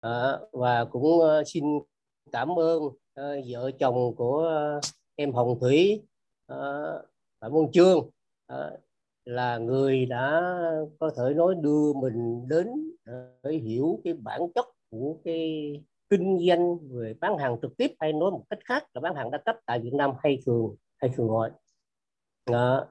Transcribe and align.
à, 0.00 0.38
và 0.52 0.84
cũng 0.84 1.04
uh, 1.04 1.46
xin 1.46 1.64
cảm 2.32 2.58
ơn 2.58 2.82
uh, 2.82 2.96
vợ 3.48 3.70
chồng 3.78 4.14
của 4.16 4.50
uh, 4.78 4.84
em 5.16 5.32
Hồng 5.32 5.58
Thủy 5.60 6.02
uh, 6.52 6.58
Phạm 7.40 7.52
Văn 7.52 7.72
Trương 7.72 7.98
uh, 8.52 8.80
là 9.24 9.58
người 9.58 10.06
đã 10.06 10.42
có 10.98 11.10
thể 11.16 11.34
nói 11.34 11.54
đưa 11.54 11.92
mình 11.92 12.48
đến 12.48 12.66
để 13.42 13.52
hiểu 13.52 14.00
cái 14.04 14.12
bản 14.14 14.40
chất 14.54 14.66
của 14.90 15.16
cái 15.24 15.72
kinh 16.10 16.38
doanh 16.48 16.78
về 16.88 17.14
bán 17.20 17.38
hàng 17.38 17.56
trực 17.62 17.76
tiếp 17.76 17.94
hay 18.00 18.12
nói 18.12 18.30
một 18.30 18.44
cách 18.50 18.58
khác 18.64 18.84
là 18.94 19.00
bán 19.00 19.14
hàng 19.14 19.30
đa 19.30 19.38
cấp 19.38 19.56
tại 19.66 19.80
Việt 19.80 19.94
Nam 19.94 20.10
hay 20.22 20.38
thường 20.46 20.74
hay 20.96 21.10
thường 21.16 21.28
gọi. 21.28 21.50
À, 22.44 22.84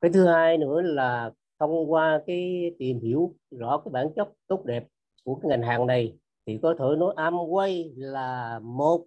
cái 0.00 0.10
thứ 0.14 0.26
hai 0.26 0.58
nữa 0.58 0.82
là 0.82 1.30
thông 1.60 1.92
qua 1.92 2.22
cái 2.26 2.70
tìm 2.78 3.00
hiểu 3.00 3.34
rõ 3.50 3.78
cái 3.84 3.92
bản 3.92 4.08
chất 4.16 4.28
tốt 4.46 4.64
đẹp 4.64 4.86
của 5.24 5.34
cái 5.34 5.48
ngành 5.48 5.62
hàng 5.62 5.86
này 5.86 6.16
thì 6.46 6.58
có 6.62 6.74
thể 6.78 6.84
nói 6.98 7.14
Amway 7.16 7.92
là 7.96 8.58
một 8.62 9.06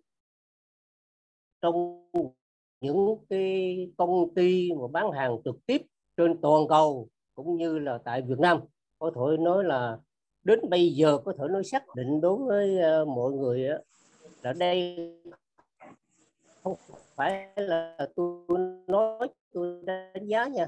trong 1.62 2.06
những 2.82 3.18
cái 3.30 3.92
công 3.98 4.34
ty 4.34 4.74
mà 4.74 4.88
bán 4.92 5.12
hàng 5.12 5.38
trực 5.46 5.56
tiếp 5.66 5.82
trên 6.18 6.42
toàn 6.42 6.68
cầu 6.70 7.08
cũng 7.36 7.58
như 7.58 7.80
là 7.80 8.00
tại 8.04 8.22
Việt 8.22 8.40
Nam. 8.40 8.60
Có 9.00 9.12
thể 9.16 9.38
nói 9.44 9.64
là 9.64 9.98
đến 10.44 10.70
bây 10.70 10.90
giờ 10.90 11.18
có 11.26 11.34
thể 11.38 11.44
nói 11.50 11.64
xác 11.64 11.84
định 11.96 12.22
đối 12.22 12.38
với 12.38 12.78
uh, 13.02 13.08
mọi 13.08 13.32
người 13.32 13.68
uh, 13.76 13.82
là 14.42 14.54
đây 14.54 14.98
không 16.64 16.76
phải 17.16 17.50
là 17.56 17.98
tôi 18.16 18.60
nói 18.88 19.28
tôi 19.54 19.82
đánh 19.86 20.28
giá 20.28 20.48
nha. 20.48 20.68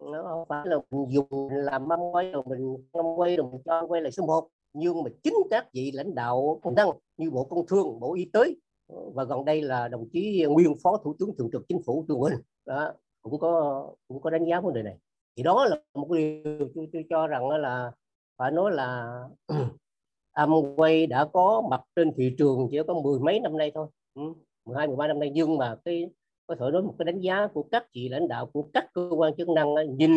Nó 0.00 0.22
không 0.22 0.44
phải 0.48 0.66
là 0.66 0.76
mình 0.90 1.06
dùng 1.10 1.48
làm 1.50 1.88
mâm 1.88 2.00
quay 2.12 2.30
rồi 2.30 2.42
mình 2.46 2.76
mâm 2.92 3.06
quay 3.16 3.36
rồi 3.36 3.46
mình 3.52 3.62
cho 3.64 3.86
quay 3.86 4.02
lại 4.02 4.12
số 4.12 4.26
1 4.26 4.48
nhưng 4.74 5.02
mà 5.02 5.10
chính 5.22 5.34
các 5.50 5.72
vị 5.72 5.90
lãnh 5.94 6.14
đạo 6.14 6.60
công 6.62 6.74
năng 6.74 6.88
như 7.16 7.30
bộ 7.30 7.44
công 7.44 7.66
thương 7.66 8.00
bộ 8.00 8.14
y 8.14 8.24
tế 8.24 8.54
và 8.86 9.24
gần 9.24 9.44
đây 9.44 9.62
là 9.62 9.88
đồng 9.88 10.08
chí 10.12 10.44
nguyên 10.48 10.74
phó 10.82 10.96
thủ 10.96 11.14
tướng 11.18 11.36
thường 11.36 11.48
trực 11.52 11.68
chính 11.68 11.82
phủ 11.82 12.04
trương 12.08 12.20
Minh 12.20 12.32
đó 12.64 12.92
cũng 13.24 13.38
có 13.38 13.86
cũng 14.08 14.20
có 14.20 14.30
đánh 14.30 14.44
giá 14.44 14.60
vấn 14.60 14.74
đề 14.74 14.82
này. 14.82 14.98
Thì 15.36 15.42
đó 15.42 15.64
là 15.64 15.76
một 15.94 16.10
điều 16.10 16.68
tôi, 16.74 16.88
tôi 16.92 17.04
cho 17.10 17.26
rằng 17.26 17.48
là 17.48 17.92
phải 18.36 18.50
nói 18.50 18.72
là 18.72 19.18
Amway 20.34 21.08
đã 21.08 21.24
có 21.32 21.62
mặt 21.70 21.80
trên 21.96 22.12
thị 22.16 22.34
trường 22.38 22.68
chỉ 22.70 22.78
có 22.86 22.94
mười 22.94 23.18
mấy 23.20 23.40
năm 23.40 23.56
nay 23.56 23.70
thôi. 23.74 23.88
Ừ, 24.14 24.22
mười 24.64 24.76
hai 24.76 24.86
mười 24.86 24.96
ba 24.96 25.08
năm 25.08 25.18
nay. 25.18 25.30
Nhưng 25.34 25.58
mà 25.58 25.76
cái 25.84 26.10
có 26.46 26.54
thể 26.54 26.70
nói 26.72 26.82
một 26.82 26.94
cái 26.98 27.04
đánh 27.04 27.20
giá 27.20 27.46
của 27.46 27.62
các 27.62 27.86
chị 27.92 28.08
lãnh 28.08 28.28
đạo 28.28 28.46
của 28.46 28.68
các 28.72 28.86
cơ 28.92 29.10
quan 29.16 29.36
chức 29.36 29.48
năng 29.48 29.96
nhìn 29.96 30.10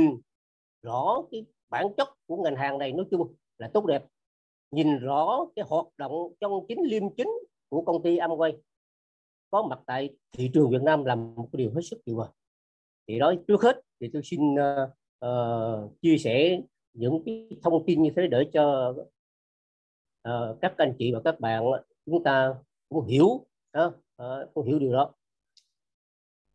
rõ 0.82 1.24
cái 1.32 1.46
bản 1.70 1.88
chất 1.98 2.08
của 2.28 2.38
ngành 2.38 2.56
hàng 2.56 2.78
này 2.78 2.92
nói 2.94 3.06
chung 3.12 3.34
là 3.58 3.70
tốt 3.74 3.86
đẹp 3.86 4.04
nhìn 4.72 5.00
rõ 5.00 5.46
cái 5.56 5.66
hoạt 5.70 5.86
động 5.98 6.34
trong 6.40 6.66
chính 6.68 6.84
liêm 6.84 7.04
chính 7.18 7.30
của 7.70 7.82
công 7.82 8.04
ty 8.04 8.18
Amway 8.18 8.58
có 9.52 9.68
mặt 9.70 9.80
tại 9.86 10.10
thị 10.32 10.52
trường 10.54 10.70
Việt 10.70 10.82
Nam 10.82 11.06
là 11.06 11.16
một 11.16 11.50
điều 11.52 11.72
hết 11.76 11.82
sức 11.82 11.98
hiệu 12.06 12.16
quả. 12.16 12.28
Thì 13.08 13.20
đó 13.20 13.34
trước 13.48 13.62
hết 13.62 13.82
thì 14.00 14.10
tôi 14.14 14.22
xin 14.26 14.54
uh, 14.54 14.90
uh, 15.26 16.02
chia 16.02 16.18
sẻ 16.18 16.62
những 16.94 17.24
cái 17.26 17.50
thông 17.64 17.86
tin 17.86 18.04
như 18.04 18.10
thế 18.16 18.28
để 18.28 18.44
cho 18.54 18.96
uh, 20.30 20.58
các 20.62 20.74
anh 20.78 20.96
chị 21.00 21.12
và 21.14 21.22
các 21.24 21.40
bạn 21.40 21.64
chúng 22.06 22.24
ta 22.24 22.56
cũng 22.90 23.06
hiểu 23.06 23.26
uh, 23.26 23.94
uh, 24.24 24.54
cũng 24.54 24.66
hiểu 24.68 24.80
điều 24.80 24.94
đó. 24.94 25.14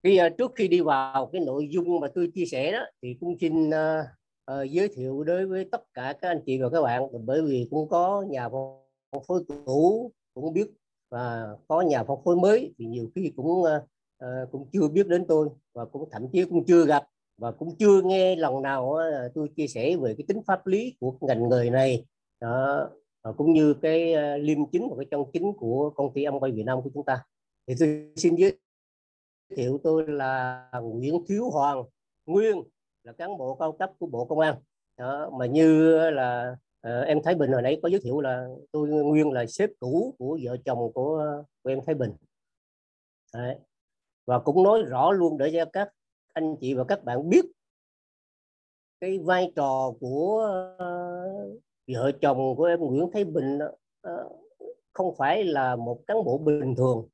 Khi 0.03 0.21
uh, 0.27 0.33
trước 0.39 0.53
khi 0.55 0.69
đi 0.69 0.81
vào 0.81 1.31
cái 1.33 1.43
nội 1.47 1.69
dung 1.71 2.01
mà 2.01 2.09
tôi 2.15 2.31
chia 2.35 2.45
sẻ 2.47 2.73
đó 2.73 2.85
thì 3.03 3.17
cũng 3.21 3.39
xin 3.41 3.69
uh, 3.69 4.07
uh, 4.51 4.71
giới 4.71 4.89
thiệu 4.89 5.25
đối 5.25 5.47
với 5.47 5.65
tất 5.65 5.95
cả 5.95 6.15
các 6.21 6.29
anh 6.29 6.43
chị 6.47 6.62
và 6.62 6.69
các 6.71 6.83
bạn 6.83 7.03
bởi 7.27 7.43
vì 7.43 7.69
cũng 7.71 7.89
có 7.89 8.25
nhà 8.29 8.48
phân 8.48 9.23
phối 9.27 9.45
cũ 9.67 10.12
cũng 10.35 10.53
biết 10.53 10.71
và 11.11 11.57
có 11.69 11.81
nhà 11.81 12.05
phân 12.05 12.19
phối 12.25 12.37
mới 12.37 12.75
thì 12.79 12.85
nhiều 12.85 13.11
khi 13.15 13.33
cũng 13.37 13.47
uh, 13.47 13.69
cũng 14.53 14.69
chưa 14.73 14.89
biết 14.89 15.09
đến 15.09 15.25
tôi 15.29 15.48
và 15.73 15.85
cũng 15.85 16.09
thậm 16.11 16.29
chí 16.33 16.45
cũng 16.45 16.65
chưa 16.65 16.87
gặp 16.87 17.07
và 17.39 17.53
cũng 17.53 17.77
chưa 17.79 18.03
nghe 18.03 18.36
lần 18.36 18.63
nào 18.63 18.97
tôi 19.35 19.48
chia 19.57 19.67
sẻ 19.67 19.97
về 19.97 20.14
cái 20.19 20.25
tính 20.29 20.42
pháp 20.47 20.67
lý 20.67 20.97
của 21.01 21.17
ngành 21.20 21.48
nghề 21.48 21.70
này. 21.70 22.05
Đó, 22.41 22.89
cũng 23.36 23.53
như 23.53 23.74
cái 23.74 24.14
liêm 24.39 24.59
chính 24.73 24.89
và 24.91 24.97
cái 24.97 25.07
chân 25.11 25.24
chính 25.33 25.53
của 25.53 25.91
công 25.91 26.13
ty 26.14 26.24
âm 26.24 26.41
quay 26.41 26.53
Việt 26.53 26.63
Nam 26.63 26.83
của 26.83 26.91
chúng 26.95 27.05
ta. 27.05 27.24
Thì 27.67 27.74
tôi 27.79 28.13
xin 28.17 28.35
giới 28.35 28.59
thiệu 29.57 29.80
tôi 29.83 30.07
là 30.09 30.64
Nguyễn 30.83 31.24
Thiếu 31.29 31.51
Hoàng 31.51 31.85
Nguyên 32.27 32.63
là 33.05 33.13
cán 33.13 33.39
bộ 33.39 33.55
cao 33.55 33.73
cấp 33.73 33.92
của 33.98 34.07
Bộ 34.07 34.24
Công 34.24 34.39
an 34.39 34.55
đó, 34.96 35.30
mà 35.39 35.46
như 35.46 36.01
là 36.11 36.57
uh, 36.89 37.07
em 37.07 37.23
Thái 37.24 37.35
Bình 37.35 37.52
hồi 37.52 37.63
nãy 37.63 37.80
có 37.83 37.89
giới 37.89 38.01
thiệu 38.01 38.20
là 38.20 38.46
tôi 38.73 38.89
Nguyên 38.89 39.33
là 39.33 39.46
sếp 39.46 39.70
cũ 39.80 40.14
của 40.18 40.39
vợ 40.42 40.57
chồng 40.64 40.92
của, 40.92 41.42
của 41.62 41.70
em 41.70 41.79
Thái 41.86 41.95
Bình 41.95 42.11
Đấy. 43.35 43.57
và 44.27 44.39
cũng 44.39 44.62
nói 44.62 44.83
rõ 44.83 45.12
luôn 45.12 45.39
để 45.39 45.51
cho 45.55 45.64
các 45.73 45.89
anh 46.33 46.57
chị 46.61 46.74
và 46.74 46.85
các 46.85 47.05
bạn 47.05 47.29
biết 47.29 47.45
cái 49.01 49.18
vai 49.18 49.52
trò 49.57 49.92
của 50.01 50.48
uh, 50.74 51.62
vợ 51.92 52.12
chồng 52.20 52.57
của 52.57 52.64
em 52.64 52.80
Nguyễn 52.80 53.11
Thái 53.12 53.24
Bình 53.24 53.58
uh, 54.08 54.33
không 54.92 55.14
phải 55.17 55.45
là 55.45 55.77
một 55.77 56.01
cán 56.07 56.24
bộ 56.24 56.39
bình 56.39 56.74
thường 56.77 57.08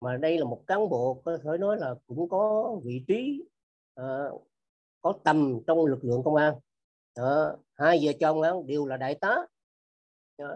mà 0.00 0.16
đây 0.16 0.38
là 0.38 0.44
một 0.44 0.62
cán 0.66 0.88
bộ 0.88 1.22
có 1.24 1.38
thể 1.44 1.58
nói 1.58 1.76
là 1.78 1.94
cũng 2.06 2.28
có 2.28 2.74
vị 2.84 3.04
trí 3.08 3.42
uh, 4.00 4.42
có 5.02 5.14
tầm 5.24 5.60
trong 5.66 5.86
lực 5.86 6.04
lượng 6.04 6.22
công 6.24 6.34
an. 6.34 6.54
Uh, 7.20 7.60
hai 7.74 8.00
vợ 8.02 8.12
chồng 8.20 8.42
đó 8.42 8.62
đều 8.66 8.86
là 8.86 8.96
đại 8.96 9.14
tá. 9.14 9.36
Uh, 10.42 10.48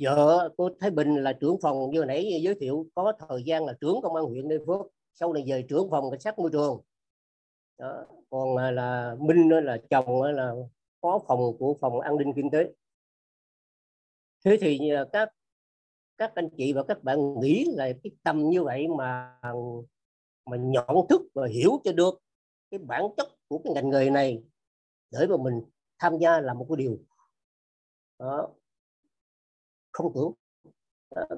vợ 0.00 0.48
cô 0.56 0.70
Thái 0.80 0.90
Bình 0.90 1.14
là 1.16 1.32
trưởng 1.32 1.60
phòng 1.62 1.90
như 1.90 2.04
nãy 2.04 2.40
giới 2.42 2.54
thiệu 2.60 2.86
có 2.94 3.12
thời 3.28 3.44
gian 3.44 3.64
là 3.64 3.72
trưởng 3.80 4.00
công 4.02 4.14
an 4.14 4.24
huyện 4.24 4.48
Ninh 4.48 4.62
Phước 4.66 4.80
sau 5.12 5.32
này 5.32 5.44
về 5.46 5.66
trưởng 5.68 5.90
phòng 5.90 6.10
cảnh 6.10 6.20
sát 6.20 6.38
môi 6.38 6.50
trường. 6.52 6.80
Đó. 7.78 8.04
còn 8.30 8.56
là, 8.56 8.70
là 8.70 9.16
Minh 9.18 9.48
là 9.48 9.78
chồng 9.90 10.22
là 10.22 10.54
phó 11.00 11.18
phòng 11.28 11.58
của 11.58 11.76
phòng 11.80 12.00
an 12.00 12.16
ninh 12.16 12.32
kinh 12.36 12.50
tế. 12.50 12.72
Thế 14.44 14.58
thì 14.60 14.90
các 15.12 15.28
các 16.18 16.32
anh 16.34 16.48
chị 16.56 16.72
và 16.72 16.82
các 16.88 17.02
bạn 17.02 17.40
nghĩ 17.40 17.64
là 17.68 17.92
cái 18.02 18.10
tầm 18.22 18.48
như 18.48 18.64
vậy 18.64 18.88
mà 18.88 19.38
mà 20.46 20.56
nhận 20.56 21.06
thức 21.08 21.22
và 21.34 21.46
hiểu 21.46 21.80
cho 21.84 21.92
được 21.92 22.22
cái 22.70 22.78
bản 22.78 23.02
chất 23.16 23.28
của 23.48 23.60
cái 23.64 23.72
ngành 23.72 23.90
nghề 23.90 24.10
này 24.10 24.42
để 25.10 25.26
mà 25.26 25.36
mình 25.36 25.62
tham 25.98 26.18
gia 26.18 26.40
là 26.40 26.54
một 26.54 26.66
cái 26.68 26.76
điều 26.76 26.98
đó. 28.18 28.48
không 29.92 30.12
tưởng 30.14 30.32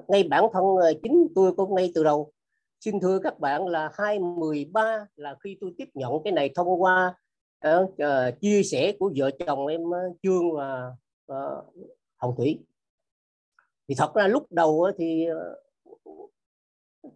ngay 0.07 0.23
bản 0.23 0.45
thân 0.53 0.63
ờ, 0.81 0.93
chính 1.03 1.27
tôi 1.35 1.53
cũng 1.55 1.75
ngay 1.75 1.91
từ 1.95 2.03
đầu 2.03 2.31
xin 2.79 2.99
thưa 2.99 3.19
các 3.23 3.39
bạn 3.39 3.67
là 3.67 3.91
2013 3.93 5.07
là 5.15 5.35
khi 5.43 5.57
tôi 5.61 5.73
tiếp 5.77 5.89
nhận 5.93 6.13
cái 6.23 6.33
này 6.33 6.51
thông 6.55 6.81
qua 6.81 7.15
uh, 7.67 7.89
uh, 7.89 8.39
chia 8.41 8.63
sẻ 8.63 8.95
của 8.99 9.11
vợ 9.15 9.31
chồng 9.39 9.67
em 9.67 9.81
uh, 9.81 10.17
Trương 10.23 10.51
và 10.55 10.91
uh, 11.31 11.65
Hồng 12.17 12.35
Thủy 12.37 12.59
thì 13.87 13.95
thật 13.97 14.13
ra 14.13 14.27
lúc 14.27 14.51
đầu 14.51 14.91
thì 14.97 15.27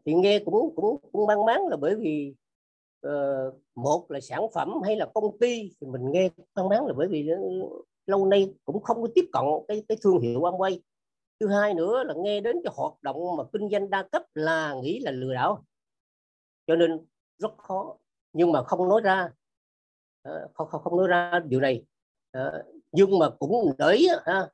thì 0.05 0.13
nghe 0.13 0.39
cũng 0.39 0.75
cũng 0.75 0.97
cũng 1.11 1.27
mang 1.27 1.45
máng 1.45 1.67
là 1.67 1.77
bởi 1.77 1.95
vì 1.95 2.35
uh, 3.07 3.53
một 3.75 4.11
là 4.11 4.19
sản 4.19 4.41
phẩm 4.53 4.73
hay 4.83 4.95
là 4.95 5.05
công 5.13 5.38
ty 5.39 5.71
thì 5.81 5.88
mình 5.88 6.11
nghe 6.11 6.29
mang 6.55 6.69
máng 6.69 6.85
là 6.85 6.94
bởi 6.94 7.07
vì 7.07 7.27
ờ, 7.27 7.38
lâu 8.05 8.25
nay 8.25 8.53
cũng 8.66 8.83
không 8.83 9.01
có 9.01 9.07
tiếp 9.16 9.25
cận 9.33 9.43
cái 9.67 9.83
cái 9.88 9.97
thương 10.01 10.19
hiệu 10.19 10.41
Amway. 10.41 10.79
Thứ 11.39 11.47
hai 11.47 11.73
nữa 11.73 12.03
là 12.03 12.13
nghe 12.17 12.41
đến 12.41 12.55
cái 12.63 12.73
hoạt 12.75 12.93
động 13.01 13.35
mà 13.38 13.43
kinh 13.53 13.69
doanh 13.69 13.89
đa 13.89 14.03
cấp 14.03 14.23
là 14.33 14.75
nghĩ 14.81 14.99
là 14.99 15.11
lừa 15.11 15.33
đảo. 15.33 15.63
Cho 16.67 16.75
nên 16.75 17.05
rất 17.38 17.57
khó. 17.57 17.97
Nhưng 18.33 18.51
mà 18.51 18.63
không 18.63 18.89
nói 18.89 19.01
ra. 19.01 19.29
Ờ, 20.22 20.47
không 20.53 20.67
không 20.67 20.81
không 20.83 20.97
nói 20.97 21.07
ra 21.07 21.39
điều 21.45 21.59
này. 21.59 21.85
Nhưng 22.91 23.19
mà 23.19 23.29
cũng 23.39 23.72
để 23.77 23.99
ha, 24.25 24.49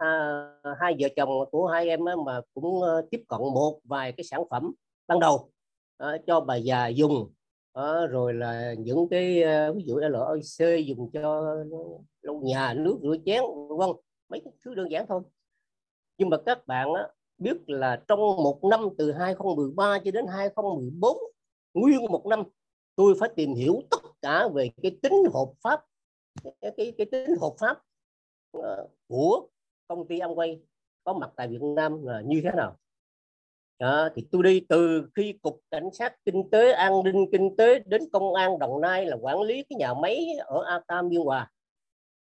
hai 0.80 0.96
vợ 1.00 1.08
chồng 1.16 1.30
của 1.52 1.68
hai 1.68 1.90
em 1.90 2.00
mà 2.26 2.42
cũng 2.54 2.82
tiếp 3.12 3.24
cận 3.28 3.40
một 3.40 3.80
vài 3.84 4.12
cái 4.12 4.24
sản 4.24 4.44
phẩm 4.50 4.74
ban 5.10 5.20
đầu 5.20 5.52
ờ, 5.98 6.18
cho 6.28 6.42
bà 6.42 6.56
già 6.56 6.88
dùng 6.88 7.32
ờ, 7.72 8.08
rồi 8.08 8.34
là 8.34 8.74
những 8.74 9.08
cái 9.12 9.42
ờ, 9.44 9.74
ví 9.74 9.84
dụ 9.86 9.98
LOC 9.98 10.86
dùng 10.86 11.10
cho 11.14 11.56
lâu 12.22 12.42
nhà 12.44 12.74
nước 12.74 13.00
rửa 13.04 13.16
chén 13.26 13.44
vân 13.78 13.90
mấy 14.30 14.42
cái 14.46 14.54
thứ 14.66 14.76
đơn 14.76 14.92
giản 14.92 15.06
thôi. 15.08 15.22
Nhưng 16.18 16.30
mà 16.30 16.38
các 16.46 16.68
bạn 16.68 16.88
biết 17.38 17.58
là 17.68 18.04
trong 18.08 18.20
một 18.20 18.60
năm 18.64 18.90
từ 18.98 19.12
2013 19.12 20.00
cho 20.06 20.12
đến 20.12 20.26
2014 20.28 21.18
nguyên 21.74 22.06
một 22.06 22.26
năm 22.26 22.44
tôi 22.96 23.14
phải 23.20 23.30
tìm 23.36 23.54
hiểu 23.54 23.82
tất 23.92 24.02
cả 24.22 24.48
về 24.54 24.70
cái 24.82 24.98
tính 25.02 25.14
hợp 25.34 25.52
pháp 25.64 25.86
cái, 26.44 26.72
cái, 26.78 26.94
cái 26.98 27.06
tính 27.12 27.36
hợp 27.42 27.54
pháp 27.60 27.82
uh, 28.58 28.92
của 29.08 29.48
công 29.88 30.08
ty 30.08 30.20
Amway 30.20 30.60
có 31.04 31.14
mặt 31.14 31.32
tại 31.36 31.48
Việt 31.48 31.62
Nam 31.62 32.06
là 32.06 32.22
như 32.22 32.42
thế 32.44 32.50
nào 32.58 32.78
đó, 33.80 34.10
thì 34.16 34.28
tôi 34.32 34.44
đi 34.44 34.60
từ 34.70 35.10
khi 35.16 35.34
cục 35.42 35.62
cảnh 35.72 35.90
sát 35.94 36.16
kinh 36.26 36.50
tế 36.50 36.72
an 36.72 37.04
ninh 37.04 37.26
kinh 37.32 37.56
tế 37.58 37.80
đến 37.80 38.02
công 38.14 38.34
an 38.34 38.60
đồng 38.60 38.82
nai 38.82 39.06
là 39.06 39.18
quản 39.22 39.42
lý 39.42 39.64
cái 39.70 39.78
nhà 39.78 39.94
máy 39.94 40.28
ở 40.46 40.64
A 40.64 40.82
Tam 40.88 41.10
Biên 41.10 41.22
Hòa. 41.22 41.52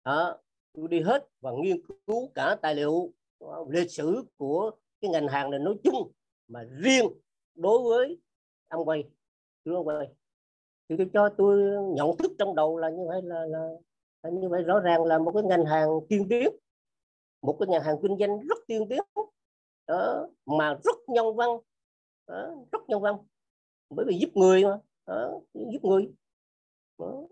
Đó, 0.06 0.38
tôi 0.74 0.88
đi 0.88 1.02
hết 1.02 1.28
và 1.42 1.52
nghiên 1.52 1.82
cứu 2.08 2.32
cả 2.36 2.56
tài 2.62 2.76
liệu 2.76 3.14
ờ, 3.40 3.66
lịch 3.70 3.92
sử 3.92 4.24
của 4.38 4.72
cái 5.02 5.12
ngành 5.12 5.28
hàng 5.28 5.52
này 5.52 5.60
nói 5.60 5.76
chung 5.84 6.12
mà 6.48 6.64
riêng 6.64 7.08
đối 7.56 7.80
với 7.80 8.18
ông 8.68 8.86
quay 8.86 9.04
chú 9.66 9.76
ông 9.76 9.88
quay. 9.88 10.08
Thì 10.90 10.96
tôi 10.98 11.10
cho 11.14 11.30
tôi 11.38 11.62
nhận 11.96 12.18
thức 12.18 12.32
trong 12.40 12.56
đầu 12.56 12.78
là 12.78 12.90
như 12.90 13.06
vậy 13.08 13.22
là, 13.24 13.46
là, 13.46 13.70
là 14.24 14.30
như 14.30 14.50
vậy 14.50 14.64
rõ 14.64 14.80
ràng 14.80 15.04
là 15.04 15.20
một 15.20 15.32
cái 15.34 15.44
ngành 15.44 15.66
hàng 15.66 15.90
tiên 16.10 16.28
tiến 16.30 16.50
một 17.42 17.58
cái 17.60 17.68
nhà 17.68 17.80
hàng 17.80 17.96
kinh 18.02 18.18
doanh 18.20 18.40
rất 18.40 18.58
tiên 18.68 18.86
tiến 18.90 19.00
đó, 19.88 20.28
mà 20.46 20.80
rất 20.84 20.96
nhân 21.08 21.36
văn. 21.36 21.50
Ờ, 22.26 22.48
đó, 22.48 22.56
rất 22.72 22.80
nhân 22.88 23.02
văn. 23.02 23.16
Bởi 23.90 24.06
vì 24.10 24.18
giúp 24.20 24.30
người 24.34 24.64
mà. 24.64 24.78
Đó, 25.08 25.40
giúp 25.54 25.84
người. 25.84 26.12
Đó. 26.98 27.24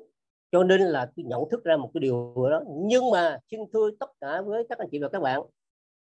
cho 0.51 0.63
nên 0.63 0.81
là 0.81 1.11
tôi 1.15 1.25
nhận 1.25 1.43
thức 1.51 1.63
ra 1.63 1.77
một 1.77 1.91
cái 1.93 2.01
điều 2.01 2.35
đó. 2.51 2.61
Nhưng 2.67 3.11
mà 3.11 3.39
xin 3.51 3.59
thưa 3.73 3.89
tất 3.99 4.11
cả 4.21 4.41
với 4.41 4.65
các 4.69 4.77
anh 4.77 4.87
chị 4.91 4.99
và 4.99 5.09
các 5.09 5.19
bạn 5.19 5.41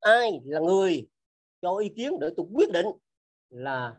ai 0.00 0.40
là 0.44 0.60
người 0.60 1.08
cho 1.62 1.76
ý 1.76 1.88
kiến 1.96 2.12
để 2.20 2.28
tôi 2.36 2.46
quyết 2.52 2.72
định 2.72 2.86
là 3.48 3.96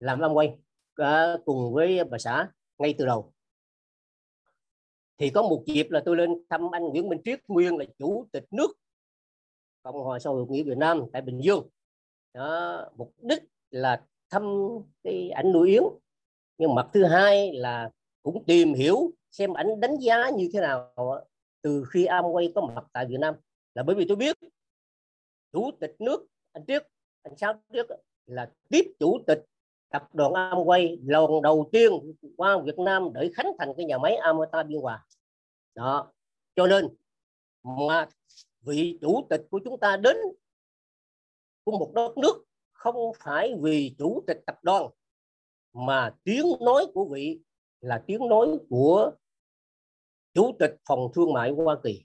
làm 0.00 0.20
âm 0.20 0.32
quay 0.32 0.58
à, 0.96 1.36
cùng 1.44 1.72
với 1.72 2.04
bà 2.04 2.18
xã 2.18 2.50
ngay 2.78 2.94
từ 2.98 3.06
đầu. 3.06 3.32
Thì 5.18 5.30
có 5.30 5.42
một 5.42 5.62
dịp 5.66 5.86
là 5.90 6.02
tôi 6.04 6.16
lên 6.16 6.30
thăm 6.50 6.70
anh 6.72 6.82
Nguyễn 6.82 7.08
Minh 7.08 7.20
Triết 7.24 7.40
nguyên 7.48 7.76
là 7.76 7.84
chủ 7.98 8.26
tịch 8.32 8.44
nước 8.50 8.72
Cộng 9.82 10.04
hòa 10.04 10.18
xã 10.18 10.30
hội 10.30 10.44
chủ 10.48 10.52
nghĩa 10.52 10.62
Việt 10.62 10.78
Nam 10.78 11.04
tại 11.12 11.22
Bình 11.22 11.40
Dương. 11.42 11.68
Đó, 12.34 12.84
mục 12.96 13.14
đích 13.22 13.42
là 13.70 14.04
thăm 14.30 14.68
cái 15.04 15.30
ảnh 15.30 15.52
nuôi 15.52 15.68
yến 15.68 15.82
nhưng 16.58 16.74
mặt 16.74 16.86
thứ 16.92 17.04
hai 17.04 17.52
là 17.52 17.90
cũng 18.22 18.44
tìm 18.44 18.74
hiểu 18.74 19.10
xem 19.30 19.52
ảnh 19.52 19.80
đánh 19.80 19.96
giá 19.96 20.30
như 20.30 20.50
thế 20.52 20.60
nào 20.60 20.94
từ 21.62 21.84
khi 21.90 22.06
Amway 22.06 22.52
có 22.54 22.60
mặt 22.60 22.84
tại 22.92 23.06
Việt 23.06 23.20
Nam. 23.20 23.34
Là 23.74 23.82
bởi 23.82 23.96
vì 23.96 24.04
tôi 24.08 24.16
biết 24.16 24.36
chủ 25.52 25.70
tịch 25.80 25.96
nước 25.98 26.26
anh 26.52 26.64
Triết 26.66 26.82
anh 27.22 27.36
Sáu 27.36 27.54
Triết 27.72 27.86
là 28.26 28.50
tiếp 28.68 28.92
chủ 28.98 29.18
tịch 29.26 29.44
tập 29.88 30.08
đoàn 30.12 30.32
Amway 30.32 30.98
lần 31.02 31.42
đầu 31.42 31.68
tiên 31.72 31.92
qua 32.36 32.58
Việt 32.58 32.78
Nam 32.78 33.08
để 33.14 33.30
khánh 33.34 33.52
thành 33.58 33.72
cái 33.76 33.86
nhà 33.86 33.98
máy 33.98 34.16
Amata 34.16 34.62
Biên 34.62 34.80
Hòa. 34.80 35.06
Đó 35.74 36.12
cho 36.56 36.66
nên 36.66 36.88
mà 37.62 38.08
vị 38.62 38.98
chủ 39.00 39.26
tịch 39.30 39.42
của 39.50 39.60
chúng 39.64 39.80
ta 39.80 39.96
đến 39.96 40.16
của 41.64 41.78
một 41.78 41.92
đất 41.94 42.18
nước 42.18 42.44
không 42.72 43.12
phải 43.18 43.54
vì 43.60 43.94
chủ 43.98 44.24
tịch 44.26 44.38
tập 44.46 44.58
đoàn 44.62 44.90
mà 45.72 46.14
tiếng 46.24 46.46
nói 46.60 46.86
của 46.94 47.04
vị 47.04 47.40
là 47.80 48.04
tiếng 48.06 48.28
nói 48.28 48.48
của 48.70 49.12
chủ 50.34 50.52
tịch 50.58 50.76
phòng 50.88 51.08
thương 51.14 51.32
mại 51.32 51.50
Hoa 51.50 51.78
Kỳ. 51.82 52.04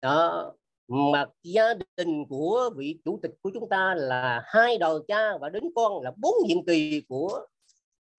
Đó 0.00 0.52
mà 0.88 1.26
gia 1.42 1.74
đình 1.96 2.24
của 2.28 2.70
vị 2.76 3.00
chủ 3.04 3.18
tịch 3.22 3.30
của 3.42 3.50
chúng 3.54 3.68
ta 3.68 3.94
là 3.94 4.42
hai 4.46 4.78
đời 4.78 5.00
cha 5.08 5.38
và 5.38 5.48
đến 5.48 5.64
con 5.74 6.02
là 6.02 6.12
bốn 6.16 6.34
nhiệm 6.46 6.64
kỳ 6.66 7.02
của 7.08 7.46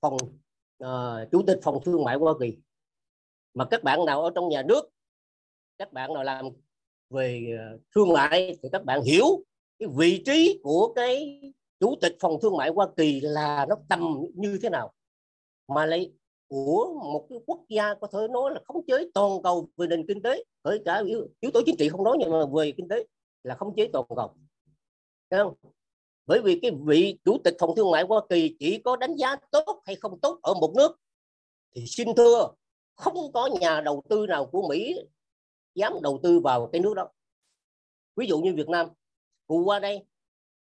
phòng 0.02 0.18
uh, 0.84 1.32
chủ 1.32 1.42
tịch 1.48 1.60
phòng 1.64 1.80
thương 1.86 2.04
mại 2.04 2.16
Hoa 2.16 2.34
Kỳ. 2.40 2.58
Mà 3.54 3.66
các 3.72 3.84
bạn 3.84 4.06
nào 4.06 4.24
ở 4.24 4.32
trong 4.36 4.50
nhà 4.50 4.62
nước 4.62 4.90
các 5.78 5.94
bạn 5.94 6.14
nào 6.14 6.24
làm 6.24 6.50
về 7.14 7.58
ờ, 7.60 7.78
thương 7.96 8.14
mại 8.14 8.58
thì 8.64 8.70
các 8.72 8.86
bạn 8.86 9.02
hiểu 9.02 9.26
cái 9.80 9.90
vị 9.96 10.24
trí 10.26 10.60
của 10.64 10.94
cái 10.96 11.42
chủ 11.80 11.96
tịch 12.02 12.18
phòng 12.20 12.40
thương 12.42 12.58
mại 12.58 12.70
Hoa 12.70 12.88
Kỳ 12.98 13.22
là 13.22 13.66
nó 13.70 13.76
tầm 13.90 14.18
như 14.36 14.60
thế 14.62 14.70
nào 14.70 14.94
mà 15.68 15.86
lại 15.86 16.12
của 16.48 17.00
một 17.04 17.28
cái 17.30 17.40
quốc 17.46 17.60
gia 17.70 17.94
có 17.94 18.08
thể 18.08 18.20
nói 18.32 18.52
là 18.54 18.62
khống 18.66 18.86
chế 18.86 19.10
toàn 19.14 19.44
cầu 19.44 19.70
về 19.78 19.88
nền 19.88 20.08
kinh 20.08 20.22
tế 20.22 20.44
kể 20.64 20.72
cả 20.86 21.04
yếu, 21.06 21.28
yếu 21.40 21.52
tố 21.52 21.62
chính 21.66 21.76
trị 21.78 21.90
không 21.90 22.04
nói 22.04 22.18
nhưng 22.20 22.32
mà 22.32 22.46
về 22.54 22.72
kinh 22.78 22.88
tế 22.88 23.06
là 23.44 23.56
khống 23.56 23.76
chế 23.76 23.90
toàn 23.94 24.06
cầu 24.16 24.36
không? 25.30 25.54
bởi 26.26 26.42
vì 26.42 26.60
cái 26.62 26.72
vị 26.86 27.18
chủ 27.26 27.38
tịch 27.44 27.56
phòng 27.60 27.76
thương 27.76 27.92
mại 27.92 28.04
Hoa 28.04 28.22
Kỳ 28.30 28.56
chỉ 28.60 28.78
có 28.78 28.96
đánh 28.96 29.16
giá 29.16 29.36
tốt 29.52 29.82
hay 29.86 29.96
không 29.96 30.20
tốt 30.20 30.40
ở 30.42 30.54
một 30.54 30.74
nước 30.76 31.00
thì 31.76 31.86
xin 31.88 32.08
thưa 32.18 32.48
không 32.96 33.32
có 33.34 33.50
nhà 33.62 33.82
đầu 33.82 34.04
tư 34.10 34.26
nào 34.28 34.46
của 34.46 34.68
Mỹ 34.70 34.96
dám 35.76 35.94
đầu 36.02 36.20
tư 36.24 36.40
vào 36.40 36.70
cái 36.72 36.82
nước 36.82 36.94
đó. 36.94 37.10
Ví 38.16 38.28
dụ 38.28 38.40
như 38.40 38.54
Việt 38.54 38.70
Nam 38.70 38.88
cụ 39.48 39.64
qua 39.66 39.80
đây, 39.80 40.06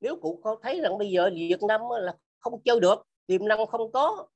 nếu 0.01 0.17
cụ 0.17 0.41
có 0.45 0.57
thấy 0.63 0.81
rằng 0.81 0.99
bây 0.99 1.11
giờ 1.11 1.31
Việt 1.35 1.63
Nam 1.69 1.81
là 2.01 2.17
không 2.39 2.63
chơi 2.65 2.81
được, 2.81 3.07
tiềm 3.27 3.49
năng 3.49 3.67
không 3.67 3.93
có, 3.93 4.27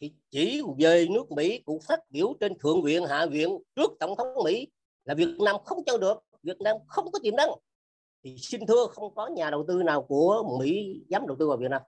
thì 0.00 0.12
chỉ 0.30 0.62
về 0.78 1.06
nước 1.10 1.32
Mỹ, 1.32 1.58
cụ 1.58 1.80
phát 1.82 2.10
biểu 2.10 2.34
trên 2.40 2.58
thượng 2.58 2.82
viện, 2.82 3.04
hạ 3.04 3.26
viện, 3.26 3.58
trước 3.76 3.90
tổng 4.00 4.16
thống 4.16 4.44
Mỹ 4.44 4.68
là 5.04 5.14
Việt 5.14 5.36
Nam 5.44 5.56
không 5.64 5.84
chơi 5.84 5.98
được, 5.98 6.24
Việt 6.42 6.60
Nam 6.60 6.76
không 6.86 7.12
có 7.12 7.18
tiềm 7.22 7.36
năng. 7.36 7.50
Thì 8.24 8.36
xin 8.38 8.66
thưa 8.66 8.86
không 8.86 9.14
có 9.14 9.26
nhà 9.26 9.50
đầu 9.50 9.64
tư 9.68 9.82
nào 9.82 10.02
của 10.02 10.56
Mỹ 10.58 11.00
dám 11.08 11.26
đầu 11.26 11.36
tư 11.40 11.48
vào 11.48 11.56
Việt 11.56 11.70
Nam. 11.70 11.82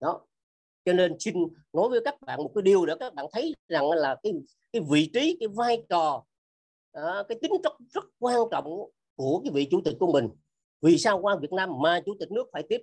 Đó. 0.00 0.20
Cho 0.84 0.92
nên 0.92 1.16
xin 1.18 1.34
nói 1.72 1.88
với 1.88 2.00
các 2.04 2.20
bạn 2.20 2.42
một 2.42 2.50
cái 2.54 2.62
điều 2.62 2.86
để 2.86 2.94
các 3.00 3.14
bạn 3.14 3.26
thấy 3.32 3.54
rằng 3.68 3.90
là 3.90 4.16
cái 4.22 4.32
cái 4.72 4.82
vị 4.90 5.10
trí, 5.14 5.36
cái 5.40 5.48
vai 5.48 5.82
trò 5.88 6.24
à, 6.92 7.24
cái 7.28 7.38
tính 7.42 7.52
chất 7.62 7.72
rất 7.90 8.04
quan 8.18 8.36
trọng 8.50 8.64
của 9.16 9.40
cái 9.44 9.52
vị 9.54 9.68
chủ 9.70 9.80
tịch 9.84 9.96
của 10.00 10.12
mình. 10.12 10.28
Vì 10.82 10.98
sao 10.98 11.20
qua 11.20 11.36
Việt 11.36 11.52
Nam 11.52 11.70
mà 11.82 12.00
chủ 12.06 12.16
tịch 12.20 12.32
nước 12.32 12.48
phải 12.52 12.62
tiếp? 12.68 12.80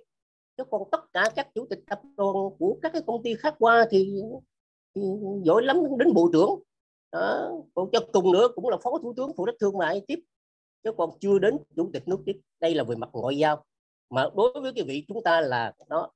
Chứ 0.56 0.64
còn 0.70 0.82
tất 0.92 1.12
cả 1.12 1.30
các 1.36 1.48
chủ 1.54 1.66
tịch 1.70 1.78
tập 1.86 2.00
đoàn 2.16 2.34
của 2.58 2.78
các 2.82 2.92
cái 2.92 3.02
công 3.06 3.22
ty 3.22 3.34
khác 3.34 3.54
qua 3.58 3.86
thì, 3.90 4.22
thì 4.94 5.02
giỏi 5.42 5.62
lắm 5.62 5.76
đến 5.98 6.14
bộ 6.14 6.30
trưởng. 6.32 6.62
Đó. 7.12 7.50
còn 7.74 7.90
cho 7.92 8.00
cùng 8.12 8.32
nữa 8.32 8.48
cũng 8.54 8.68
là 8.68 8.76
phó 8.82 8.98
thủ 9.02 9.14
tướng 9.16 9.32
phụ 9.36 9.46
trách 9.46 9.54
thương 9.60 9.78
mại 9.78 10.02
tiếp. 10.06 10.18
Chứ 10.84 10.92
còn 10.98 11.10
chưa 11.20 11.38
đến 11.38 11.56
chủ 11.76 11.90
tịch 11.92 12.08
nước 12.08 12.18
tiếp. 12.26 12.40
Đây 12.60 12.74
là 12.74 12.84
về 12.84 12.96
mặt 12.96 13.10
ngoại 13.12 13.38
giao. 13.38 13.64
Mà 14.10 14.28
đối 14.36 14.60
với 14.60 14.72
cái 14.72 14.84
vị 14.84 15.04
chúng 15.08 15.22
ta 15.22 15.40
là 15.40 15.72
nó 15.88 16.10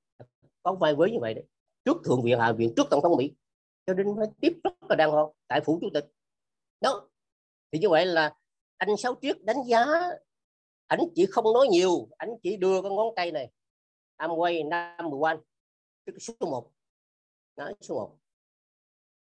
có 0.63 0.75
vai 0.75 0.95
với 0.95 1.11
như 1.11 1.19
vậy 1.21 1.35
đấy. 1.35 1.45
Trước 1.85 1.97
thượng 2.05 2.23
viện 2.23 2.39
hạ 2.39 2.53
viện 2.53 2.73
trước 2.77 2.87
tổng 2.91 3.03
thống 3.03 3.17
mỹ. 3.17 3.33
Cho 3.87 3.95
nên 3.95 4.07
phải 4.17 4.27
tiếp 4.41 4.53
rất 4.65 4.73
là 4.89 4.97
đàng 4.97 5.11
hoàng 5.11 5.29
tại 5.49 5.61
phủ 5.61 5.79
chủ 5.81 5.89
tịch. 5.95 6.07
Đó 6.81 7.09
thì 7.73 7.79
như 7.79 7.89
vậy 7.89 8.07
là 8.07 8.35
anh 8.77 8.97
sáu 8.97 9.15
triết 9.23 9.45
đánh 9.45 9.57
giá 9.67 9.85
ảnh 10.87 11.01
chỉ 11.15 11.27
không 11.27 11.45
nói 11.55 11.67
nhiều 11.71 12.09
ảnh 12.19 12.31
chỉ 12.43 12.57
đưa 12.57 12.83
cái 12.83 12.91
ngón 12.91 13.09
tay 13.17 13.33
này 13.33 13.51
Amway 14.17 14.63
number 14.99 15.23
one 15.23 15.37
tức 16.05 16.15
số 16.19 16.35
một. 16.41 16.71
Đó, 17.57 17.71
số 17.81 17.95
một. 17.95 18.19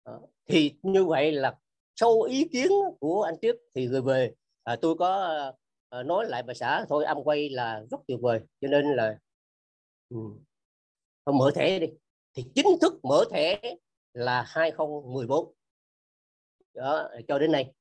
Đó. 0.05 0.21
thì 0.47 0.75
như 0.83 1.05
vậy 1.05 1.33
là 1.33 1.59
sau 1.97 2.23
ý 2.23 2.49
kiến 2.53 2.69
của 3.01 3.23
anh 3.23 3.35
Triết 3.43 3.57
thì 3.75 3.87
người 3.87 4.03
về 4.03 4.35
à, 4.63 4.77
tôi 4.83 4.95
có 4.99 5.39
à, 5.89 6.03
nói 6.03 6.27
lại 6.29 6.43
bà 6.43 6.55
xã 6.55 6.85
thôi 6.89 7.05
Amway 7.05 7.55
là 7.55 7.85
rất 7.91 8.01
tuyệt 8.09 8.19
vời 8.21 8.41
cho 8.61 8.69
nên 8.69 8.85
là 8.97 9.19
ừ, 10.09 10.17
mở 11.27 11.51
thẻ 11.55 11.79
đi. 11.79 11.87
Thì 12.35 12.45
chính 12.55 12.67
thức 12.81 12.95
mở 13.03 13.25
thẻ 13.31 13.61
là 14.13 14.43
2014 14.43 15.55
đó, 16.75 17.09
cho 17.29 17.39
đến 17.39 17.53
nay 17.53 17.73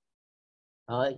thôi 0.92 1.18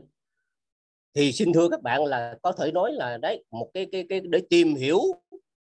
thì 1.14 1.32
xin 1.32 1.54
thưa 1.54 1.70
các 1.70 1.82
bạn 1.82 2.06
là 2.06 2.38
có 2.42 2.52
thể 2.52 2.72
nói 2.72 2.92
là 2.94 3.18
đấy 3.18 3.44
một 3.52 3.72
cái 3.74 3.88
cái 3.92 4.06
cái 4.10 4.20
để 4.20 4.42
tìm 4.50 4.76
hiểu 4.76 5.00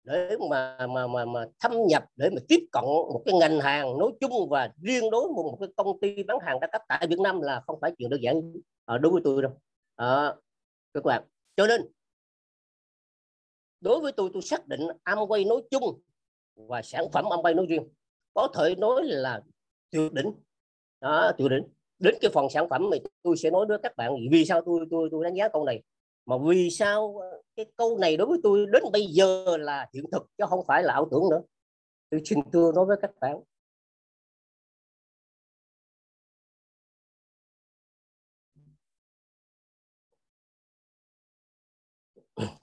để 0.04 0.38
mà 0.50 0.88
mà 0.88 1.08
mà 1.08 1.26
mà 1.26 1.46
thâm 1.60 1.72
nhập 1.88 2.06
để 2.16 2.30
mà 2.30 2.42
tiếp 2.48 2.60
cận 2.72 2.84
một 2.86 3.22
cái 3.26 3.36
ngành 3.36 3.60
hàng 3.60 3.98
nói 3.98 4.12
chung 4.20 4.50
và 4.50 4.74
riêng 4.82 5.10
đối 5.12 5.24
với 5.24 5.34
một 5.34 5.58
cái 5.60 5.70
công 5.76 6.00
ty 6.00 6.24
bán 6.24 6.38
hàng 6.42 6.60
đa 6.60 6.68
cấp 6.72 6.82
tại 6.88 7.08
Việt 7.10 7.20
Nam 7.20 7.42
là 7.42 7.62
không 7.68 7.80
phải 7.82 7.92
chuyện 7.98 8.10
đơn 8.10 8.22
giản 8.24 8.54
à, 8.86 8.98
đối 8.98 9.12
với 9.12 9.22
tôi 9.24 9.42
đâu. 9.42 9.52
À, 9.96 10.36
các 10.94 11.04
bạn. 11.04 11.24
Cho 11.56 11.68
nên 11.68 11.82
đối 13.82 14.00
với 14.00 14.12
tôi 14.12 14.30
tôi 14.34 14.42
xác 14.42 14.68
định 14.68 14.82
Amway 15.04 15.48
nói 15.48 15.62
chung 15.72 16.02
và 16.56 16.82
sản 16.82 17.06
phẩm 17.14 17.26
Amway 17.26 17.56
nói 17.56 17.66
riêng 17.70 17.88
có 18.34 18.48
thể 18.56 18.76
nói 18.76 19.02
là 19.04 19.42
tuyệt 19.90 20.14
đỉnh. 20.14 20.34
Đó 21.02 21.32
tuyệt 21.38 21.52
đỉnh 21.52 21.77
đến 22.00 22.16
cái 22.22 22.32
phần 22.34 22.50
sản 22.50 22.70
phẩm 22.70 22.90
thì 22.94 23.00
tôi 23.24 23.38
sẽ 23.38 23.50
nói 23.52 23.66
với 23.68 23.78
các 23.84 23.98
bạn 23.98 24.12
vì 24.32 24.46
sao 24.46 24.62
tôi 24.66 24.86
tôi 24.92 25.10
tôi 25.12 25.24
đánh 25.24 25.34
giá 25.36 25.48
câu 25.50 25.66
này. 25.66 25.84
Mà 26.26 26.36
vì 26.48 26.70
sao 26.70 27.18
ờ, 27.18 27.42
cái 27.56 27.66
câu 27.76 27.98
này 27.98 28.18
đối 28.18 28.28
với 28.28 28.40
tôi 28.44 28.66
đến 28.74 28.84
bây 28.94 29.06
giờ 29.08 29.58
là 29.58 29.88
hiện 29.94 30.06
thực 30.12 30.28
chứ 30.38 30.44
không 30.50 30.66
phải 30.68 30.84
là 30.84 30.94
ảo 30.94 31.08
tưởng 31.12 31.24
nữa. 31.32 31.42
Tôi 32.10 32.22
xin 32.26 32.40
thưa 32.54 32.72
nói 32.76 32.86
với 32.86 32.98
các 33.02 33.12
bạn. 33.22 33.42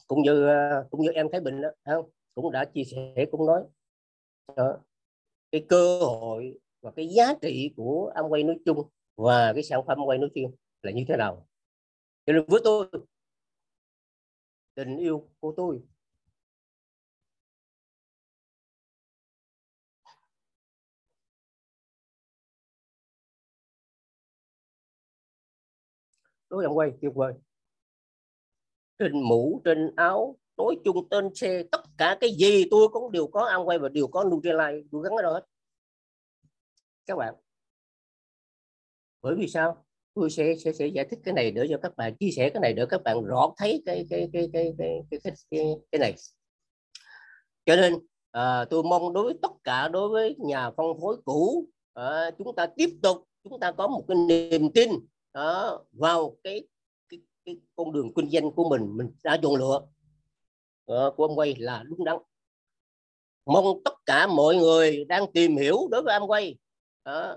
Cũng 0.06 0.22
như 0.22 0.46
ờ, 0.46 0.86
cũng 0.90 1.00
như 1.00 1.10
em 1.10 1.26
Thái 1.32 1.40
Bình 1.40 1.60
đó 1.62 1.68
không? 1.84 2.10
Cũng 2.34 2.52
đã 2.52 2.64
chia 2.64 2.84
sẻ, 2.84 3.26
cũng 3.30 3.46
nói. 3.46 3.62
Đó. 4.56 4.78
cái 5.52 5.66
cơ 5.68 5.98
hội 5.98 6.58
và 6.82 6.90
cái 6.96 7.08
giá 7.08 7.34
trị 7.42 7.72
của 7.76 8.12
Amway 8.14 8.46
nói 8.46 8.56
chung 8.66 8.88
và 9.16 9.52
cái 9.52 9.62
sản 9.62 9.80
phẩm 9.86 9.98
quay 10.06 10.18
nói 10.18 10.30
riêng 10.34 10.50
là 10.82 10.90
như 10.92 11.04
thế 11.08 11.16
nào? 11.16 11.46
Cho 12.26 12.32
nên 12.32 12.44
với 12.48 12.60
tôi, 12.64 12.88
tình 14.74 14.96
yêu 14.96 15.28
của 15.40 15.54
tôi 15.56 15.80
đối 26.50 26.66
với 26.66 26.74
quay 26.74 26.92
tuyệt 27.00 27.12
vời. 27.14 27.34
Trên 28.98 29.12
mũ, 29.28 29.62
trên 29.64 29.96
áo, 29.96 30.36
nói 30.56 30.76
chung, 30.84 31.08
tên 31.10 31.34
xe, 31.34 31.62
tất 31.72 31.80
cả 31.98 32.18
cái 32.20 32.30
gì 32.38 32.64
tôi 32.70 32.88
cũng 32.88 33.12
đều 33.12 33.26
có 33.26 33.44
ăn 33.44 33.68
quay 33.68 33.78
và 33.78 33.88
đều 33.88 34.06
có 34.06 34.24
Nutrilite 34.24 34.88
tôi 34.92 35.02
gắn 35.04 35.16
ở 35.16 35.22
đó 35.22 35.32
hết. 35.32 35.46
Các 37.06 37.16
bạn 37.16 37.34
bởi 39.24 39.34
vì 39.34 39.48
sao? 39.48 39.84
Tôi 40.14 40.30
sẽ 40.30 40.54
sẽ 40.64 40.72
sẽ 40.72 40.86
giải 40.86 41.06
thích 41.10 41.18
cái 41.24 41.34
này 41.34 41.50
để 41.50 41.66
cho 41.70 41.78
các 41.82 41.96
bạn 41.96 42.16
chia 42.16 42.30
sẻ 42.30 42.50
cái 42.50 42.60
này 42.60 42.72
để 42.72 42.86
các 42.88 43.02
bạn 43.02 43.24
rõ 43.24 43.54
thấy 43.56 43.82
cái 43.86 44.06
cái 44.10 44.28
cái 44.32 44.50
cái 44.52 44.74
cái 44.78 45.02
cái 45.10 45.20
cái, 45.24 45.32
cái, 45.50 45.64
cái 45.92 45.98
này. 45.98 46.14
Cho 47.66 47.76
nên 47.76 47.94
à, 48.30 48.64
tôi 48.64 48.82
mong 48.82 49.12
đối 49.12 49.24
với 49.24 49.34
tất 49.42 49.52
cả 49.64 49.88
đối 49.88 50.08
với 50.08 50.36
nhà 50.38 50.70
phân 50.70 50.86
phối 51.00 51.16
cũ 51.24 51.68
à, 51.94 52.30
chúng 52.38 52.54
ta 52.54 52.66
tiếp 52.76 52.90
tục 53.02 53.24
chúng 53.44 53.60
ta 53.60 53.72
có 53.72 53.88
một 53.88 54.04
cái 54.08 54.16
niềm 54.28 54.72
tin 54.74 54.90
à, 55.32 55.62
vào 55.92 56.36
cái, 56.44 56.66
cái 57.08 57.20
cái 57.44 57.56
con 57.76 57.92
đường 57.92 58.14
kinh 58.14 58.30
doanh 58.30 58.50
của 58.50 58.68
mình 58.68 58.96
mình 58.96 59.10
đã 59.22 59.38
chọn 59.42 59.54
lựa. 59.54 59.86
À, 60.86 61.04
của 61.16 61.26
ông 61.26 61.38
quay 61.38 61.54
là 61.58 61.82
đúng 61.86 62.04
đắn. 62.04 62.16
Mong 63.46 63.80
tất 63.84 63.94
cả 64.06 64.26
mọi 64.26 64.56
người 64.56 65.04
đang 65.04 65.32
tìm 65.32 65.56
hiểu 65.56 65.76
đối 65.90 66.02
với 66.02 66.18
Amway 66.18 66.54
à, 67.02 67.36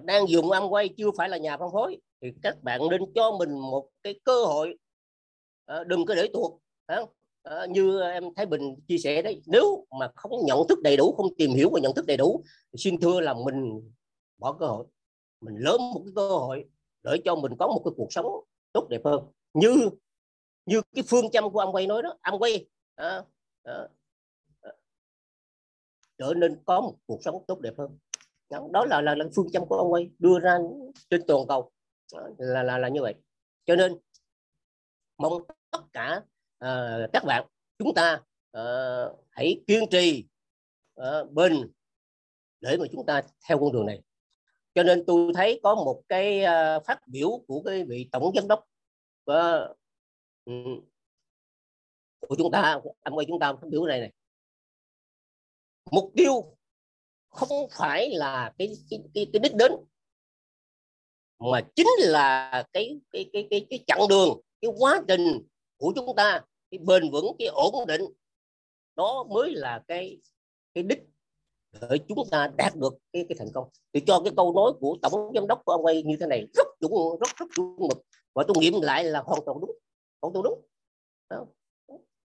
đang 0.00 0.28
dùng 0.28 0.46
Amway 0.50 0.88
chưa 0.96 1.10
phải 1.16 1.28
là 1.28 1.36
nhà 1.36 1.56
phân 1.56 1.72
phối. 1.72 1.98
Thì 2.22 2.32
các 2.42 2.62
bạn 2.62 2.80
nên 2.90 3.02
cho 3.14 3.36
mình 3.38 3.58
một 3.58 3.88
cái 4.02 4.20
cơ 4.24 4.44
hội 4.44 4.76
ờ, 5.64 5.84
đừng 5.84 6.06
có 6.06 6.14
để 6.14 6.28
tuột 6.32 6.52
ờ, 7.42 7.66
như 7.66 8.00
em 8.00 8.24
Thái 8.36 8.46
Bình 8.46 8.76
chia 8.88 8.98
sẻ 8.98 9.22
đấy 9.22 9.42
nếu 9.46 9.86
mà 10.00 10.10
không 10.14 10.32
nhận 10.46 10.68
thức 10.68 10.78
đầy 10.82 10.96
đủ 10.96 11.14
không 11.16 11.36
tìm 11.38 11.50
hiểu 11.50 11.70
và 11.72 11.80
nhận 11.80 11.94
thức 11.94 12.06
đầy 12.06 12.16
đủ 12.16 12.44
xin 12.76 13.00
thưa 13.00 13.20
là 13.20 13.34
mình 13.34 13.90
bỏ 14.38 14.52
cơ 14.52 14.66
hội. 14.66 14.86
Mình 15.40 15.56
lớn 15.58 15.80
một 15.94 16.02
cái 16.04 16.12
cơ 16.16 16.28
hội 16.28 16.64
để 17.02 17.20
cho 17.24 17.36
mình 17.36 17.52
có 17.58 17.66
một 17.66 17.82
cái 17.84 17.92
cuộc 17.96 18.12
sống 18.12 18.26
tốt 18.72 18.86
đẹp 18.90 19.00
hơn. 19.04 19.20
Như 19.54 19.90
như 20.66 20.82
cái 20.94 21.04
phương 21.08 21.30
châm 21.30 21.50
của 21.50 21.60
ông 21.60 21.74
quay 21.74 21.86
nói 21.86 22.02
đó 22.02 22.18
ông 22.20 22.42
quay 22.42 22.66
à, 22.94 23.22
à, 23.62 23.88
trở 26.18 26.34
nên 26.36 26.62
có 26.64 26.80
một 26.80 26.94
cuộc 27.06 27.18
sống 27.24 27.44
tốt 27.46 27.60
đẹp 27.60 27.74
hơn 27.78 27.98
đó 28.50 28.84
là 28.84 29.00
là, 29.00 29.14
là 29.14 29.24
phương 29.36 29.50
châm 29.52 29.66
của 29.66 29.76
ông 29.76 29.92
ấy 29.92 30.10
đưa 30.18 30.38
ra 30.40 30.58
trên 31.10 31.22
toàn 31.26 31.46
cầu. 31.48 31.70
Là 32.38 32.62
là 32.62 32.78
là 32.78 32.88
như 32.88 33.02
vậy. 33.02 33.14
Cho 33.64 33.76
nên 33.76 33.98
mong 35.18 35.32
tất 35.70 35.80
cả 35.92 36.22
uh, 36.64 37.10
các 37.12 37.24
bạn 37.24 37.46
chúng 37.78 37.94
ta 37.94 38.22
uh, 38.58 39.24
hãy 39.30 39.64
kiên 39.66 39.84
trì 39.90 40.26
ờ, 40.94 41.20
uh, 41.20 41.32
bên 41.32 41.72
để 42.60 42.76
mà 42.76 42.84
chúng 42.92 43.06
ta 43.06 43.22
theo 43.48 43.58
con 43.58 43.72
đường 43.72 43.86
này. 43.86 44.02
Cho 44.74 44.82
nên 44.82 45.04
tôi 45.06 45.32
thấy 45.34 45.60
có 45.62 45.74
một 45.74 46.02
cái 46.08 46.42
uh, 46.44 46.84
phát 46.86 47.00
biểu 47.06 47.44
của 47.48 47.62
cái 47.62 47.84
vị 47.84 48.08
tổng 48.12 48.32
giám 48.34 48.48
đốc 48.48 48.68
uh, 49.30 49.76
của 52.20 52.34
chúng 52.38 52.50
ta 52.52 52.80
anh 53.00 53.14
quay 53.14 53.26
chúng 53.28 53.38
ta 53.40 53.52
phát 53.52 53.68
biểu 53.70 53.86
này 53.86 54.00
này. 54.00 54.12
Mục 55.90 56.12
tiêu 56.16 56.55
không 57.30 57.68
phải 57.78 58.10
là 58.10 58.52
cái 58.58 58.72
cái 58.90 59.00
cái, 59.14 59.26
cái 59.32 59.40
đích 59.40 59.54
đến 59.54 59.72
mà 61.38 61.60
chính 61.76 61.86
là 61.98 62.64
cái 62.72 63.00
cái 63.12 63.30
cái 63.32 63.46
cái 63.50 63.66
cái 63.70 63.84
chặng 63.86 64.08
đường 64.08 64.40
cái 64.60 64.70
quá 64.78 65.02
trình 65.08 65.46
của 65.76 65.92
chúng 65.96 66.16
ta 66.16 66.40
cái 66.70 66.78
bền 66.78 67.10
vững 67.10 67.26
cái 67.38 67.48
ổn 67.48 67.86
định. 67.86 68.02
Đó 68.96 69.24
mới 69.30 69.54
là 69.54 69.82
cái 69.88 70.18
cái 70.74 70.84
đích 70.84 71.02
để 71.80 71.96
chúng 72.08 72.18
ta 72.30 72.50
đạt 72.56 72.76
được 72.76 72.94
cái 73.12 73.26
cái 73.28 73.36
thành 73.38 73.52
công. 73.54 73.68
Thì 73.92 74.00
cho 74.06 74.20
cái 74.24 74.32
câu 74.36 74.52
nói 74.52 74.72
của 74.80 74.96
tổng 75.02 75.32
giám 75.34 75.46
đốc 75.46 75.62
của 75.64 75.72
ông 75.72 75.84
quay 75.84 76.02
như 76.02 76.16
thế 76.20 76.26
này 76.26 76.46
rất 76.54 76.66
chuẩn 76.80 76.92
rất 77.20 77.36
rất 77.36 77.46
chuẩn 77.56 77.76
mực. 77.76 78.02
Và 78.34 78.44
tôi 78.48 78.56
nghiệm 78.60 78.80
lại 78.80 79.04
là 79.04 79.22
hoàn 79.26 79.40
toàn 79.46 79.58
đúng. 79.60 79.78
Hoàn 80.22 80.34
toàn 80.34 80.42
đúng. 80.42 80.60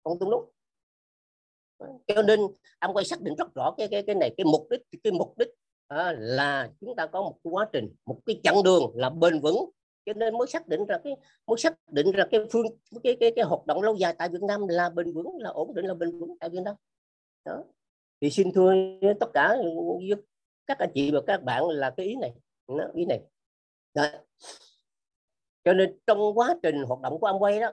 Hoàn 0.03 0.19
toàn 0.19 0.31
đúng 0.31 0.49
cho 2.07 2.21
nên 2.21 2.39
ông 2.79 2.93
quay 2.93 3.05
xác 3.05 3.21
định 3.21 3.35
rất 3.35 3.53
rõ 3.55 3.73
cái 3.77 3.87
cái 3.91 4.03
cái 4.03 4.15
này 4.15 4.33
cái 4.37 4.45
mục 4.45 4.67
đích 4.69 4.81
cái 5.03 5.13
mục 5.13 5.37
đích 5.37 5.49
à, 5.91 6.11
là 6.17 6.69
chúng 6.81 6.95
ta 6.95 7.07
có 7.07 7.21
một 7.21 7.37
quá 7.43 7.69
trình 7.73 7.95
một 8.05 8.19
cái 8.25 8.39
chặng 8.43 8.63
đường 8.63 8.91
là 8.95 9.09
bền 9.09 9.39
vững. 9.39 9.69
Cho 10.05 10.13
nên 10.13 10.37
mới 10.37 10.47
xác 10.47 10.67
định 10.67 10.85
ra 10.85 10.97
cái 11.03 11.15
mới 11.47 11.57
xác 11.57 11.73
định 11.91 12.11
ra 12.11 12.25
cái 12.31 12.41
phương 12.51 12.65
cái 13.03 13.17
cái 13.19 13.31
cái 13.35 13.45
hoạt 13.45 13.65
động 13.65 13.81
lâu 13.81 13.95
dài 13.95 14.15
tại 14.17 14.29
Việt 14.29 14.41
Nam 14.41 14.67
là 14.67 14.89
bền 14.89 15.13
vững 15.13 15.37
là 15.37 15.49
ổn 15.49 15.73
định 15.73 15.85
là 15.85 15.93
bền 15.93 16.19
vững 16.19 16.37
tại 16.39 16.49
Việt 16.49 16.61
Nam. 16.65 16.75
Đó. 17.45 17.63
Thì 18.21 18.29
xin 18.29 18.51
thưa 18.53 18.73
tất 19.19 19.27
cả 19.33 19.57
các 20.65 20.79
anh 20.79 20.91
chị 20.93 21.11
và 21.11 21.21
các 21.27 21.43
bạn 21.43 21.67
là 21.67 21.93
cái 21.97 22.05
ý 22.05 22.15
này 22.15 22.33
đó, 22.67 22.85
ý 22.93 23.05
này. 23.05 23.21
Đó. 23.93 24.05
cho 25.63 25.73
nên 25.73 25.97
trong 26.07 26.37
quá 26.37 26.55
trình 26.63 26.83
hoạt 26.83 27.01
động 27.01 27.19
của 27.19 27.27
anh 27.27 27.43
quay 27.43 27.59
đó 27.59 27.71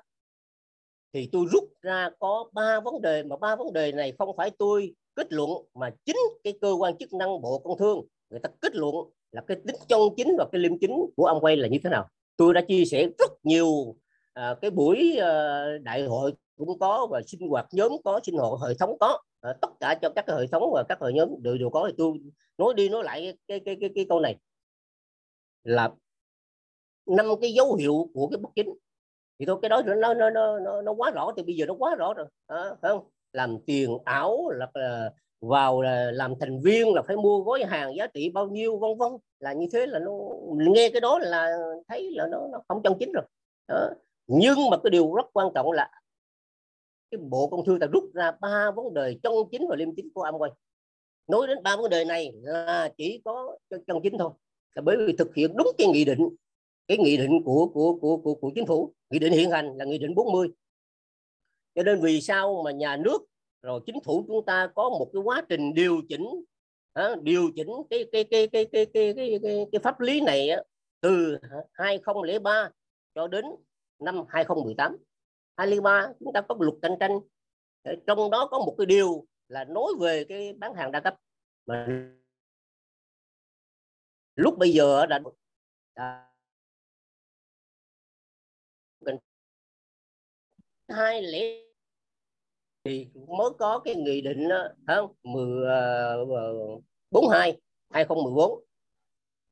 thì 1.13 1.29
tôi 1.33 1.47
rút 1.53 1.65
ra 1.83 2.11
có 2.19 2.51
ba 2.53 2.81
vấn 2.81 3.03
đề 3.03 3.23
mà 3.23 3.37
ba 3.37 3.57
vấn 3.57 3.73
đề 3.73 3.93
này 3.93 4.13
không 4.19 4.37
phải 4.37 4.51
tôi 4.59 4.95
kết 5.15 5.33
luận 5.33 5.51
mà 5.75 5.91
chính 6.05 6.17
cái 6.45 6.53
cơ 6.61 6.73
quan 6.73 6.97
chức 6.97 7.13
năng 7.13 7.41
bộ 7.43 7.59
công 7.59 7.79
thương 7.79 8.07
người 8.31 8.41
ta 8.41 8.49
kết 8.61 8.77
luận 8.77 8.95
là 9.33 9.43
cái 9.47 9.57
tính 9.67 9.77
chân 9.89 10.01
chính 10.17 10.37
và 10.39 10.47
cái 10.53 10.61
liêm 10.61 10.79
chính 10.79 10.97
của 11.17 11.25
ông 11.25 11.41
quay 11.41 11.57
là 11.57 11.69
như 11.69 11.79
thế 11.85 11.91
nào. 11.91 12.09
Tôi 12.37 12.55
đã 12.55 12.61
chia 12.69 12.85
sẻ 12.85 13.09
rất 13.19 13.31
nhiều 13.43 13.97
à, 14.33 14.55
cái 14.61 14.71
buổi 14.71 15.17
à, 15.17 15.65
đại 15.83 16.03
hội 16.03 16.33
cũng 16.57 16.79
có 16.79 17.07
và 17.11 17.23
sinh 17.27 17.49
hoạt 17.49 17.67
nhóm 17.73 17.93
có 18.05 18.21
sinh 18.25 18.37
hoạt 18.37 18.69
hệ 18.69 18.75
thống 18.75 18.99
có. 19.01 19.19
À, 19.41 19.53
tất 19.61 19.69
cả 19.81 19.99
cho 20.03 20.11
các 20.17 20.25
cái 20.27 20.37
hệ 20.37 20.47
thống 20.47 20.71
và 20.75 20.85
các 20.89 21.01
hội 21.01 21.13
nhóm 21.13 21.43
đều 21.43 21.59
đều 21.59 21.71
có. 21.71 21.87
Thì 21.89 21.95
tôi 21.99 22.19
nói 22.59 22.75
đi 22.75 22.89
nói 22.89 23.05
lại 23.05 23.35
cái 23.49 23.61
cái 23.61 23.77
cái, 23.81 23.91
cái 23.95 24.07
câu 24.09 24.21
này 24.21 24.37
là 25.65 25.91
năm 27.07 27.27
cái 27.41 27.53
dấu 27.53 27.75
hiệu 27.75 28.11
của 28.15 28.29
cái 28.29 28.39
bất 28.39 28.51
chính 28.57 28.69
thì 29.39 29.47
thôi 29.47 29.59
cái 29.63 29.69
đó 29.69 29.83
nó 29.87 30.15
nó 30.15 30.31
nó 30.31 30.59
nó, 30.59 30.83
nó 30.83 30.93
quá 30.93 31.11
rõ 31.11 31.33
thì 31.37 31.43
bây 31.43 31.57
giờ 31.57 31.67
nó 31.67 31.75
quá 31.75 31.95
rõ 31.95 32.15
rồi. 32.15 32.27
À, 32.47 32.65
không? 32.83 33.05
Làm 33.33 33.59
tiền 33.67 33.99
ảo 34.05 34.51
là, 34.51 34.67
là 34.75 35.13
vào 35.41 35.83
là 35.83 36.11
làm 36.11 36.35
thành 36.41 36.61
viên 36.61 36.95
là 36.95 37.03
phải 37.03 37.17
mua 37.17 37.41
gói 37.43 37.65
hàng 37.65 37.97
giá 37.97 38.07
trị 38.07 38.31
bao 38.31 38.49
nhiêu 38.49 38.79
vân 38.79 38.99
vân. 38.99 39.13
Là 39.39 39.53
như 39.53 39.67
thế 39.73 39.87
là 39.87 39.99
nó 39.99 40.13
nghe 40.49 40.91
cái 40.91 41.01
đó 41.01 41.19
là 41.19 41.57
thấy 41.89 42.11
là 42.11 42.27
nó, 42.27 42.49
nó 42.53 42.63
không 42.69 42.83
chân 42.83 42.93
chính 43.01 43.13
rồi. 43.13 43.25
Đó. 43.69 43.91
nhưng 44.27 44.71
mà 44.71 44.77
cái 44.85 44.91
điều 44.91 45.15
rất 45.15 45.27
quan 45.33 45.49
trọng 45.55 45.73
là 45.73 45.91
cái 47.11 47.19
bộ 47.19 47.47
công 47.47 47.65
thương 47.65 47.79
ta 47.79 47.87
rút 47.87 48.05
ra 48.15 48.33
ba 48.41 48.71
vấn 48.71 48.95
đề 48.95 49.19
chân 49.23 49.33
chính 49.51 49.69
và 49.69 49.77
liêm 49.77 49.95
chính 49.97 50.09
của 50.15 50.23
Amway 50.25 50.51
nói 51.29 51.47
đến 51.47 51.63
ba 51.63 51.77
vấn 51.77 51.91
đề 51.91 52.05
này 52.05 52.33
là 52.43 52.93
chỉ 52.97 53.23
có 53.25 53.59
chân 53.87 54.01
chính 54.03 54.19
thôi. 54.19 54.31
Là 54.75 54.83
bởi 54.83 54.97
vì 54.97 55.17
thực 55.17 55.35
hiện 55.35 55.57
đúng 55.57 55.69
cái 55.79 55.87
nghị 55.87 56.05
định 56.05 56.29
cái 56.89 56.99
nghị 56.99 57.17
định 57.17 57.43
của 57.45 57.71
của 57.75 57.99
của 58.01 58.17
của, 58.17 58.35
của 58.35 58.51
chính 58.55 58.67
phủ 58.67 58.95
nghị 59.11 59.19
định 59.19 59.33
hiện 59.33 59.51
hành 59.51 59.77
là 59.77 59.85
nghị 59.85 59.99
định 59.99 60.15
40 60.15 60.49
cho 61.75 61.83
nên 61.83 62.01
vì 62.01 62.21
sao 62.21 62.63
mà 62.65 62.71
nhà 62.71 62.97
nước 62.97 63.19
rồi 63.63 63.81
chính 63.87 64.01
phủ 64.05 64.25
chúng 64.29 64.45
ta 64.45 64.67
có 64.75 64.91
một 64.91 65.11
cái 65.13 65.23
quá 65.23 65.43
trình 65.49 65.75
điều 65.75 66.01
chỉnh 66.09 66.45
điều 67.23 67.51
chỉnh 67.57 67.69
cái 67.91 68.05
cái 68.13 68.25
cái 68.25 68.47
cái 68.47 68.65
cái 68.73 68.87
cái 68.87 69.15
cái, 69.15 69.39
cái, 69.43 69.67
cái 69.73 69.79
pháp 69.79 70.01
lý 70.01 70.21
này 70.21 70.49
từ 71.01 71.39
2003 71.73 72.71
cho 73.15 73.29
đến 73.29 73.45
năm 73.99 74.25
2018 74.29 74.97
2003 75.57 76.13
chúng 76.21 76.33
ta 76.33 76.41
có 76.41 76.57
luật 76.61 76.75
cạnh 76.83 76.97
tranh. 77.01 77.21
Trong 78.07 78.31
đó 78.31 78.49
có 78.51 78.59
một 78.59 78.75
cái 78.79 78.87
điều 78.87 79.27
là 79.49 79.65
nói 79.65 79.93
về 80.01 80.25
cái 80.29 80.53
bán 80.53 80.75
hàng 80.75 80.93
đa 80.93 81.01
cấp. 81.01 81.15
Mà 81.67 81.87
lúc 84.37 84.59
bây 84.59 84.73
giờ 84.73 85.07
đã 85.07 85.21
hai 90.89 91.23
lẽ 91.23 91.63
thì 92.85 93.09
mới 93.15 93.51
có 93.59 93.79
cái 93.79 93.95
nghị 93.95 94.21
định 94.21 94.49
ờ, 94.49 94.75
ờ, 94.87 94.95
ờ, 94.95 94.97
không 94.97 95.15
10 95.23 95.67
42 97.11 97.57
2014 97.91 98.65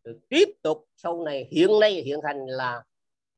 rồi 0.05 0.15
tiếp 0.29 0.49
tục 0.63 0.85
sau 0.97 1.25
này 1.25 1.49
hiện 1.51 1.81
nay 1.81 1.93
hiện 1.93 2.21
hành 2.23 2.47
là 2.47 2.83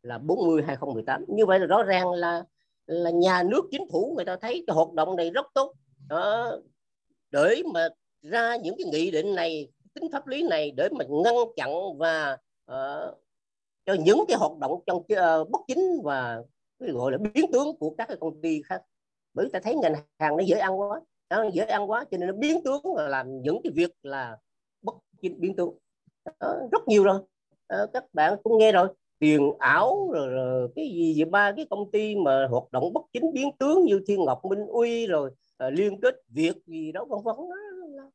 là 0.03 0.19
40 0.19 0.63
2018 0.67 1.25
như 1.29 1.47
vậy 1.47 1.61
là 1.61 1.67
rõ 1.67 1.83
ràng 1.83 2.11
là 2.11 2.45
là 2.89 3.11
nhà 3.11 3.43
nước 3.43 3.69
chính 3.71 3.89
phủ 3.93 4.15
người 4.17 4.25
ta 4.25 4.37
thấy 4.37 4.65
cái 4.67 4.75
hoạt 4.75 4.93
động 4.93 5.17
này 5.17 5.31
rất 5.31 5.47
tốt. 5.55 5.75
Đó, 6.09 6.53
để 7.31 7.63
mà 7.75 7.89
ra 8.23 8.57
những 8.57 8.75
cái 8.79 8.87
nghị 8.93 9.11
định 9.11 9.35
này 9.35 9.69
tính 9.95 10.05
pháp 10.13 10.27
lý 10.27 10.43
này 10.43 10.71
để 10.71 10.89
mà 10.99 11.05
ngăn 11.09 11.35
chặn 11.57 11.71
và 11.99 12.33
uh, 12.73 13.19
cho 13.87 13.95
những 13.99 14.25
cái 14.29 14.37
hoạt 14.37 14.59
động 14.59 14.73
trong 14.87 14.97
uh, 14.97 15.51
bất 15.51 15.61
chính 15.69 16.01
và 16.05 16.43
gọi 16.79 17.13
là 17.13 17.19
biến 17.35 17.53
tướng 17.53 17.77
của 17.77 17.95
các 17.99 18.09
cái 18.09 18.17
công 18.21 18.41
ty 18.41 18.63
khác. 18.63 18.83
Bởi 19.35 19.49
ta 19.53 19.61
thấy 19.63 19.75
ngành 19.75 19.95
hàng 20.19 20.37
nó 20.37 20.43
dễ 20.43 20.59
ăn 20.59 20.81
quá. 20.81 21.01
Nó 21.31 21.45
dễ 21.53 21.65
ăn 21.65 21.91
quá 21.91 22.05
cho 22.11 22.19
nên 22.19 22.29
nó 22.29 22.35
biến 22.35 22.63
tướng 22.65 22.83
và 22.97 23.09
làm 23.09 23.43
những 23.43 23.61
cái 23.65 23.73
việc 23.77 23.91
là 24.03 24.39
bất 24.83 24.95
chính 25.23 25.41
biến 25.41 25.57
tướng. 25.57 25.79
Đó, 26.41 26.55
rất 26.73 26.89
nhiều 26.89 27.05
rồi. 27.05 27.21
Đó, 27.69 27.87
các 27.93 28.05
bạn 28.13 28.37
cũng 28.43 28.59
nghe 28.59 28.73
rồi. 28.73 28.89
Tiền 29.19 29.53
ảo 29.59 30.11
rồi, 30.13 30.29
rồi 30.29 30.69
cái 30.77 30.89
gì 30.89 31.15
vậy 31.17 31.31
ba 31.31 31.53
cái 31.53 31.67
công 31.71 31.91
ty 31.91 32.17
mà 32.17 32.47
hoạt 32.51 32.73
động 32.73 32.93
bất 32.93 33.03
chính 33.13 33.33
biến 33.33 33.51
tướng 33.59 33.85
như 33.85 34.01
Thiên 34.07 34.25
Ngọc 34.25 34.45
Minh 34.45 34.67
Uy 34.67 35.07
rồi 35.07 35.31
à, 35.57 35.71
liên 35.71 36.01
kết 36.01 36.15
việc 36.29 36.57
gì 36.67 36.93
đó 36.93 37.05
vân 37.05 37.19
vân 37.25 37.37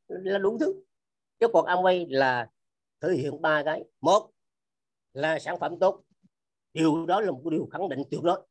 là 0.08 0.38
đủ 0.38 0.58
thứ. 0.60 0.84
Chứ 1.40 1.48
còn 1.54 1.66
Amway 1.66 2.06
là 2.10 2.50
thể 3.02 3.14
hiện 3.14 3.42
ba 3.42 3.64
cái. 3.64 3.84
Một 4.02 4.30
là 5.14 5.40
sản 5.40 5.60
phẩm 5.60 5.80
tốt. 5.80 6.04
Điều 6.74 7.06
đó 7.06 7.22
là 7.22 7.32
một 7.32 7.50
điều 7.50 7.68
khẳng 7.72 7.90
định 7.90 8.00
tuyệt 8.12 8.22
đối 8.24 8.42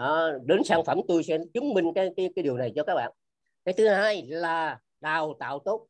đó, 0.00 0.30
đến 0.44 0.64
sản 0.64 0.84
phẩm 0.84 1.00
tôi 1.08 1.22
sẽ 1.22 1.38
chứng 1.54 1.74
minh 1.74 1.92
cái, 1.94 2.10
cái 2.16 2.30
cái 2.36 2.42
điều 2.42 2.56
này 2.56 2.72
cho 2.76 2.84
các 2.84 2.94
bạn. 2.94 3.12
Cái 3.64 3.74
thứ 3.78 3.88
hai 3.88 4.26
là 4.26 4.78
đào 5.00 5.34
tạo 5.40 5.58
tốt. 5.58 5.86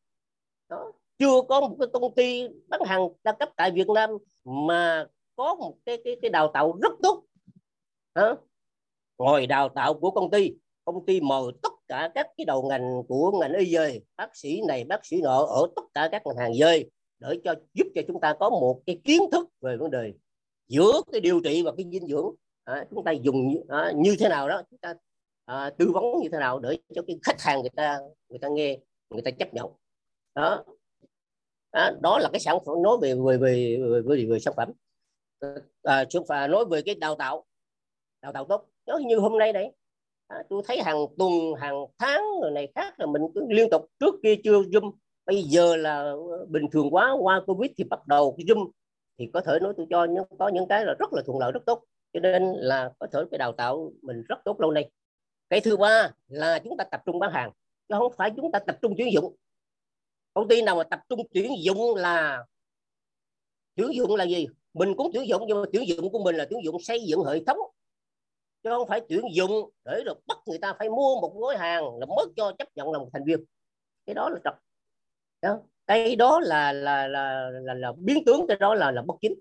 Đó 0.69 0.93
chưa 1.19 1.43
có 1.49 1.61
một 1.61 1.77
cái 1.81 1.89
công 1.93 2.15
ty 2.15 2.49
bán 2.69 2.81
hàng 2.87 3.09
đa 3.25 3.33
cấp 3.33 3.49
tại 3.57 3.71
Việt 3.71 3.89
Nam 3.89 4.11
mà 4.45 5.07
có 5.37 5.55
một 5.55 5.77
cái 5.85 5.99
cái, 6.05 6.17
cái 6.23 6.31
đào 6.31 6.51
tạo 6.55 6.79
rất 6.83 6.93
tốt. 7.03 7.25
Đó. 8.15 8.37
ngoài 9.19 9.47
đào 9.47 9.69
tạo 9.69 9.95
của 9.95 10.11
công 10.11 10.31
ty 10.31 10.53
công 10.85 11.07
ty 11.07 11.21
mời 11.21 11.43
tất 11.63 11.73
cả 11.89 12.11
các 12.15 12.27
cái 12.37 12.45
đầu 12.45 12.69
ngành 12.69 13.03
của 13.09 13.33
ngành 13.41 13.53
y 13.53 13.75
về 13.75 14.01
bác 14.17 14.37
sĩ 14.37 14.61
này 14.69 14.85
bác 14.85 15.07
sĩ 15.07 15.21
nọ 15.23 15.45
ở 15.45 15.67
tất 15.77 15.83
cả 15.95 16.09
các 16.13 16.23
ngành 16.27 16.37
hàng 16.37 16.53
về 16.59 16.85
để 17.19 17.41
cho 17.45 17.55
giúp 17.75 17.87
cho 17.95 18.03
chúng 18.09 18.21
ta 18.21 18.35
có 18.41 18.51
một 18.51 18.81
cái 18.87 19.01
kiến 19.05 19.23
thức 19.33 19.49
về 19.61 19.77
vấn 19.77 19.91
đề 19.91 20.13
giữa 20.69 20.93
cái 21.13 21.21
điều 21.21 21.41
trị 21.45 21.63
và 21.63 21.73
cái 21.77 21.87
dinh 21.93 22.07
dưỡng 22.07 22.35
à, 22.71 22.85
chúng 22.91 23.05
ta 23.05 23.13
dùng 23.13 23.55
à, 23.69 23.93
như 23.97 24.17
thế 24.19 24.29
nào 24.29 24.49
đó 24.49 24.63
chúng 24.71 24.79
ta 24.79 24.95
à, 25.45 25.71
tư 25.79 25.91
vấn 25.95 26.05
như 26.23 26.29
thế 26.33 26.39
nào 26.39 26.59
để 26.59 26.79
cho 26.95 27.03
cái 27.07 27.19
khách 27.23 27.41
hàng 27.41 27.61
người 27.61 27.71
ta 27.77 27.99
người 28.29 28.39
ta 28.39 28.49
nghe 28.49 28.79
người 29.11 29.23
ta 29.23 29.31
chấp 29.31 29.55
nhận. 29.55 29.67
Đó. 30.35 30.65
À, 31.71 31.93
đó 32.03 32.19
là 32.19 32.29
cái 32.33 32.41
sản 32.41 32.59
phẩm 32.67 32.83
nói 32.83 32.97
về 33.03 33.15
về 33.15 33.37
về 33.37 33.79
về, 33.91 34.01
về, 34.01 34.27
về 34.31 34.39
sản 34.39 34.55
phẩm. 34.57 34.73
À, 35.83 36.05
ta 36.29 36.47
nói 36.47 36.65
về 36.65 36.83
cái 36.83 36.95
đào 36.95 37.15
tạo 37.15 37.45
đào 38.23 38.33
tạo 38.33 38.45
tốt. 38.49 38.67
Giống 38.87 39.07
như 39.07 39.19
hôm 39.19 39.39
nay 39.39 39.53
này 39.53 39.73
à, 40.27 40.43
tôi 40.49 40.63
thấy 40.67 40.83
hàng 40.83 40.97
tuần 41.19 41.33
hàng 41.61 41.85
tháng 41.99 42.23
rồi 42.43 42.51
này 42.51 42.73
khác 42.75 43.01
là 43.01 43.07
mình 43.07 43.23
cứ 43.35 43.47
liên 43.49 43.71
tục 43.71 43.87
trước 44.01 44.15
kia 44.23 44.35
chưa 44.45 44.63
zoom 44.63 44.93
bây 45.27 45.43
giờ 45.43 45.77
là 45.77 45.97
ờ, 46.01 46.47
bình 46.49 46.65
thường 46.73 46.95
quá 46.95 47.13
qua 47.21 47.43
covid 47.47 47.71
thì 47.77 47.85
bắt 47.85 48.07
đầu 48.07 48.37
zoom 48.39 48.71
thì 49.19 49.31
có 49.35 49.41
thể 49.41 49.59
nói 49.63 49.75
tôi 49.77 49.87
cho 49.91 50.05
những 50.05 50.25
có 50.39 50.49
những 50.49 50.67
cái 50.69 50.85
là 50.85 50.95
rất 50.99 51.13
là 51.13 51.23
thuận 51.27 51.39
lợi 51.39 51.53
rất 51.53 51.61
tốt 51.67 51.85
cho 52.13 52.21
nên 52.21 52.43
là 52.57 52.93
có 52.99 53.07
thể 53.13 53.21
cái 53.31 53.39
đào 53.39 53.53
tạo 53.53 53.93
mình 54.03 54.23
rất 54.29 54.39
tốt 54.45 54.61
lâu 54.61 54.71
nay. 54.71 54.91
Cái 55.51 55.61
thứ 55.61 55.77
ba 55.77 56.11
là 56.29 56.59
chúng 56.65 56.77
ta 56.77 56.85
tập 56.85 57.03
trung 57.07 57.19
bán 57.19 57.33
hàng 57.33 57.51
chứ 57.89 57.95
không 57.99 58.13
phải 58.17 58.31
chúng 58.37 58.53
ta 58.53 58.59
tập 58.59 58.79
trung 58.83 58.95
tuyển 58.99 59.13
dụng. 59.13 59.37
Công 60.35 60.49
ty 60.49 60.63
nào 60.63 60.77
mà 60.77 60.85
tập 60.85 61.01
trung 61.09 61.21
tuyển 61.35 61.53
dụng 61.63 61.95
là 61.95 62.45
tuyển 63.75 63.89
dụng 63.95 64.17
là 64.17 64.25
gì? 64.25 64.47
Mình 64.75 64.95
cũng 64.97 65.11
tuyển 65.13 65.29
dụng 65.29 65.43
nhưng 65.47 65.63
mà 65.63 65.69
tuyển 65.73 65.89
dụng 65.89 66.13
của 66.13 66.25
mình 66.25 66.37
là 66.37 66.47
tuyển 66.51 66.61
dụng 66.65 66.83
xây 66.83 67.01
dựng 67.07 67.25
hệ 67.25 67.45
thống. 67.45 67.59
Chứ 68.63 68.71
không 68.71 68.89
phải 68.89 69.01
tuyển 69.09 69.23
dụng 69.33 69.71
để 69.85 70.03
được 70.05 70.27
bắt 70.27 70.39
người 70.47 70.59
ta 70.59 70.75
phải 70.79 70.89
mua 70.89 71.21
một 71.21 71.35
gói 71.37 71.57
hàng 71.57 71.99
là 71.99 72.07
mới 72.07 72.27
cho 72.37 72.53
chấp 72.59 72.69
nhận 72.75 72.93
là 72.93 72.99
một 72.99 73.09
thành 73.13 73.25
viên. 73.25 73.45
Cái 74.07 74.15
đó 74.15 74.29
là 74.29 74.41
trật. 74.45 74.55
Đó. 75.43 75.61
cái 75.87 76.17
đó 76.17 76.41
là 76.41 76.73
là 76.73 77.09
là 77.09 77.51
là, 77.51 77.75
là 77.75 77.93
biến 77.99 78.25
tướng 78.27 78.47
cái 78.47 78.57
đó 78.57 78.75
là 78.75 78.91
là 78.91 79.03
bất 79.03 79.15
chính. 79.21 79.35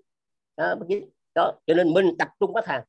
Đó, 0.56 0.74
bất 0.74 0.86
chính 0.88 1.08
đó 1.34 1.52
cho 1.66 1.74
nên 1.74 1.92
mình 1.92 2.14
tập 2.18 2.28
trung 2.40 2.52
bán 2.52 2.64
hàng 2.66 2.82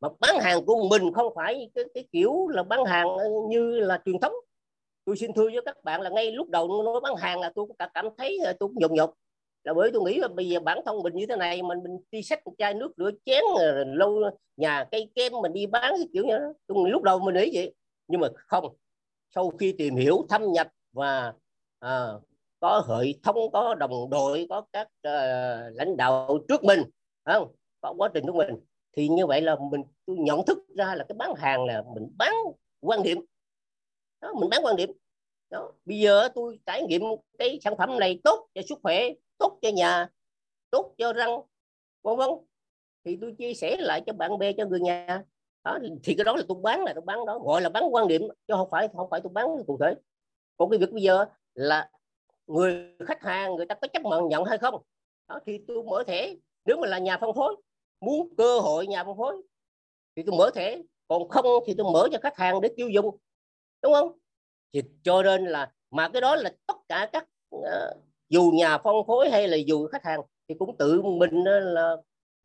mà 0.00 0.08
bán 0.20 0.38
hàng 0.40 0.64
của 0.66 0.88
mình 0.90 1.12
không 1.12 1.32
phải 1.34 1.70
cái, 1.74 1.84
cái 1.94 2.04
kiểu 2.12 2.48
là 2.48 2.62
bán 2.62 2.84
hàng 2.84 3.08
ờ, 3.08 3.24
như 3.48 3.80
là 3.80 4.02
truyền 4.04 4.20
thống. 4.20 4.32
Tôi 5.04 5.16
xin 5.16 5.32
thưa 5.32 5.44
với 5.44 5.62
các 5.64 5.84
bạn 5.84 6.00
là 6.00 6.10
ngay 6.10 6.32
lúc 6.32 6.48
đầu 6.50 6.82
nói 6.84 7.00
bán 7.00 7.16
hàng 7.16 7.40
là 7.40 7.52
tôi 7.54 7.66
cũng 7.66 7.76
cảm 7.94 8.08
thấy 8.16 8.38
ờ, 8.44 8.52
tôi 8.52 8.68
cũng 8.68 8.78
nhục 8.80 8.90
nhục 8.90 9.14
là 9.64 9.74
bởi 9.74 9.90
tôi 9.92 10.02
nghĩ 10.02 10.18
là 10.18 10.28
bây 10.28 10.48
giờ 10.48 10.60
bản 10.60 10.78
thân 10.86 11.02
mình 11.02 11.14
như 11.14 11.26
thế 11.26 11.36
này 11.36 11.62
mình 11.62 11.82
mình 11.82 11.98
đi 12.10 12.22
xách 12.22 12.46
một 12.46 12.52
chai 12.58 12.74
nước 12.74 12.92
rửa 12.96 13.10
chén 13.24 13.42
ờ, 13.58 13.84
lâu 13.84 14.30
nhà 14.56 14.84
cây 14.90 15.10
kem 15.14 15.32
mình 15.42 15.52
đi 15.52 15.66
bán 15.66 15.94
cái 15.96 16.08
kiểu 16.12 16.24
như 16.24 16.38
đó. 16.38 16.52
Tôi 16.66 16.90
lúc 16.90 17.02
đầu 17.02 17.18
mình 17.18 17.34
nghĩ 17.34 17.50
vậy. 17.54 17.74
Nhưng 18.08 18.20
mà 18.20 18.28
không. 18.36 18.76
Sau 19.34 19.50
khi 19.50 19.74
tìm 19.78 19.96
hiểu 19.96 20.26
thâm 20.28 20.52
nhập 20.52 20.68
và 20.92 21.32
à, 21.78 22.08
có 22.60 22.84
hệ 22.88 23.12
thống 23.22 23.36
có 23.52 23.74
đồng 23.74 24.10
đội 24.10 24.46
có 24.50 24.62
các 24.72 24.86
uh, 24.86 25.76
lãnh 25.76 25.96
đạo 25.96 26.38
trước 26.48 26.64
mình 26.64 26.82
không? 27.24 27.54
Vào 27.80 27.94
quá 27.94 28.10
trình 28.14 28.26
của 28.26 28.32
mình. 28.32 28.56
Thì 28.92 29.08
như 29.08 29.26
vậy 29.26 29.40
là 29.40 29.56
mình 29.70 29.82
nhận 30.06 30.44
thức 30.44 30.58
ra 30.76 30.94
là 30.94 31.04
cái 31.08 31.16
bán 31.18 31.34
hàng 31.34 31.64
là 31.64 31.84
mình 31.94 32.08
bán 32.18 32.32
quan 32.80 33.02
điểm. 33.02 33.18
Đó, 34.20 34.32
mình 34.40 34.50
bán 34.50 34.60
quan 34.64 34.76
điểm. 34.76 34.92
Đó 35.50 35.72
bây 35.84 35.98
giờ 35.98 36.28
tôi 36.34 36.58
trải 36.66 36.82
nghiệm 36.82 37.02
cái 37.38 37.58
sản 37.64 37.76
phẩm 37.78 37.98
này 37.98 38.20
tốt 38.24 38.48
cho 38.54 38.62
sức 38.68 38.78
khỏe 38.82 39.08
tốt 39.38 39.58
cho 39.62 39.68
nhà 39.68 40.08
tốt 40.70 40.94
cho 40.98 41.12
răng 41.12 41.40
vân 42.02 42.16
vân. 42.16 42.28
Thì 43.04 43.18
tôi 43.20 43.34
chia 43.38 43.54
sẻ 43.54 43.76
lại 43.78 44.02
cho 44.06 44.12
bạn 44.12 44.38
bè 44.38 44.52
cho 44.52 44.66
người 44.66 44.80
nhà. 44.80 45.24
Đó, 45.64 45.78
thì 46.02 46.14
cái 46.14 46.24
đó 46.24 46.36
là 46.36 46.42
tôi 46.48 46.58
bán 46.62 46.84
là 46.84 46.92
tôi 46.94 47.02
bán 47.06 47.26
đó 47.26 47.38
gọi 47.38 47.62
là 47.62 47.68
bán 47.68 47.94
quan 47.94 48.08
điểm 48.08 48.22
chứ 48.48 48.54
không 48.56 48.68
phải 48.70 48.88
không 48.96 49.10
phải 49.10 49.20
tôi 49.20 49.32
bán 49.32 49.46
cụ 49.66 49.78
thể. 49.80 49.94
Còn 50.56 50.70
cái 50.70 50.78
việc 50.78 50.92
bây 50.92 51.02
giờ 51.02 51.24
là 51.54 51.90
người 52.46 52.96
khách 53.06 53.22
hàng 53.22 53.54
người 53.56 53.66
ta 53.66 53.74
có 53.74 53.88
chấp 53.88 54.02
nhận 54.02 54.28
nhận 54.28 54.44
hay 54.44 54.58
không? 54.58 54.82
Đó, 55.28 55.40
thì 55.46 55.60
tôi 55.68 55.82
mở 55.82 56.04
thẻ. 56.06 56.34
Nếu 56.64 56.76
mà 56.76 56.88
là 56.88 56.98
nhà 56.98 57.18
phân 57.18 57.34
phối 57.34 57.56
muốn 58.00 58.34
cơ 58.36 58.60
hội 58.60 58.86
nhà 58.86 59.04
phân 59.04 59.16
phối 59.16 59.42
thì 60.16 60.22
tôi 60.26 60.36
mở 60.38 60.50
thẻ. 60.54 60.78
Còn 61.08 61.28
không 61.28 61.46
thì 61.66 61.74
tôi 61.78 61.92
mở 61.92 62.08
cho 62.12 62.18
khách 62.22 62.36
hàng 62.36 62.60
để 62.60 62.68
tiêu 62.76 62.88
dùng 62.88 63.16
đúng 63.82 63.92
không? 63.92 64.18
Thì 64.72 64.82
cho 65.02 65.22
nên 65.22 65.44
là 65.44 65.72
mà 65.90 66.08
cái 66.08 66.20
đó 66.20 66.36
là 66.36 66.50
tất 66.66 66.76
cả 66.88 67.08
các 67.12 67.28
uh, 67.56 67.62
dù 68.28 68.50
nhà 68.54 68.78
phân 68.78 68.94
phối 69.06 69.30
hay 69.30 69.48
là 69.48 69.56
dù 69.56 69.86
khách 69.86 70.04
hàng 70.04 70.20
thì 70.48 70.54
cũng 70.58 70.76
tự 70.76 71.02
mình 71.02 71.44
ờ, 71.44 71.60
là 71.60 71.92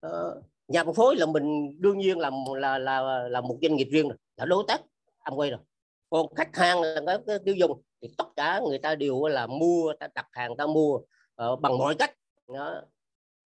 uh, 0.07 0.43
nhà 0.67 0.83
phân 0.83 0.93
phối 0.93 1.15
là 1.15 1.25
mình 1.25 1.77
đương 1.81 1.97
nhiên 1.97 2.19
là 2.19 2.31
là 2.55 2.77
là 2.77 3.27
là 3.27 3.41
một 3.41 3.57
doanh 3.61 3.75
nghiệp 3.75 3.87
riêng 3.91 4.07
rồi 4.07 4.17
là 4.37 4.45
đối 4.45 4.63
tác 4.67 4.81
am 5.19 5.35
quay 5.35 5.49
rồi 5.49 5.59
còn 6.09 6.35
khách 6.35 6.55
hàng 6.55 6.81
là 6.81 7.01
cái, 7.05 7.17
cái 7.27 7.39
tiêu 7.45 7.55
dùng 7.55 7.81
thì 8.01 8.07
tất 8.17 8.25
cả 8.35 8.61
người 8.67 8.77
ta 8.77 8.95
đều 8.95 9.27
là 9.27 9.47
mua 9.47 9.93
ta 9.99 10.07
đặt 10.15 10.27
hàng 10.31 10.57
ta 10.57 10.67
mua 10.67 10.99
uh, 11.43 11.59
bằng 11.61 11.77
mọi 11.77 11.95
cách. 11.95 12.17
Đó. 12.47 12.81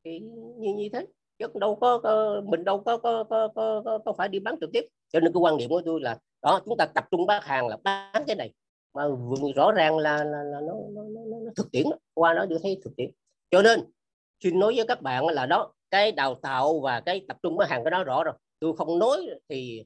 thì 0.04 0.20
như 0.58 0.74
như 0.74 0.89
thế 0.93 1.06
chứ 1.39 1.47
đâu 1.54 1.76
có, 1.76 2.00
có 2.00 2.41
mình 2.45 2.63
đâu 2.63 2.80
có 2.80 2.97
có, 2.97 3.23
có 3.23 3.47
có 3.56 3.82
có 3.86 4.00
có 4.06 4.13
phải 4.13 4.28
đi 4.30 4.39
bán 4.39 4.56
trực 4.62 4.69
tiếp. 4.73 4.82
Cho 5.10 5.19
nên 5.19 5.34
cái 5.34 5.39
quan 5.41 5.58
điểm 5.58 5.69
của 5.69 5.82
tôi 5.86 6.02
là 6.02 6.17
đó 6.41 6.62
chúng 6.65 6.78
ta 6.78 6.86
tập 6.86 7.04
trung 7.12 7.26
bán 7.26 7.41
hàng 7.45 7.67
là 7.67 7.78
bán 7.84 8.23
cái 8.28 8.36
này. 8.36 8.54
Mà 8.93 9.04
rõ 9.56 9.71
ràng 9.71 9.97
là, 9.97 10.23
là, 10.23 10.43
là 10.43 10.60
nó, 10.62 10.73
nó, 10.89 11.02
nó, 11.04 11.21
nó 11.45 11.52
thực 11.56 11.71
tiễn 11.71 11.86
qua 12.13 12.34
nó 12.34 12.45
được 12.45 12.58
thấy 12.63 12.80
thực 12.84 12.95
tiễn. 12.95 13.12
Cho 13.52 13.62
nên 13.62 13.80
xin 14.43 14.60
nói 14.60 14.73
với 14.76 14.86
các 14.88 15.02
bạn 15.02 15.28
là 15.28 15.45
đó 15.45 15.73
cái 15.91 16.12
đào 16.12 16.36
tạo 16.36 16.80
và 16.80 17.00
cái 17.00 17.26
tập 17.28 17.38
trung 17.43 17.58
bán 17.58 17.69
hàng 17.69 17.84
cái 17.84 17.91
đó 17.91 18.04
rõ 18.04 18.23
rồi. 18.23 18.34
Tôi 18.60 18.78
không 18.78 19.00
nói 19.00 19.17
thì 19.50 19.86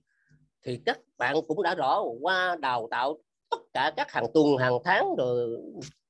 thì 0.65 0.79
các 0.85 0.99
bạn 1.17 1.35
cũng 1.47 1.63
đã 1.63 1.75
rõ 1.75 2.03
qua 2.21 2.55
đào 2.55 2.87
tạo 2.91 3.17
tất 3.49 3.57
cả 3.73 3.93
các 3.97 4.11
hàng 4.11 4.25
tuần 4.33 4.57
hàng 4.57 4.77
tháng 4.83 5.15
rồi 5.17 5.57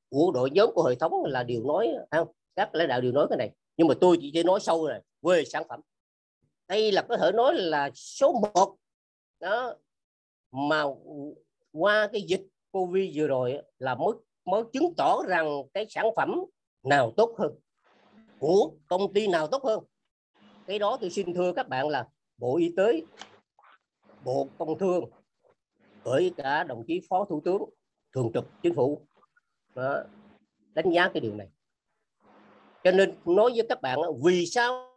của 0.10 0.32
đội 0.34 0.49
nhóm 0.51 0.71
của 0.73 0.84
hệ 0.84 0.95
thống 0.95 1.25
là 1.25 1.43
đều 1.43 1.63
nói 1.63 1.89
không 2.12 2.27
các 2.56 2.75
lãnh 2.75 2.88
đạo 2.88 3.01
đều 3.01 3.12
nói 3.12 3.27
cái 3.30 3.38
này. 3.38 3.51
Nhưng 3.77 3.88
mà 3.88 3.93
tôi 4.01 4.17
chỉ 4.21 4.43
nói 4.43 4.60
sâu 4.60 4.88
rồi 4.88 4.99
về 5.22 5.46
sản 5.46 5.64
phẩm. 5.70 5.82
Đây 6.68 6.92
là 6.92 7.02
có 7.10 7.18
thể 7.18 7.32
nói 7.32 7.54
là 7.56 7.90
số 7.94 8.42
1 8.54 8.78
đó. 9.40 9.76
Mà 10.52 10.84
qua 11.72 12.10
cái 12.14 12.22
dịch 12.22 12.48
covid 12.72 13.18
vừa 13.18 13.28
rồi 13.28 13.62
là 13.80 13.96
mới 13.96 14.14
mới 14.46 14.64
chứng 14.74 14.94
tỏ 14.98 15.24
rằng 15.28 15.48
cái 15.74 15.86
sản 15.90 16.06
phẩm 16.16 16.36
nào 16.84 17.14
tốt 17.18 17.36
hơn 17.38 17.56
của 18.40 18.72
công 18.88 19.14
ty 19.14 19.28
nào 19.28 19.48
tốt 19.48 19.64
hơn. 19.64 19.84
Cái 20.68 20.80
đó 20.80 20.98
tôi 21.02 21.10
xin 21.10 21.34
thưa 21.34 21.54
các 21.54 21.68
bạn 21.68 21.90
là 21.90 22.08
bộ 22.38 22.58
y 22.58 22.74
tế 22.78 23.02
bộ 24.24 24.48
công 24.58 24.80
thương 24.80 25.06
với 26.04 26.34
cả 26.38 26.64
đồng 26.64 26.84
chí 26.88 27.02
phó 27.10 27.26
thủ 27.26 27.42
tướng 27.46 27.64
thường 28.16 28.32
trực 28.34 28.46
chính 28.64 28.76
phủ 28.76 29.02
đó, 29.76 30.04
đánh 30.74 30.92
giá 30.92 31.10
cái 31.14 31.22
điều 31.22 31.36
này 31.36 31.48
cho 32.84 32.91
nên 32.91 33.15
nói 33.26 33.52
với 33.56 33.65
các 33.70 33.82
bạn 33.82 34.00
vì 34.24 34.46
sao? 34.46 34.96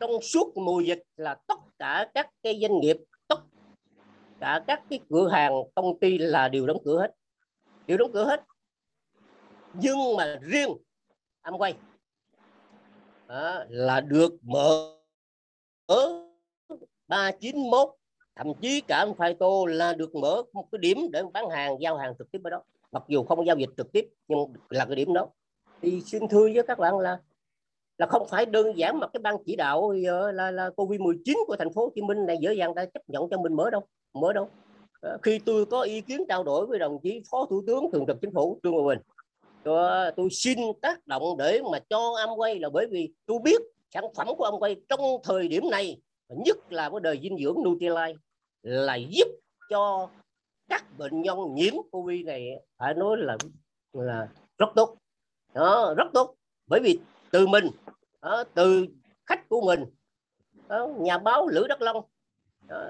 Trong 0.00 0.10
suốt 0.22 0.56
mùa 0.56 0.80
dịch 0.80 1.02
là 1.16 1.34
tất 1.46 1.58
cả 1.78 2.10
các 2.14 2.30
cái 2.42 2.58
doanh 2.62 2.80
nghiệp 2.80 2.96
tất 3.28 3.40
cả 4.40 4.64
các 4.66 4.82
cái 4.90 5.00
cửa 5.10 5.28
hàng 5.28 5.52
công 5.74 5.98
ty 6.00 6.18
là 6.18 6.48
đều 6.48 6.66
đóng 6.66 6.82
cửa 6.84 7.00
hết 7.00 7.14
đều 7.90 7.98
đóng 7.98 8.12
cửa 8.12 8.24
hết. 8.24 8.44
Nhưng 9.74 10.16
mà 10.16 10.38
riêng 10.42 10.70
âm 11.42 11.58
quay 11.58 11.74
à, 13.26 13.66
là 13.68 14.00
được 14.00 14.32
mở 14.42 14.96
ở 15.86 16.30
391 17.08 17.88
thậm 18.36 18.52
chí 18.60 18.80
cả 18.80 18.98
ông 18.98 19.16
Phaito 19.16 19.46
là 19.68 19.94
được 19.94 20.14
mở 20.14 20.42
một 20.52 20.68
cái 20.72 20.78
điểm 20.78 20.98
để 21.12 21.22
bán 21.32 21.50
hàng 21.50 21.76
giao 21.80 21.96
hàng 21.96 22.14
trực 22.18 22.32
tiếp 22.32 22.40
ở 22.44 22.50
đó. 22.50 22.62
Mặc 22.92 23.02
dù 23.08 23.24
không 23.24 23.46
giao 23.46 23.56
dịch 23.56 23.70
trực 23.76 23.92
tiếp 23.92 24.08
nhưng 24.28 24.38
là 24.68 24.84
cái 24.84 24.96
điểm 24.96 25.12
đó 25.12 25.28
thì 25.82 26.00
xin 26.06 26.28
thưa 26.28 26.48
với 26.54 26.62
các 26.66 26.78
bạn 26.78 26.98
là 26.98 27.18
là 27.98 28.06
không 28.06 28.26
phải 28.28 28.46
đơn 28.46 28.78
giản 28.78 28.98
mà 28.98 29.06
cái 29.06 29.20
ban 29.20 29.36
chỉ 29.46 29.56
đạo 29.56 29.92
ờ, 30.06 30.32
là, 30.32 30.50
là 30.50 30.70
covid 30.70 31.00
19 31.00 31.38
của 31.46 31.56
thành 31.56 31.72
phố 31.72 31.82
hồ 31.82 31.92
chí 31.94 32.02
minh 32.02 32.26
này 32.26 32.36
dễ 32.40 32.54
dàng 32.54 32.74
ta 32.74 32.84
chấp 32.84 33.02
nhận 33.08 33.28
cho 33.30 33.38
mình 33.38 33.56
mở 33.56 33.70
đâu 33.70 33.82
mở 34.14 34.32
đâu. 34.32 34.48
Ờ, 35.00 35.18
khi 35.22 35.38
tôi 35.38 35.66
có 35.66 35.82
ý 35.82 36.00
kiến 36.00 36.24
trao 36.28 36.44
đổi 36.44 36.66
với 36.66 36.78
đồng 36.78 36.98
chí 37.02 37.22
phó 37.30 37.46
thủ 37.50 37.62
tướng 37.66 37.90
thường 37.92 38.04
trực 38.06 38.16
chính 38.20 38.34
phủ 38.34 38.60
trương 38.62 38.72
hòa 38.72 38.94
bình 38.94 38.98
tôi, 39.64 40.12
tôi 40.16 40.28
xin 40.30 40.58
tác 40.82 41.06
động 41.06 41.22
để 41.38 41.60
mà 41.72 41.78
cho 41.90 41.98
Amway 41.98 42.60
là 42.60 42.68
bởi 42.68 42.86
vì 42.90 43.12
tôi 43.26 43.38
biết 43.44 43.62
sản 43.94 44.04
phẩm 44.16 44.26
của 44.38 44.50
Amway 44.50 44.76
trong 44.88 45.00
thời 45.22 45.48
điểm 45.48 45.70
này 45.70 46.00
nhất 46.28 46.72
là 46.72 46.88
vấn 46.88 47.02
đề 47.02 47.18
dinh 47.22 47.38
dưỡng 47.38 47.56
Nutrilite 47.64 48.18
là 48.62 48.94
giúp 48.94 49.28
cho 49.70 50.08
các 50.68 50.84
bệnh 50.98 51.22
nhân 51.22 51.38
nhiễm 51.54 51.74
covid 51.90 52.26
này 52.26 52.50
phải 52.78 52.94
nói 52.94 53.16
là 53.18 53.36
là 53.92 54.28
rất 54.58 54.68
tốt 54.74 54.96
đó 55.54 55.94
rất 55.96 56.06
tốt. 56.14 56.34
Bởi 56.66 56.80
vì 56.80 57.00
từ 57.30 57.46
mình 57.46 57.66
đó, 58.22 58.44
từ 58.54 58.86
khách 59.26 59.48
của 59.48 59.60
mình 59.60 59.84
đó, 60.68 60.88
nhà 60.98 61.18
báo 61.18 61.48
lữ 61.48 61.66
đắc 61.68 61.82
long 61.82 62.04
đó, 62.68 62.84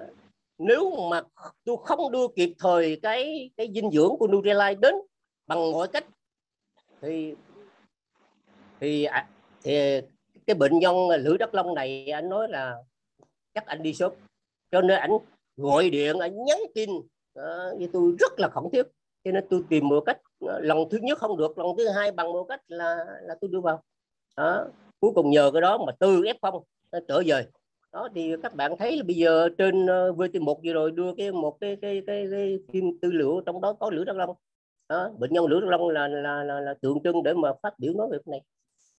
nếu 0.59 1.09
mà 1.11 1.23
tôi 1.65 1.77
không 1.85 2.13
đưa 2.13 2.29
kịp 2.37 2.53
thời 2.59 3.01
cái 3.03 3.51
cái 3.57 3.73
dinh 3.75 3.91
dưỡng 3.91 4.17
của 4.19 4.29
Nutrilite 4.29 4.75
đến 4.75 4.95
bằng 5.47 5.73
mọi 5.73 5.89
cách 5.89 6.07
thì 7.01 7.35
thì 8.81 9.05
à, 9.05 9.29
thì 9.63 10.01
cái 10.47 10.55
bệnh 10.55 10.79
nhân 10.79 10.95
lưỡi 11.09 11.39
đất 11.39 11.55
long 11.55 11.75
này 11.75 12.11
anh 12.11 12.29
nói 12.29 12.49
là 12.49 12.77
chắc 13.55 13.67
anh 13.67 13.83
đi 13.83 13.95
sớm. 13.95 14.13
Cho 14.71 14.81
nên 14.81 14.99
anh 15.01 15.11
gọi 15.57 15.91
điện 15.91 16.19
anh 16.19 16.45
nhắn 16.45 16.59
tin 16.75 16.91
uh, 16.91 17.07
với 17.79 17.89
tôi 17.93 18.15
rất 18.19 18.33
là 18.39 18.49
khẩn 18.49 18.65
thiết. 18.73 18.83
Cho 19.25 19.33
nên 19.33 19.47
tôi 19.51 19.65
tìm 19.69 19.89
một 19.89 20.03
cách 20.07 20.19
Ờ, 20.41 20.61
lần 20.61 20.79
thứ 20.91 20.99
nhất 21.03 21.19
không 21.19 21.37
được 21.37 21.59
lần 21.59 21.67
thứ 21.79 21.89
hai 21.89 22.13
bằng 22.13 22.33
một 22.33 22.45
cách 22.45 22.61
là 22.69 22.97
là 23.23 23.35
tôi 23.41 23.51
đưa 23.53 23.61
vào. 23.61 23.83
Đó. 24.37 24.67
cuối 25.01 25.13
cùng 25.15 25.31
nhờ 25.31 25.51
cái 25.53 25.63
đó 25.63 25.79
mà 25.87 25.93
từ 25.99 26.21
f 26.21 26.35
không 26.41 26.63
trở 27.09 27.23
về. 27.27 27.47
Đó 27.93 28.09
thì 28.15 28.35
các 28.43 28.55
bạn 28.55 28.77
thấy 28.79 28.97
là 28.97 29.03
bây 29.03 29.17
giờ 29.17 29.49
trên 29.59 29.87
ờ, 29.87 30.13
VT1 30.13 30.61
vừa 30.65 30.73
rồi 30.73 30.91
đưa 30.91 31.15
cái 31.15 31.33
một 31.33 31.57
cái 31.61 31.77
cái 31.83 32.03
cái, 32.07 32.27
cái 32.31 32.59
phim 32.73 32.99
tư 33.03 33.13
liệu 33.13 33.43
trong 33.47 33.61
đó 33.61 33.73
có 33.73 33.91
lửa 33.91 34.05
đất 34.05 34.17
long. 34.17 34.37
Đó 34.89 35.11
bệnh 35.19 35.33
nhân 35.33 35.47
lửa 35.47 35.61
đất 35.61 35.67
long 35.67 35.89
là 35.89 36.09
là, 36.09 36.45
là 36.45 36.61
là 36.61 36.75
tượng 36.83 37.03
trưng 37.05 37.23
để 37.23 37.35
mà 37.35 37.53
phát 37.63 37.79
biểu 37.79 37.93
nói 37.95 38.09
về 38.11 38.19
cái 38.27 38.31
này. 38.31 38.43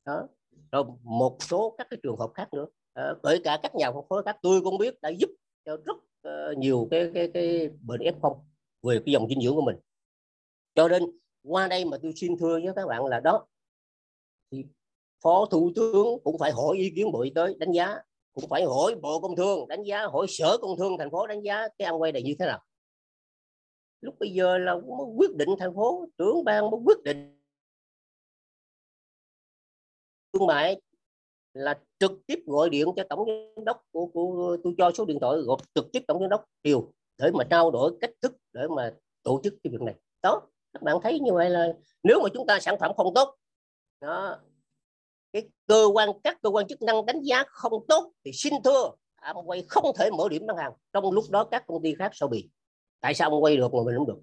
Đó 0.05 0.27
rồi 0.71 0.83
một 1.03 1.37
số 1.39 1.75
các 1.77 1.87
cái 1.89 1.99
trường 2.03 2.17
hợp 2.17 2.31
khác 2.33 2.53
nữa. 2.53 2.65
À, 2.93 3.13
kể 3.23 3.39
cả 3.43 3.59
các 3.63 3.75
nhà 3.75 3.91
phân 3.91 4.05
phối 4.09 4.23
khác 4.23 4.37
tôi 4.41 4.61
cũng 4.61 4.77
biết 4.77 5.01
đã 5.01 5.09
giúp 5.09 5.29
cho 5.65 5.77
rất 5.85 5.97
uh, 6.27 6.57
nhiều 6.57 6.87
cái 6.91 7.11
cái 7.13 7.31
cái 7.33 7.69
bệnh 7.81 8.01
f 8.01 8.35
về 8.83 8.99
cái 9.05 9.13
dòng 9.13 9.27
dinh 9.27 9.41
dưỡng 9.41 9.55
của 9.55 9.61
mình. 9.61 9.75
Cho 10.75 10.87
nên 10.87 11.03
qua 11.43 11.67
đây 11.67 11.85
mà 11.85 11.97
tôi 12.01 12.13
xin 12.15 12.37
thưa 12.37 12.59
với 12.63 12.73
các 12.75 12.87
bạn 12.87 13.05
là 13.05 13.19
đó. 13.19 13.45
Thì 14.51 14.65
phó 15.23 15.45
thủ 15.45 15.71
tướng 15.75 16.19
cũng 16.23 16.37
phải 16.37 16.51
hỏi 16.51 16.77
ý 16.77 16.91
kiến 16.95 17.11
bộ 17.11 17.21
y 17.21 17.29
tế 17.29 17.53
đánh 17.57 17.71
giá 17.71 18.01
cũng 18.33 18.47
phải 18.49 18.65
hỏi 18.65 18.95
bộ 18.95 19.19
công 19.19 19.35
thương 19.35 19.67
đánh 19.67 19.83
giá 19.83 20.05
hỏi 20.05 20.25
sở 20.29 20.57
công 20.61 20.77
thương 20.77 20.97
thành 20.97 21.11
phố 21.11 21.27
đánh 21.27 21.41
giá 21.41 21.67
cái 21.77 21.85
ăn 21.85 22.01
quay 22.01 22.11
này 22.11 22.23
như 22.23 22.35
thế 22.39 22.45
nào. 22.45 22.63
Lúc 24.01 24.15
bây 24.19 24.29
giờ 24.29 24.57
là 24.57 24.73
quyết 25.15 25.35
định 25.35 25.49
thành 25.59 25.75
phố 25.75 26.05
trưởng 26.17 26.43
ban 26.43 26.71
mới 26.71 26.79
quyết 26.85 27.03
định. 27.03 27.37
Thương 30.33 30.47
mại 30.47 30.81
là 31.53 31.79
trực 31.99 32.11
tiếp 32.25 32.39
gọi 32.45 32.69
điện 32.69 32.87
cho 32.95 33.03
tổng 33.09 33.25
giám 33.55 33.65
đốc 33.65 33.83
của, 33.91 34.05
của 34.05 34.57
tôi 34.63 34.75
cho 34.77 34.91
số 34.91 35.05
điện 35.05 35.17
thoại 35.21 35.37
gọi 35.37 35.57
trực 35.75 35.91
tiếp 35.91 36.03
tổng 36.07 36.19
giám 36.19 36.29
đốc 36.29 36.45
điều 36.63 36.93
để 37.17 37.31
mà 37.33 37.43
trao 37.49 37.71
đổi 37.71 37.97
cách 38.01 38.11
thức 38.21 38.37
để 38.53 38.67
mà 38.67 38.93
tổ 39.23 39.41
chức 39.43 39.53
cái 39.63 39.71
việc 39.71 39.81
này. 39.81 39.95
Đó 40.23 40.41
các 40.73 40.81
bạn 40.83 40.97
thấy 41.03 41.19
như 41.19 41.33
vậy 41.33 41.49
là 41.49 41.67
nếu 42.03 42.19
mà 42.23 42.29
chúng 42.33 42.47
ta 42.47 42.59
sản 42.59 42.75
phẩm 42.79 42.91
không 42.97 43.13
tốt 43.15 43.35
đó 44.01 44.39
cái 45.33 45.49
cơ 45.67 45.85
quan 45.93 46.09
các 46.23 46.37
cơ 46.41 46.49
quan 46.49 46.67
chức 46.67 46.81
năng 46.81 47.05
đánh 47.05 47.21
giá 47.21 47.43
không 47.47 47.85
tốt 47.87 48.11
thì 48.25 48.31
xin 48.33 48.53
thưa 48.63 48.91
ông 49.21 49.49
quay 49.49 49.63
không 49.69 49.91
thể 49.95 50.11
mở 50.11 50.29
điểm 50.29 50.47
bán 50.47 50.57
hàng 50.57 50.71
trong 50.93 51.11
lúc 51.11 51.23
đó 51.29 51.43
các 51.43 51.67
công 51.67 51.83
ty 51.83 51.95
khác 51.95 52.11
sao 52.13 52.29
bị. 52.29 52.49
Tại 52.99 53.13
sao 53.13 53.29
ông 53.29 53.43
quay 53.43 53.57
được 53.57 53.73
mà 53.73 53.79
mình 53.85 53.95
không 53.97 54.07
được? 54.07 54.21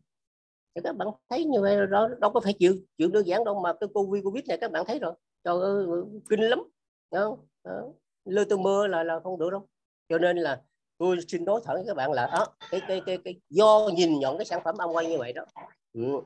Thì 0.74 0.80
các 0.84 0.96
bạn 0.96 1.08
thấy 1.28 1.44
như 1.44 1.60
vậy 1.60 1.86
đó 1.90 2.08
đâu 2.20 2.30
có 2.30 2.40
phải 2.40 2.52
chịu 2.58 2.76
chịu 2.98 3.08
đơn 3.08 3.26
giản 3.26 3.44
đâu 3.44 3.60
mà 3.60 3.72
cái 3.80 3.88
covid 3.94 4.24
covid 4.24 4.44
này 4.44 4.58
các 4.60 4.72
bạn 4.72 4.84
thấy 4.86 4.98
rồi. 4.98 5.14
Trời 5.44 5.60
ơi 5.60 5.86
kinh 6.30 6.40
lắm 6.40 6.62
đó, 7.10 7.36
đó. 7.64 7.82
lơ 8.24 8.44
tôi 8.48 8.58
mơ 8.58 8.86
là 8.86 9.04
là 9.04 9.20
không 9.20 9.38
được 9.38 9.50
đâu. 9.50 9.66
Cho 10.08 10.18
nên 10.18 10.36
là 10.36 10.62
tôi 10.98 11.16
xin 11.28 11.44
nói 11.44 11.60
thẳng 11.64 11.76
với 11.76 11.84
các 11.86 11.94
bạn 11.94 12.12
là 12.12 12.26
đó, 12.32 12.46
cái, 12.70 12.80
cái 12.88 13.02
cái 13.06 13.18
cái 13.24 13.40
do 13.50 13.90
nhìn 13.94 14.18
nhận 14.18 14.38
cái 14.38 14.44
sản 14.44 14.60
phẩm 14.64 14.76
ông 14.78 14.96
quay 14.96 15.06
như 15.06 15.18
vậy 15.18 15.32
đó 15.32 15.44
ừ. 15.92 16.20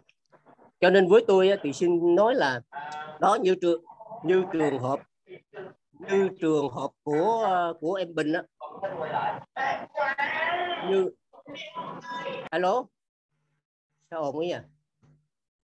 cho 0.80 0.90
nên 0.90 1.08
với 1.08 1.24
tôi 1.26 1.50
thì 1.62 1.72
xin 1.72 2.14
nói 2.14 2.34
là 2.34 2.60
đó 3.20 3.38
như 3.42 3.54
trường 3.60 3.84
như 4.24 4.44
trường 4.52 4.78
hợp 4.78 5.00
như 5.92 6.28
trường 6.40 6.68
hợp 6.68 6.90
của 7.02 7.74
của 7.80 7.94
em 7.94 8.14
Bình 8.14 8.32
á. 8.32 8.42
Như 10.88 11.10
alo? 12.50 12.84
Sao 14.10 14.22
ồn 14.22 14.38
ấy 14.38 14.50
à? 14.50 14.64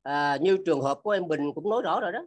à 0.03 0.39
như 0.41 0.59
trường 0.67 0.81
hợp 0.81 1.01
của 1.03 1.11
em 1.11 1.29
Bình 1.29 1.53
cũng 1.55 1.71
nói 1.71 1.83
rõ 1.83 2.01
rồi 2.01 2.13
đó. 2.13 2.27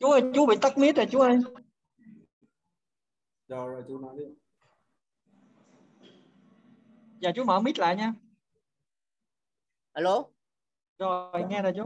Chú 0.00 0.10
ơi 0.10 0.22
chú 0.34 0.46
bị 0.46 0.56
tắt 0.62 0.78
mic 0.78 0.96
rồi 0.96 1.06
chú 1.10 1.20
ơi. 1.20 1.38
Rồi 3.48 3.68
rồi 3.68 3.84
chú 3.88 3.98
nói 3.98 4.14
đi 4.18 4.39
giờ 7.20 7.30
chú 7.34 7.44
mở 7.44 7.60
mic 7.60 7.78
lại 7.78 7.96
nha. 7.96 8.14
Alo? 9.92 10.24
Rồi 10.98 11.42
nghe 11.48 11.62
rồi 11.62 11.72
chú. 11.76 11.82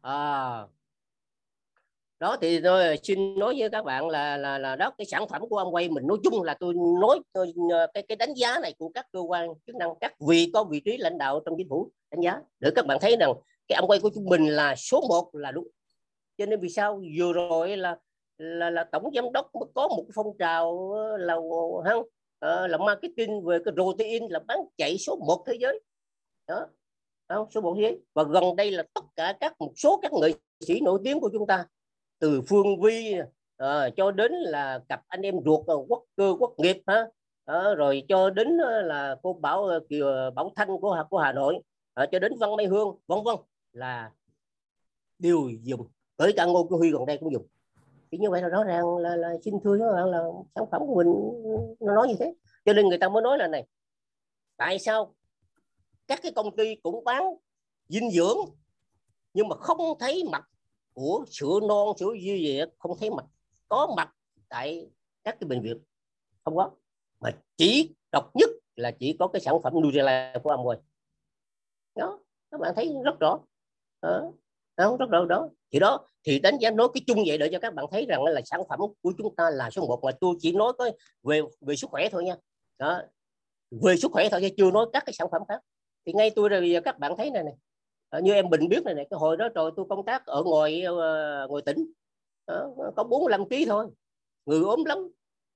À. 0.00 0.66
Đó 2.18 2.36
thì 2.40 2.60
tôi 2.60 2.96
xin 3.02 3.38
nói 3.38 3.54
với 3.58 3.70
các 3.70 3.84
bạn 3.84 4.08
là 4.08 4.36
là 4.36 4.58
là 4.58 4.76
đó 4.76 4.90
cái 4.98 5.04
sản 5.06 5.28
phẩm 5.28 5.42
của 5.48 5.56
ông 5.56 5.74
quay 5.74 5.88
mình 5.88 6.06
nói 6.06 6.18
chung 6.24 6.42
là 6.42 6.54
tôi 6.60 6.74
nói 7.00 7.20
tôi, 7.32 7.52
cái 7.94 8.02
cái 8.08 8.16
đánh 8.16 8.34
giá 8.34 8.58
này 8.62 8.74
của 8.78 8.88
các 8.88 9.06
cơ 9.12 9.20
quan 9.20 9.48
chức 9.66 9.76
năng 9.76 9.90
các 10.00 10.14
vị 10.28 10.50
có 10.54 10.64
vị 10.64 10.80
trí 10.84 10.96
lãnh 10.96 11.18
đạo 11.18 11.40
trong 11.44 11.54
chính 11.58 11.68
phủ 11.68 11.90
đánh 12.10 12.20
giá 12.20 12.40
để 12.60 12.70
các 12.76 12.86
bạn 12.86 12.98
thấy 13.00 13.16
rằng 13.20 13.32
cái 13.68 13.76
ông 13.76 13.90
quay 13.90 14.00
của 14.00 14.10
chúng 14.14 14.24
mình 14.24 14.46
là 14.46 14.74
số 14.76 15.00
1 15.08 15.30
là 15.32 15.52
đúng. 15.52 15.68
Cho 16.38 16.46
nên 16.46 16.60
vì 16.60 16.68
sao 16.68 17.02
vừa 17.18 17.32
rồi 17.32 17.76
là 17.76 17.96
là, 18.38 18.70
là 18.70 18.84
tổng 18.84 19.10
giám 19.14 19.32
đốc 19.32 19.50
có 19.74 19.88
một 19.88 20.04
phong 20.14 20.36
trào 20.38 20.94
là 21.18 21.36
à, 22.40 22.66
là 22.66 22.78
marketing 22.78 23.44
về 23.44 23.58
cái 23.64 23.74
protein 23.74 24.28
là 24.28 24.40
bán 24.46 24.58
chạy 24.76 24.98
số 24.98 25.16
1 25.16 25.44
thế 25.46 25.54
giới. 25.60 25.80
Đó 26.48 26.66
không? 27.28 27.50
số 27.50 27.60
1 27.60 27.74
thế 27.76 27.82
giới. 27.82 28.00
Và 28.14 28.22
gần 28.22 28.56
đây 28.56 28.70
là 28.70 28.82
tất 28.94 29.04
cả 29.16 29.36
các 29.40 29.54
một 29.58 29.72
số 29.76 29.98
các 30.02 30.12
nghệ 30.12 30.32
sĩ 30.60 30.80
nổi 30.80 31.00
tiếng 31.04 31.20
của 31.20 31.30
chúng 31.32 31.46
ta 31.46 31.66
từ 32.18 32.42
phương 32.48 32.80
vi 32.80 33.14
à, 33.56 33.90
cho 33.96 34.10
đến 34.10 34.32
là 34.32 34.80
cặp 34.88 35.02
anh 35.08 35.22
em 35.22 35.34
ruột 35.44 35.66
ờ, 35.66 35.76
quốc 35.88 36.04
cơ 36.16 36.34
quốc 36.38 36.54
nghiệp 36.58 36.82
ha. 36.86 37.06
À, 37.44 37.74
rồi 37.74 38.04
cho 38.08 38.30
đến 38.30 38.48
là 38.84 39.16
cô 39.22 39.32
bảo 39.32 39.68
kiều 39.88 40.30
bảo 40.34 40.52
thanh 40.56 40.68
của 40.68 41.04
của 41.10 41.18
hà 41.18 41.32
nội. 41.32 41.58
À, 41.94 42.06
cho 42.12 42.18
đến 42.18 42.32
văn 42.40 42.56
mai 42.56 42.66
hương 42.66 42.98
vân 43.06 43.18
vân 43.24 43.36
là 43.72 44.10
đều 45.18 45.50
dùng. 45.62 45.88
Tới 46.16 46.32
cả 46.36 46.44
ngô 46.44 46.66
cái 46.70 46.78
huy 46.78 46.90
gần 46.90 47.06
đây 47.06 47.18
cũng 47.20 47.32
dùng 47.32 47.46
thì 48.12 48.18
như 48.18 48.30
vậy 48.30 48.42
là 48.42 48.48
rõ 48.48 48.64
ràng 48.64 48.96
là, 48.96 49.16
là 49.16 49.34
xin 49.44 49.54
thưa 49.64 49.78
các 49.78 49.92
bạn 49.92 50.04
là 50.04 50.24
sản 50.54 50.64
phẩm 50.70 50.82
của 50.86 50.94
mình 50.94 51.06
nó 51.80 51.94
nói 51.94 52.08
như 52.08 52.14
thế. 52.18 52.34
Cho 52.64 52.72
nên 52.72 52.88
người 52.88 52.98
ta 52.98 53.08
mới 53.08 53.22
nói 53.22 53.38
là 53.38 53.48
này 53.48 53.66
tại 54.56 54.78
sao 54.78 55.14
các 56.06 56.20
cái 56.22 56.32
công 56.32 56.56
ty 56.56 56.74
cũng 56.74 57.04
bán 57.04 57.22
dinh 57.88 58.10
dưỡng 58.10 58.36
nhưng 59.34 59.48
mà 59.48 59.56
không 59.56 59.78
thấy 60.00 60.24
mặt 60.32 60.44
của 60.94 61.24
sữa 61.30 61.60
non 61.68 61.88
sữa 61.98 62.12
gì 62.12 62.38
gì 62.38 62.60
không 62.78 62.96
thấy 63.00 63.10
mặt 63.10 63.24
có 63.68 63.94
mặt 63.96 64.14
tại 64.48 64.90
các 65.24 65.36
cái 65.40 65.48
bệnh 65.48 65.62
viện? 65.62 65.78
Không 66.44 66.56
có. 66.56 66.70
Mà 67.20 67.30
chỉ 67.56 67.94
độc 68.12 68.30
nhất 68.34 68.50
là 68.76 68.90
chỉ 68.90 69.16
có 69.18 69.28
cái 69.28 69.40
sản 69.40 69.54
phẩm 69.62 69.72
Nutella 69.76 70.34
của 70.42 70.50
Amway 70.50 70.78
đó 71.94 72.18
các 72.50 72.60
bạn 72.60 72.72
thấy 72.76 72.94
rất 73.04 73.20
rõ. 73.20 73.38
Đó, 74.02 74.32
đó 74.78 74.96
rất 74.98 75.10
rõ 75.10 75.24
đó 75.24 75.48
thì 75.72 75.78
đó 75.78 76.06
thì 76.24 76.38
đánh 76.38 76.58
giá 76.58 76.70
nói 76.70 76.88
cái 76.94 77.02
chung 77.06 77.18
vậy 77.26 77.38
để 77.38 77.48
cho 77.52 77.58
các 77.58 77.74
bạn 77.74 77.86
thấy 77.90 78.06
rằng 78.08 78.24
là 78.24 78.40
sản 78.44 78.60
phẩm 78.68 78.78
của 79.02 79.12
chúng 79.18 79.34
ta 79.36 79.50
là 79.50 79.70
số 79.70 79.86
một 79.86 80.00
mà 80.04 80.12
tôi 80.20 80.34
chỉ 80.38 80.52
nói 80.52 80.72
có 80.78 80.90
về 81.22 81.40
về 81.60 81.76
sức 81.76 81.90
khỏe 81.90 82.08
thôi 82.08 82.24
nha. 82.24 82.36
Đó 82.78 83.02
về 83.70 83.96
sức 83.96 84.12
khỏe 84.12 84.28
thôi 84.30 84.40
chứ 84.42 84.48
chưa 84.56 84.70
nói 84.70 84.86
các 84.92 85.02
cái 85.06 85.12
sản 85.12 85.28
phẩm 85.32 85.42
khác. 85.48 85.60
Thì 86.06 86.12
ngay 86.12 86.30
tôi 86.36 86.48
rồi 86.48 86.70
giờ 86.70 86.80
các 86.80 86.98
bạn 86.98 87.16
thấy 87.16 87.30
này 87.30 87.44
này 87.44 87.54
ờ, 88.08 88.20
như 88.20 88.32
em 88.32 88.50
bình 88.50 88.68
biết 88.68 88.84
này 88.84 88.94
này 88.94 89.06
cái 89.10 89.18
hồi 89.18 89.36
đó 89.36 89.48
rồi 89.54 89.70
tôi 89.76 89.86
công 89.88 90.04
tác 90.04 90.26
ở 90.26 90.42
ngoài 90.42 90.82
ờ, 90.82 91.46
ngoài 91.50 91.62
tỉnh. 91.66 91.92
Đó, 92.46 92.70
có 92.96 93.04
45 93.04 93.48
kg 93.48 93.54
thôi. 93.68 93.86
Người 94.46 94.60
ốm 94.60 94.84
lắm 94.84 94.98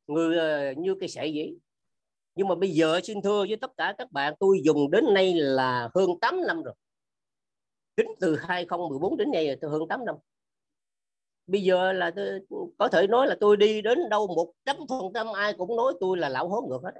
người 0.06 0.38
ờ, 0.38 0.72
như 0.72 0.94
cái 1.00 1.08
sợi 1.08 1.32
vậy. 1.35 1.56
Nhưng 2.35 2.48
mà 2.48 2.54
bây 2.54 2.70
giờ 2.70 3.00
xin 3.04 3.22
thưa 3.22 3.44
với 3.48 3.56
tất 3.56 3.70
cả 3.76 3.94
các 3.98 4.12
bạn 4.12 4.35
tôi 4.40 4.61
dùng 4.64 4.90
đến 4.90 5.14
nay 5.14 5.35
là 5.35 5.90
hơn 5.94 6.11
8 6.20 6.40
năm 6.46 6.62
rồi 6.62 6.74
tính 7.94 8.07
từ 8.20 8.37
2014 8.37 9.16
đến 9.16 9.31
nay 9.31 9.57
tôi 9.61 9.70
hơn 9.70 9.83
8 9.88 10.05
năm. 10.05 10.14
Bây 11.46 11.62
giờ 11.62 11.92
là 11.92 12.11
tôi, 12.16 12.40
có 12.78 12.88
thể 12.88 13.07
nói 13.07 13.26
là 13.26 13.37
tôi 13.40 13.57
đi 13.57 13.83
đến 13.83 14.09
đâu 14.09 14.26
một 14.26 14.52
trăm 14.64 14.76
phần 14.88 15.12
trăm 15.14 15.26
ai 15.33 15.52
cũng 15.52 15.76
nói 15.76 15.92
tôi 16.00 16.18
là 16.18 16.28
lão 16.28 16.48
hố 16.48 16.66
ngược 16.68 16.83
hết. 16.83 16.92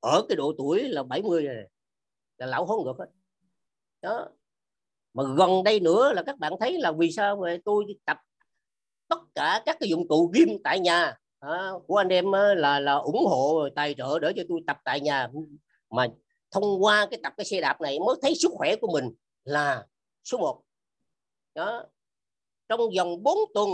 Ở 0.00 0.22
cái 0.28 0.36
độ 0.36 0.52
tuổi 0.58 0.82
là 0.82 1.02
70 1.02 1.42
này 1.42 1.56
là 2.38 2.46
lão 2.46 2.64
hố 2.64 2.82
ngược 2.82 2.98
hết. 2.98 3.06
Đó. 4.02 4.28
Mà 5.14 5.24
gần 5.36 5.64
đây 5.64 5.80
nữa 5.80 6.12
là 6.12 6.22
các 6.22 6.38
bạn 6.38 6.52
thấy 6.60 6.78
là 6.78 6.92
vì 6.92 7.12
sao 7.12 7.36
mà 7.36 7.56
tôi 7.64 7.84
tập 8.04 8.18
tất 9.08 9.18
cả 9.34 9.62
các 9.66 9.76
cái 9.80 9.88
dụng 9.88 10.08
cụ 10.08 10.30
gym 10.34 10.48
tại 10.64 10.80
nhà. 10.80 11.16
À, 11.40 11.70
của 11.86 11.96
anh 11.96 12.08
em 12.08 12.32
là 12.56 12.80
là 12.80 12.94
ủng 12.94 13.26
hộ 13.26 13.68
tài 13.76 13.94
trợ 13.94 14.18
để 14.18 14.32
cho 14.36 14.42
tôi 14.48 14.60
tập 14.66 14.78
tại 14.84 15.00
nhà. 15.00 15.28
Mà 15.90 16.06
thông 16.50 16.84
qua 16.84 17.06
cái 17.10 17.20
tập 17.22 17.32
cái 17.36 17.44
xe 17.44 17.60
đạp 17.60 17.80
này 17.80 17.98
mới 17.98 18.16
thấy 18.22 18.34
sức 18.34 18.52
khỏe 18.54 18.76
của 18.76 18.92
mình 18.92 19.10
là 19.44 19.86
số 20.24 20.38
1 20.38 20.62
đó. 21.54 21.84
Trong 22.68 22.80
vòng 22.96 23.22
4 23.22 23.38
tuần 23.54 23.70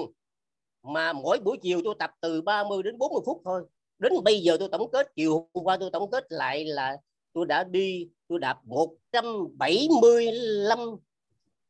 mà 0.82 1.12
mỗi 1.12 1.38
buổi 1.38 1.58
chiều 1.62 1.80
tôi 1.84 1.94
tập 1.98 2.10
từ 2.20 2.42
30 2.42 2.82
đến 2.82 2.98
40 2.98 3.22
phút 3.26 3.42
thôi 3.44 3.66
đến 3.98 4.12
bây 4.24 4.40
giờ 4.40 4.56
tôi 4.60 4.68
tổng 4.72 4.90
kết 4.90 5.12
chiều 5.16 5.48
hôm 5.54 5.64
qua 5.64 5.76
tôi 5.80 5.90
tổng 5.90 6.10
kết 6.10 6.24
lại 6.28 6.64
là 6.64 6.96
tôi 7.32 7.46
đã 7.46 7.64
đi 7.64 8.08
tôi 8.28 8.38
đạp 8.38 8.60
175 8.64 10.78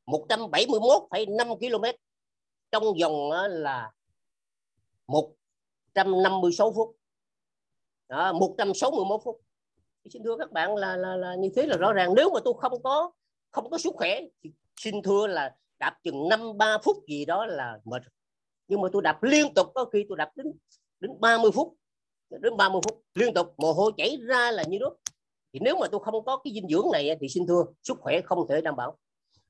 171,5 0.07 1.59
km 1.59 1.85
trong 2.71 2.85
vòng 3.01 3.31
là 3.49 3.93
156 5.07 6.73
phút. 6.73 6.97
Đó, 8.09 8.33
161 8.33 9.21
phút. 9.25 9.41
Xin 10.11 10.23
thưa 10.25 10.37
các 10.39 10.53
bạn 10.53 10.77
là, 10.77 10.97
là, 10.97 11.17
là 11.17 11.35
như 11.35 11.49
thế 11.57 11.67
là 11.67 11.77
rõ 11.77 11.93
ràng. 11.93 12.15
Nếu 12.17 12.31
mà 12.35 12.41
tôi 12.45 12.55
không 12.59 12.83
có 12.83 13.13
không 13.51 13.71
có 13.71 13.79
sức 13.79 13.93
khỏe 13.97 14.21
thì 14.43 14.53
xin 14.83 15.03
thưa 15.03 15.27
là 15.27 15.55
đạp 15.79 15.99
chừng 16.03 16.29
năm, 16.29 16.59
ba 16.59 16.79
phút 16.85 16.97
gì 17.09 17.25
đó 17.25 17.47
là 17.47 17.79
mệt. 17.85 18.03
Nhưng 18.69 18.81
mà 18.81 18.89
tôi 18.93 19.03
đạp 19.03 19.23
liên 19.23 19.55
tục 19.55 19.67
có 19.75 19.85
khi 19.85 20.05
tôi 20.09 20.19
đạp 20.19 20.31
đến 20.37 20.47
đến 21.01 21.11
30 21.21 21.51
phút, 21.55 21.75
đến 22.31 22.57
30 22.57 22.81
phút 22.85 23.03
liên 23.15 23.35
tục, 23.35 23.55
mồ 23.57 23.73
hôi 23.73 23.93
chảy 23.97 24.17
ra 24.29 24.51
là 24.51 24.63
như 24.63 24.79
nước. 24.79 24.97
Thì 25.53 25.61
nếu 25.63 25.77
mà 25.81 25.87
tôi 25.91 26.01
không 26.05 26.25
có 26.25 26.41
cái 26.45 26.53
dinh 26.55 26.69
dưỡng 26.69 26.87
này 26.93 27.17
thì 27.21 27.29
xin 27.29 27.47
thưa, 27.47 27.65
sức 27.83 27.97
khỏe 28.01 28.21
không 28.21 28.47
thể 28.49 28.61
đảm 28.61 28.77
bảo. 28.77 28.99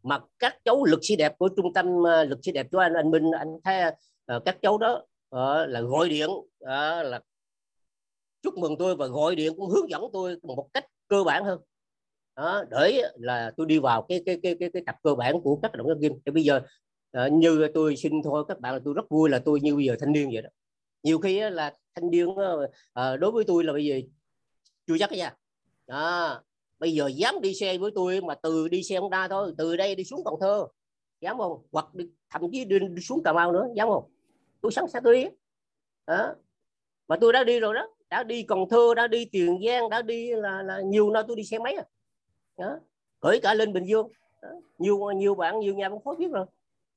Mà 0.03 0.21
các 0.39 0.59
cháu 0.65 0.85
lực 0.85 0.99
sĩ 1.03 1.17
đẹp 1.17 1.39
của 1.39 1.49
trung 1.57 1.73
tâm 1.73 2.07
à, 2.07 2.25
lực 2.25 2.39
sĩ 2.43 2.53
đẹp 2.53 2.67
của 2.73 2.79
anh 2.79 2.95
anh 2.95 3.11
Minh, 3.11 3.31
anh 3.39 3.49
thấy 3.65 3.81
à, 4.27 4.41
các 4.45 4.59
cháu 4.63 4.79
đó 4.79 5.03
à, 5.31 5.67
là 5.67 5.81
gọi 5.81 6.09
điện 6.09 6.31
là 7.05 7.21
chúc 8.43 8.59
mừng 8.59 8.79
tôi 8.79 8.97
và 8.97 9.07
gọi 9.07 9.35
điện 9.35 9.53
cũng 9.57 9.69
hướng 9.69 9.91
dẫn 9.91 10.03
tôi 10.13 10.37
một 10.43 10.69
cách 10.73 10.87
cơ 11.09 11.25
bản 11.25 11.45
hơn 11.45 11.61
đó, 12.41 12.65
để 12.71 13.03
là 13.17 13.53
tôi 13.57 13.67
đi 13.67 13.79
vào 13.79 14.03
cái 14.03 14.23
cái 14.27 14.39
cái 14.43 14.57
cái, 14.61 14.71
cái 14.73 14.83
tập 14.87 14.95
cơ 15.03 15.15
bản 15.15 15.41
của 15.41 15.59
các 15.63 15.73
động 15.75 15.87
tác 15.89 15.95
kim 16.03 16.13
thì 16.27 16.33
bây 16.33 16.45
giờ 16.45 16.61
uh, 17.27 17.33
như 17.33 17.69
tôi 17.75 17.97
xin 17.97 18.13
thôi 18.25 18.45
các 18.49 18.61
bạn 18.61 18.75
là 18.75 18.81
tôi 18.85 18.95
rất 18.95 19.09
vui 19.11 19.31
là 19.31 19.39
tôi 19.39 19.61
như 19.61 19.77
bây 19.77 19.85
giờ 19.85 19.97
thanh 20.01 20.13
niên 20.13 20.31
vậy 20.33 20.43
đó. 20.43 20.49
Nhiều 21.03 21.19
khi 21.19 21.41
là 21.41 21.75
thanh 21.95 22.11
niên 22.11 22.29
uh, 22.29 22.41
đối 22.95 23.33
với 23.33 23.45
tôi 23.45 23.65
là 23.65 23.73
bây 23.73 23.85
giờ 23.85 24.01
chưa 24.87 24.97
chắc 24.99 25.13
nha. 25.13 25.35
Đó. 25.87 26.43
bây 26.79 26.93
giờ 26.93 27.07
dám 27.07 27.41
đi 27.41 27.55
xe 27.55 27.79
với 27.79 27.91
tôi 27.95 28.21
mà 28.21 28.35
từ 28.35 28.69
đi 28.69 28.83
xe 28.83 28.99
Honda 28.99 29.29
thôi 29.29 29.55
từ 29.59 29.77
đây 29.77 29.95
đi 29.95 30.05
xuống 30.05 30.25
Cần 30.25 30.35
Thơ 30.41 30.67
dám 31.21 31.39
không? 31.39 31.63
Hoặc 31.73 31.95
đi, 31.95 32.05
thậm 32.31 32.43
chí 32.53 32.65
đi, 32.65 32.79
đi 32.79 33.03
xuống 33.03 33.23
Cà 33.23 33.33
Mau 33.33 33.53
nữa 33.53 33.67
dám 33.77 33.89
không? 33.89 34.05
Tôi 34.61 34.73
sẵn 34.73 34.85
sàng 34.89 35.03
tôi 35.03 35.15
đi 35.15 35.25
đó. 36.07 36.35
mà 37.09 37.17
tôi 37.21 37.33
đã 37.33 37.45
đi 37.45 37.61
rồi 37.61 37.75
đó 37.75 37.87
đã 38.11 38.23
đi 38.23 38.43
Cần 38.43 38.59
Thơ 38.71 38.95
đã 38.97 39.07
đi 39.07 39.25
Tiền 39.25 39.59
Giang 39.67 39.91
đã 39.91 40.03
đi 40.03 40.31
là, 40.33 40.63
là 40.63 40.81
nhiều 40.81 41.11
nơi 41.11 41.25
tôi 41.29 41.37
đi 41.37 41.45
xe 41.45 41.59
máy 41.59 41.75
à 41.75 41.85
đó. 42.61 42.79
gửi 43.21 43.41
cả 43.43 43.55
lên 43.55 43.73
Bình 43.73 43.85
Dương. 43.85 44.09
Đó. 44.43 44.49
nhiều 44.79 45.11
nhiều 45.11 45.35
bạn 45.35 45.61
nhiều 45.61 45.75
nhà 45.75 45.89
cũng 45.89 46.05
khó 46.05 46.15
biết 46.15 46.31
rồi. 46.33 46.47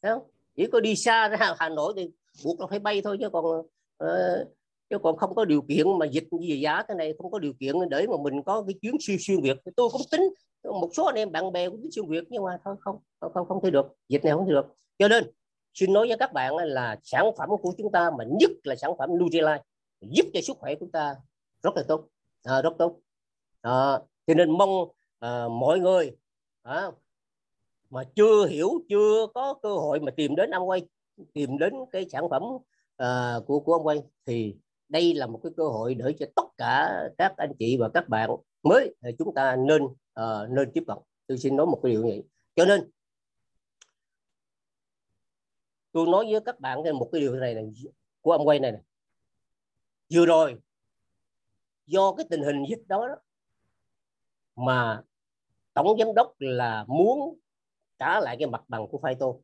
Thấy 0.01 0.13
không? 0.13 0.23
chỉ 0.55 0.67
có 0.71 0.79
đi 0.79 0.95
xa 0.95 1.27
ra 1.27 1.37
Hà 1.59 1.69
Nội 1.69 1.93
thì 1.95 2.09
buộc 2.43 2.59
là 2.59 2.67
phải 2.67 2.79
bay 2.79 3.01
thôi 3.01 3.17
chứ 3.19 3.29
còn 3.29 3.45
uh, 4.03 4.47
chứ 4.89 4.97
còn 5.03 5.17
không 5.17 5.35
có 5.35 5.45
điều 5.45 5.61
kiện 5.61 5.99
mà 5.99 6.05
dịch 6.05 6.27
gì 6.41 6.59
giá 6.59 6.83
thế 6.87 6.95
này 6.95 7.13
không 7.17 7.31
có 7.31 7.39
điều 7.39 7.53
kiện 7.53 7.75
để 7.89 8.07
mà 8.07 8.17
mình 8.23 8.43
có 8.43 8.63
cái 8.67 8.73
chuyến 8.81 8.95
xuyên 8.99 9.17
xuyên 9.19 9.41
việt. 9.41 9.57
Tôi 9.75 9.89
cũng 9.91 10.01
tính. 10.11 10.21
Một 10.63 10.89
số 10.93 11.05
anh 11.05 11.15
em 11.15 11.31
bạn 11.31 11.51
bè 11.51 11.69
cũng 11.69 11.81
tính 11.81 11.91
xuyên 11.91 12.07
việt 12.07 12.23
nhưng 12.29 12.43
mà 12.43 12.57
thôi 12.65 12.75
không 12.79 12.97
không 13.19 13.33
không, 13.33 13.47
không 13.47 13.63
thể 13.63 13.71
được. 13.71 13.85
Dịch 14.09 14.23
này 14.23 14.33
không 14.33 14.45
thể 14.45 14.51
được. 14.51 14.65
Cho 14.97 15.07
nên 15.07 15.31
xin 15.73 15.93
nói 15.93 16.07
với 16.07 16.17
các 16.17 16.33
bạn 16.33 16.55
là 16.55 16.97
sản 17.03 17.25
phẩm 17.37 17.49
của 17.61 17.73
chúng 17.77 17.91
ta 17.91 18.11
mà 18.17 18.23
nhất 18.39 18.51
là 18.63 18.75
sản 18.75 18.91
phẩm 18.97 19.09
Nutrilite 19.17 19.63
giúp 20.01 20.25
cho 20.33 20.41
sức 20.41 20.57
khỏe 20.57 20.75
của 20.75 20.79
chúng 20.79 20.91
ta 20.91 21.15
rất 21.63 21.75
là 21.75 21.83
tốt. 21.87 22.07
À, 22.43 22.61
rất 22.61 22.73
tốt. 22.77 22.99
À, 23.61 23.99
cho 24.27 24.33
nên 24.33 24.51
mong 24.51 24.69
à, 25.23 25.47
mọi 25.47 25.79
người 25.79 26.17
à, 26.61 26.91
mà 27.89 28.03
chưa 28.15 28.45
hiểu 28.45 28.69
chưa 28.89 29.27
có 29.33 29.53
cơ 29.61 29.75
hội 29.75 29.99
mà 29.99 30.11
tìm 30.17 30.35
đến 30.35 30.51
ông 30.51 30.69
quay 30.69 30.81
tìm 31.33 31.57
đến 31.57 31.73
cái 31.91 32.09
sản 32.09 32.23
phẩm 32.29 32.43
à, 32.97 33.35
của 33.47 33.59
của 33.59 33.73
ông 33.73 33.87
quay 33.87 34.03
thì 34.25 34.55
đây 34.89 35.13
là 35.13 35.27
một 35.27 35.39
cái 35.43 35.51
cơ 35.57 35.63
hội 35.63 35.95
để 35.95 36.13
cho 36.19 36.25
tất 36.35 36.43
cả 36.57 37.03
các 37.17 37.33
anh 37.37 37.51
chị 37.59 37.77
và 37.77 37.89
các 37.93 38.09
bạn 38.09 38.29
mới 38.63 38.95
à, 39.01 39.09
chúng 39.19 39.33
ta 39.33 39.55
nên 39.55 39.83
uh, 39.83 40.49
nên 40.49 40.71
tiếp 40.73 40.83
cận. 40.87 40.97
Tôi 41.27 41.37
xin 41.37 41.55
nói 41.55 41.65
một 41.65 41.79
cái 41.83 41.91
điều 41.91 42.01
như 42.01 42.07
vậy. 42.07 42.23
Cho 42.55 42.65
nên 42.65 42.91
tôi 45.91 46.07
nói 46.07 46.25
với 46.31 46.41
các 46.45 46.59
bạn 46.59 46.79
một 46.93 47.09
cái 47.11 47.21
điều 47.21 47.35
này, 47.35 47.53
này 47.53 47.73
của 48.21 48.31
ông 48.31 48.47
quay 48.47 48.59
này, 48.59 48.71
này. 48.71 48.81
Vừa 50.13 50.25
rồi 50.25 50.55
do 51.85 52.13
cái 52.13 52.25
tình 52.29 52.43
hình 52.43 52.65
dịch 52.69 52.83
đó, 52.87 53.07
đó 53.07 53.15
mà 54.55 55.03
tổng 55.73 55.97
giám 55.99 56.13
đốc 56.15 56.33
là 56.39 56.85
muốn 56.87 57.39
trả 57.99 58.19
lại 58.19 58.35
cái 58.39 58.47
mặt 58.47 58.63
bằng 58.67 58.87
của 58.87 58.97
phai 58.97 59.15
tô 59.15 59.41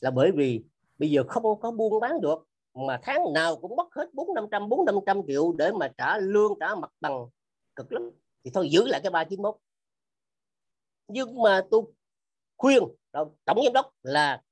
là 0.00 0.10
bởi 0.10 0.32
vì 0.32 0.64
bây 0.98 1.10
giờ 1.10 1.24
không 1.28 1.60
có 1.60 1.70
buôn 1.70 2.00
bán 2.00 2.20
được 2.20 2.46
mà 2.74 3.00
tháng 3.02 3.32
nào 3.32 3.56
cũng 3.56 3.76
mất 3.76 3.94
hết 3.94 4.14
bốn 4.14 4.34
năm 4.34 4.46
trăm 4.50 4.68
bốn 4.68 4.84
năm 4.84 4.94
trăm 5.06 5.20
triệu 5.26 5.52
để 5.52 5.72
mà 5.72 5.88
trả 5.98 6.18
lương 6.18 6.52
trả 6.60 6.74
mặt 6.74 6.92
bằng 7.00 7.26
cực 7.76 7.92
lắm. 7.92 8.10
Thì 8.44 8.50
thôi 8.54 8.68
giữ 8.70 8.86
lại 8.86 9.00
cái 9.02 9.10
ba 9.10 9.24
chín 9.24 9.42
mốt. 9.42 9.56
Nhưng 11.08 11.42
mà 11.42 11.66
tôi 11.70 11.82
khuyên 12.56 12.82
tổng 13.44 13.64
giám 13.64 13.72
đốc 13.72 13.94
là 14.02 14.42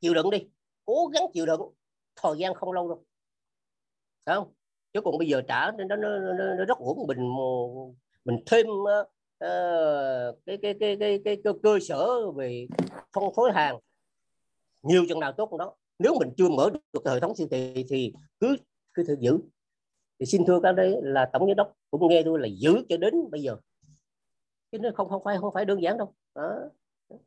chịu 0.00 0.14
đựng 0.14 0.30
đi 0.30 0.38
cố 0.84 1.06
gắng 1.06 1.22
chịu 1.34 1.46
đựng 1.46 1.60
thời 2.16 2.38
gian 2.38 2.54
không 2.54 2.72
lâu 2.72 2.88
đâu. 2.88 3.04
Đấy 4.26 4.36
không? 4.36 4.52
Chứ 4.92 5.00
còn 5.00 5.18
bây 5.18 5.28
giờ 5.28 5.42
trả 5.48 5.70
nó 5.70 5.96
nó, 5.96 5.96
nó, 5.96 6.54
nó 6.54 6.64
rất 6.64 6.78
uổng 6.78 7.06
mình 7.06 7.30
mình 8.24 8.42
thêm 8.46 8.66
uh, 9.44 10.38
cái, 10.46 10.56
cái, 10.62 10.74
cái, 10.80 10.96
cái, 11.00 11.20
cái, 11.24 11.36
cái 11.44 11.52
cơ 11.62 11.78
sở 11.80 12.30
về 12.30 12.66
phân 13.12 13.24
phối 13.36 13.52
hàng 13.52 13.78
nhiều 14.82 15.04
chừng 15.08 15.20
nào 15.20 15.32
tốt 15.32 15.56
đó. 15.58 15.74
Nếu 15.98 16.14
mình 16.18 16.32
chưa 16.36 16.48
mở 16.48 16.70
được 16.92 17.06
hệ 17.06 17.20
thống 17.20 17.36
siêu 17.36 17.46
thị 17.50 17.84
thì 17.88 18.12
cứ 18.40 18.56
cứ 18.94 19.04
thử 19.04 19.16
giữ. 19.20 19.38
Thì 20.20 20.26
xin 20.26 20.44
thưa 20.46 20.60
các 20.62 20.72
đây 20.72 20.96
là 21.02 21.30
tổng 21.32 21.46
giám 21.46 21.56
đốc 21.56 21.72
cũng 21.90 22.08
nghe 22.08 22.22
tôi 22.24 22.40
là 22.40 22.48
giữ 22.58 22.82
cho 22.88 22.96
đến 22.96 23.30
bây 23.30 23.42
giờ. 23.42 23.56
Chứ 24.72 24.78
nó 24.78 24.90
không 24.94 25.08
không 25.08 25.22
phải 25.24 25.36
không 25.40 25.54
phải 25.54 25.64
đơn 25.64 25.82
giản 25.82 25.98
đâu. 25.98 26.14
Đó. 26.34 26.54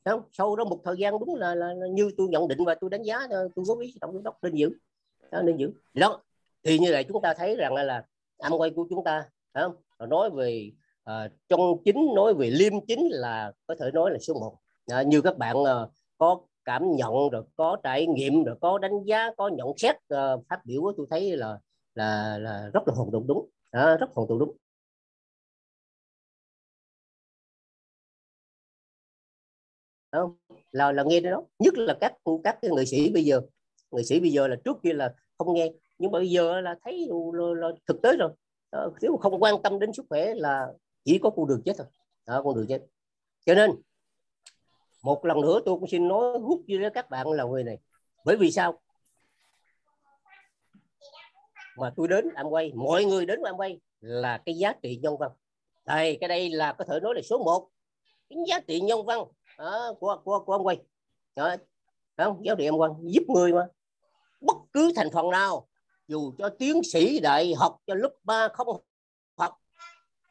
không 0.06 0.21
sau 0.32 0.56
đó 0.56 0.63
một 0.65 0.82
thời 0.84 0.95
gian 0.97 1.19
đúng 1.19 1.36
là, 1.36 1.56
là, 1.56 1.74
là 1.74 1.88
như 1.88 2.12
tôi 2.17 2.28
nhận 2.28 2.47
định 2.47 2.65
và 2.65 2.76
tôi 2.76 2.89
đánh 2.89 3.04
giá 3.04 3.19
ờ, 3.30 3.50
tôi 3.56 3.65
góp 3.67 3.80
ý 3.80 3.93
tổng 4.02 4.13
giám 4.13 4.24
đốc 4.24 4.38
nên 4.43 4.56
giữ. 4.56 4.71
Đó, 5.32 5.41
nên 5.41 5.58
giữ. 5.58 5.71
Đó 5.93 6.21
thì 6.63 6.80
như 6.80 6.88
vậy 6.91 7.04
chúng 7.04 7.21
ta 7.21 7.34
thấy 7.34 7.56
rằng 7.56 7.74
là, 7.74 7.84
là 7.84 8.06
âm 8.38 8.54
quay 8.58 8.69
của 8.69 8.88
chúng 8.89 9.04
ta 9.04 9.30
không? 9.54 9.76
nói 10.10 10.30
về 10.30 10.71
Ờ, 11.04 11.22
à, 11.24 11.30
trong 11.50 11.60
chính 11.86 12.14
nói 12.16 12.34
về 12.34 12.50
liêm 12.50 12.74
chính 12.88 13.08
là 13.12 13.52
có 13.68 13.76
thể 13.80 13.92
nói 13.94 14.12
là 14.12 14.18
số 14.20 14.34
1 14.34 14.58
à, 14.88 14.98
ờ, 14.98 15.04
như 15.04 15.22
các 15.22 15.38
bạn 15.38 15.64
à, 15.66 15.74
có 16.18 16.40
cảm 16.66 16.92
nhận 16.96 17.14
rồi 17.32 17.44
có 17.56 17.78
trải 17.84 18.08
nghiệm 18.08 18.44
rồi 18.44 18.56
có 18.62 18.78
đánh 18.78 19.04
giá 19.06 19.30
có 19.38 19.48
nhận 19.48 19.68
xét 19.78 19.96
à, 20.10 20.34
phát 20.50 20.66
biểu 20.66 20.82
của 20.82 20.94
tôi 20.98 21.08
thấy 21.10 21.38
là 21.38 21.60
là 21.96 22.38
là 22.38 22.70
rất 22.74 22.82
là 22.88 22.94
hoàn 22.96 23.12
toàn 23.12 23.28
đúng. 23.28 23.50
À, 23.72 23.98
rất 24.00 24.08
hoàn 24.14 24.28
toàn 24.28 24.40
đúng. 24.40 24.56
Không? 30.12 30.36
Là 30.72 30.92
là 30.92 31.04
nghe 31.04 31.20
đó. 31.20 31.44
Nhất 31.60 31.74
là 31.78 31.98
các 32.02 32.14
các 32.44 32.58
cái 32.62 32.72
người 32.72 32.86
sĩ 32.86 33.12
bây 33.12 33.24
giờ. 33.26 33.42
Người 33.92 34.04
sĩ 34.04 34.20
bây 34.20 34.30
giờ 34.32 34.48
là 34.48 34.56
trước 34.66 34.78
kia 34.84 34.94
là 34.94 35.14
không 35.38 35.54
nghe. 35.54 35.72
Nhưng 35.98 36.12
mà 36.12 36.20
bây 36.20 36.30
giờ 36.30 36.62
là 36.62 36.76
thấy 36.84 37.08
là, 37.34 37.46
là 37.56 37.68
thực 37.88 38.02
tế 38.02 38.18
rồi. 38.18 38.32
À, 38.72 38.80
nếu 39.02 39.18
không 39.18 39.44
quan 39.44 39.56
tâm 39.64 39.80
đến 39.80 39.94
sức 39.94 40.06
khỏe 40.10 40.34
là 40.36 40.68
chỉ 41.04 41.20
có 41.24 41.30
con 41.30 41.48
đường 41.48 41.62
chết 41.66 41.74
thôi. 41.78 41.88
Đó, 42.26 42.42
con 42.44 42.56
đường 42.56 42.66
chết. 42.70 42.82
Cho 43.46 43.56
nên 43.56 43.72
một 45.04 45.26
lần 45.26 45.42
nữa 45.42 45.60
tôi 45.66 45.80
cũng 45.80 45.90
xin 45.90 46.08
nói 46.08 46.40
hút 46.40 46.62
với 46.68 46.90
các 46.94 47.10
bạn 47.10 47.32
là 47.32 47.44
người 47.44 47.64
này. 47.64 47.78
Bởi 48.26 48.38
vì 48.38 48.52
sao? 48.52 48.82
Mà 51.78 51.94
tôi 51.96 52.08
đến 52.08 52.30
em 52.36 52.48
quay 52.48 52.72
mọi 52.76 53.06
người 53.06 53.26
đến 53.26 53.42
em 53.46 53.56
quay 53.58 53.80
là 54.00 54.42
cái 54.46 54.58
giá 54.58 54.74
trị 54.84 55.00
nhân 55.02 55.18
văn. 55.20 55.32
Đây 55.86 56.18
cái 56.22 56.28
đây 56.28 56.50
là 56.50 56.74
có 56.74 56.86
thể 56.86 57.00
nói 57.00 57.16
là 57.16 57.22
số 57.22 57.38
1 57.38 57.70
cái 58.30 58.38
giá 58.48 58.60
trị 58.60 58.82
nhân 58.82 59.06
văn 59.06 59.20
đó, 59.58 59.94
của 60.00 60.22
của 60.24 60.40
của 60.40 60.54
ông 60.54 60.66
quay 60.66 60.78
đó, 61.36 61.56
không? 62.18 62.46
Giá 62.46 62.56
trị 62.58 62.64
em 62.64 62.76
quay 62.76 62.92
giúp 63.02 63.24
người 63.28 63.54
mà. 63.54 63.68
Bất 64.42 64.58
cứ 64.74 64.92
thành 64.96 65.12
phần 65.14 65.30
nào 65.30 65.68
dù 66.08 66.34
cho 66.38 66.50
tiến 66.50 66.84
sĩ 66.84 67.20
đại 67.20 67.54
học 67.54 67.78
cho 67.88 67.94
lớp 67.94 68.14
3 68.24 68.48
không 68.54 68.68
học 69.38 69.58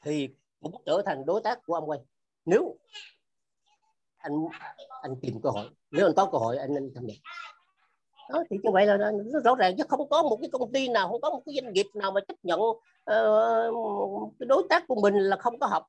thì 0.02 0.28
cũng 0.60 0.82
trở 0.86 1.02
thành 1.06 1.26
đối 1.26 1.40
tác 1.40 1.58
của 1.66 1.74
ông 1.74 1.90
quay. 1.90 2.00
Nếu 2.44 2.76
anh 4.18 4.32
anh 5.02 5.16
tìm 5.22 5.40
cơ 5.42 5.50
hội 5.50 5.68
nếu 5.90 6.06
anh 6.06 6.14
có 6.16 6.26
cơ 6.32 6.38
hội 6.38 6.56
anh 6.56 6.74
nên 6.74 6.92
tham 6.94 7.06
gia. 7.06 7.14
Đó 8.30 8.44
thì 8.50 8.56
như 8.62 8.70
vậy 8.72 8.86
là 8.86 8.96
nó 9.32 9.40
rõ 9.44 9.54
ràng 9.54 9.74
chứ 9.76 9.84
không 9.88 10.08
có 10.08 10.22
một 10.22 10.38
cái 10.40 10.50
công 10.52 10.72
ty 10.72 10.88
nào 10.88 11.08
không 11.08 11.20
có 11.20 11.30
một 11.30 11.42
cái 11.46 11.54
doanh 11.54 11.72
nghiệp 11.72 11.86
nào 11.94 12.12
mà 12.12 12.20
chấp 12.28 12.34
nhận 12.42 12.60
uh, 12.60 14.32
cái 14.38 14.46
đối 14.46 14.62
tác 14.68 14.88
của 14.88 15.00
mình 15.02 15.14
là 15.14 15.36
không 15.36 15.58
có 15.58 15.66
học. 15.66 15.86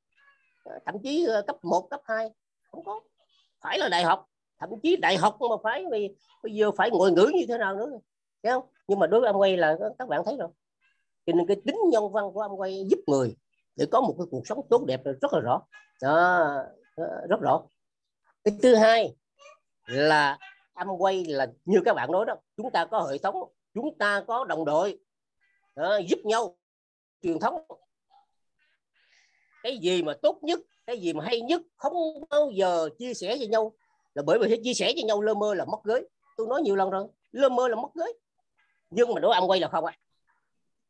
Ờ, 0.64 0.80
thậm 0.86 0.96
chí 1.04 1.26
ờ, 1.26 1.42
cấp 1.42 1.56
1, 1.64 1.88
cấp 1.90 2.02
2 2.06 2.30
không 2.72 2.84
có. 2.84 3.00
Phải 3.62 3.80
là 3.80 3.90
đại 3.90 4.04
học 4.04 4.28
thậm 4.60 4.70
chí 4.84 4.96
đại 4.96 5.18
học 5.18 5.38
mà 5.40 5.56
phải 5.64 5.86
vì 5.92 6.16
bây 6.44 6.54
giờ 6.54 6.72
phải 6.72 6.92
ngồi 6.92 7.12
ngữ 7.12 7.32
như 7.34 7.46
thế 7.48 7.58
nào 7.58 7.76
nữa. 7.76 7.90
Thấy 8.44 8.52
không? 8.52 8.64
Nhưng 8.88 9.00
mà 9.00 9.08
đối 9.08 9.22
với 9.22 9.28
ông 9.28 9.42
quay 9.42 9.58
là 9.58 9.78
các 10.00 10.08
bạn 10.08 10.22
thấy 10.26 10.38
rồi. 10.38 10.50
Cho 11.26 11.34
nên 11.34 11.48
cái 11.48 11.58
tính 11.66 11.76
nhân 11.92 12.12
văn 12.12 12.26
của 12.34 12.42
ông 12.42 12.60
quay 12.60 12.86
giúp 12.90 13.00
người 13.08 13.36
để 13.82 13.88
có 13.92 14.02
một 14.02 14.16
cái 14.18 14.28
cuộc 14.32 14.48
sống 14.48 14.68
tốt 14.70 14.86
đẹp 14.88 15.02
rất 15.04 15.34
là 15.34 15.40
rõ. 15.40 15.62
Đó, 16.02 16.48
rất 17.30 17.42
rõ. 17.42 17.62
Cái 18.44 18.54
thứ 18.64 18.76
hai 18.76 19.16
là 19.86 20.38
âm 20.74 20.88
quay 20.88 21.26
là 21.26 21.48
như 21.66 21.80
các 21.86 21.94
bạn 21.94 22.12
nói 22.12 22.26
đó 22.26 22.36
chúng 22.58 22.72
ta 22.72 22.86
có 22.86 23.08
hệ 23.12 23.18
thống 23.18 23.36
chúng 23.74 23.98
ta 23.98 24.24
có 24.28 24.46
đồng 24.46 24.66
đội 24.66 25.00
đó, 25.76 25.98
giúp 25.98 26.20
nhau 26.24 26.58
truyền 27.22 27.40
thống. 27.40 27.62
Cái 29.64 29.78
gì 29.78 30.04
mà 30.04 30.14
tốt 30.22 30.40
nhất 30.42 30.60
cái 30.86 30.98
gì 31.00 31.14
mà 31.14 31.26
hay 31.26 31.42
nhất 31.42 31.62
không 31.76 31.94
bao 32.30 32.52
giờ 32.52 32.90
chia 33.00 33.14
sẻ 33.14 33.36
với 33.38 33.48
nhau. 33.48 33.74
Là 34.14 34.24
bởi 34.26 34.40
vì 34.40 34.62
chia 34.64 34.74
sẻ 34.74 34.92
với 34.96 35.04
nhau 35.04 35.22
lơ 35.22 35.34
mơ 35.34 35.54
là 35.54 35.66
mất 35.66 35.80
giới. 35.86 36.10
Tôi 36.38 36.48
nói 36.48 36.62
nhiều 36.62 36.76
lần 36.76 36.90
rồi 36.90 37.08
lơ 37.32 37.50
mơ 37.50 37.68
là 37.68 37.76
mất 37.76 37.90
giới. 37.96 38.14
nhưng 38.90 39.14
mà 39.14 39.20
đối 39.20 39.36
âm 39.36 39.48
quay 39.48 39.60
là 39.60 39.68
không 39.68 39.86
ạ. 39.86 39.98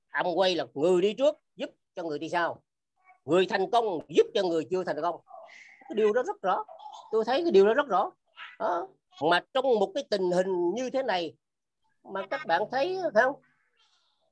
À. 0.09 0.21
ông 0.23 0.39
quay 0.39 0.55
là 0.55 0.65
người 0.73 1.01
đi 1.01 1.13
trước 1.13 1.35
giúp 1.55 1.69
cho 1.95 2.03
người 2.03 2.19
đi 2.19 2.29
sau 2.29 2.61
người 3.25 3.45
thành 3.45 3.71
công 3.71 3.99
giúp 4.09 4.27
cho 4.33 4.43
người 4.43 4.65
chưa 4.71 4.83
thành 4.83 5.01
công. 5.01 5.15
Cái 5.89 5.95
điều 5.95 6.13
đó 6.13 6.23
rất 6.23 6.41
rõ. 6.41 6.63
Tôi 7.11 7.25
thấy 7.25 7.41
cái 7.43 7.51
điều 7.51 7.65
đó 7.67 7.73
rất 7.73 7.87
rõ. 7.87 8.11
Đó. 8.59 8.87
mà 9.29 9.41
trong 9.53 9.65
một 9.65 9.91
cái 9.95 10.03
tình 10.09 10.31
hình 10.31 10.73
như 10.75 10.89
thế 10.89 11.03
này, 11.03 11.35
mà 12.03 12.27
các 12.29 12.41
bạn 12.47 12.61
thấy 12.71 12.97
không? 13.13 13.35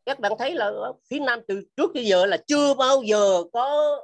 Các 0.05 0.19
bạn 0.19 0.31
thấy 0.39 0.55
là 0.55 0.71
phía 1.09 1.19
nam 1.19 1.39
từ 1.47 1.61
trước 1.77 1.91
tới 1.93 2.05
giờ 2.05 2.25
là 2.25 2.37
chưa 2.47 2.73
bao 2.73 3.01
giờ 3.03 3.43
có 3.53 3.97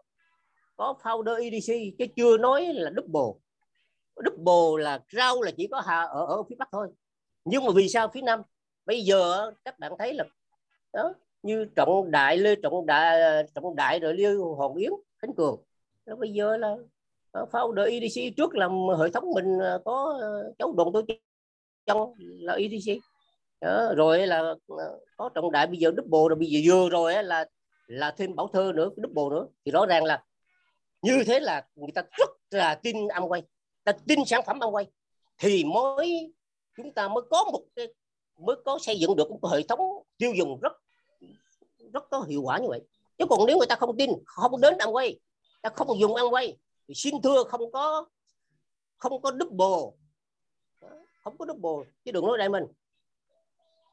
có 0.76 0.96
founder 1.02 1.44
EDC 1.44 1.98
chứ 2.00 2.06
chưa 2.16 2.38
nói 2.38 2.74
là 2.74 2.92
double. 2.96 3.40
Double 4.26 4.84
là 4.84 5.00
rau 5.12 5.42
là 5.42 5.52
chỉ 5.58 5.68
có 5.72 5.82
hà 5.86 6.02
ở 6.02 6.26
ở 6.26 6.44
phía 6.50 6.56
bắc 6.60 6.70
thôi. 6.72 6.88
Nhưng 7.46 7.66
mà 7.66 7.72
vì 7.76 7.90
sao 7.90 8.08
phía 8.14 8.22
nam? 8.22 8.42
Bây 8.86 9.02
giờ 9.02 9.52
các 9.66 9.80
bạn 9.80 9.92
thấy 10.00 10.14
là, 10.14 10.24
đó 10.94 11.14
như 11.46 11.66
trọng 11.76 12.12
đại 12.12 12.38
lê 12.38 12.56
trọng 12.56 12.86
đại 12.86 13.22
ờ, 13.22 13.44
trọng 13.56 13.76
đại 13.76 14.00
rồi 14.00 14.14
lê 14.14 14.34
hoàng 14.34 14.74
yến 14.76 14.92
khánh 15.18 15.34
cường. 15.34 15.64
Đó 16.06 16.16
bây 16.16 16.34
giờ 16.34 16.58
là 16.58 16.76
ờ, 17.32 17.46
founder 17.52 17.92
EDC 17.92 18.38
trước 18.38 18.56
làm 18.56 18.72
hệ 19.00 19.10
thống 19.10 19.32
mình 19.36 19.60
ờ, 19.60 19.82
có 19.86 20.20
cháu 20.60 20.74
đồn 20.78 20.94
tôi 20.94 21.04
trong 21.86 22.14
là 22.20 22.54
EDC 22.54 23.02
đó, 23.62 23.94
rồi 23.96 24.28
là 24.28 24.56
có 25.18 25.30
trọng 25.36 25.52
đại 25.52 25.68
bây 25.68 25.78
giờ 25.78 25.92
double 25.98 26.30
rồi 26.30 26.36
bây 26.36 26.48
giờ 26.48 26.60
vừa 26.66 26.90
rồi 26.90 27.24
là 27.24 27.46
là 27.88 28.12
thêm 28.12 28.36
bảo 28.36 28.50
thơ 28.54 28.72
nữa 28.76 28.90
double 28.98 29.38
nữa. 29.38 29.48
Thì 29.66 29.72
rõ 29.72 29.86
ràng 29.86 30.04
là 30.04 30.24
như 31.02 31.24
thế 31.28 31.40
là 31.40 31.68
người 31.76 31.92
ta 31.96 32.04
rất 32.18 32.30
là 32.52 32.76
tin 32.76 33.08
âm 33.08 33.24
quay 33.28 33.44
ta 33.84 33.92
tin 34.08 34.20
sản 34.26 34.42
phẩm 34.46 34.60
âm 34.60 34.72
quay 34.72 34.86
thì 35.38 35.64
mới 35.64 36.34
chúng 36.78 36.94
ta 36.94 37.08
mới 37.08 37.24
có 37.30 37.44
một 37.52 37.62
cái 37.76 37.94
mới 38.38 38.56
có 38.66 38.80
xây 38.82 39.00
dựng 39.00 39.16
được 39.16 39.32
một 39.32 39.50
hệ 39.52 39.62
thống 39.70 39.80
tiêu 40.18 40.34
dùng 40.34 40.60
rất 40.62 40.74
rất 41.94 42.04
có 42.12 42.22
hiệu 42.22 42.42
quả 42.42 42.60
như 42.60 42.68
vậy. 42.70 42.82
Chứ 43.18 43.26
còn 43.30 43.40
nếu 43.48 43.58
người 43.58 43.68
ta 43.68 43.76
không 43.76 43.98
tin 43.98 44.10
không 44.26 44.62
đến 44.62 44.78
ăn 44.78 44.96
quay 44.96 45.20
ta 45.62 45.70
không 45.70 46.00
dùng 46.00 46.16
ăn 46.16 46.34
quay 46.34 46.58
thì 46.88 46.94
xin 46.96 47.22
thưa 47.22 47.44
không 47.44 47.72
có 47.72 48.06
không 48.98 49.22
có 49.22 49.32
double. 49.40 49.98
Không 51.24 51.38
có 51.38 51.46
double 51.46 51.92
chứ 52.06 52.12
đừng 52.12 52.26
nói 52.26 52.38
đại 52.38 52.50
mình 52.50 52.64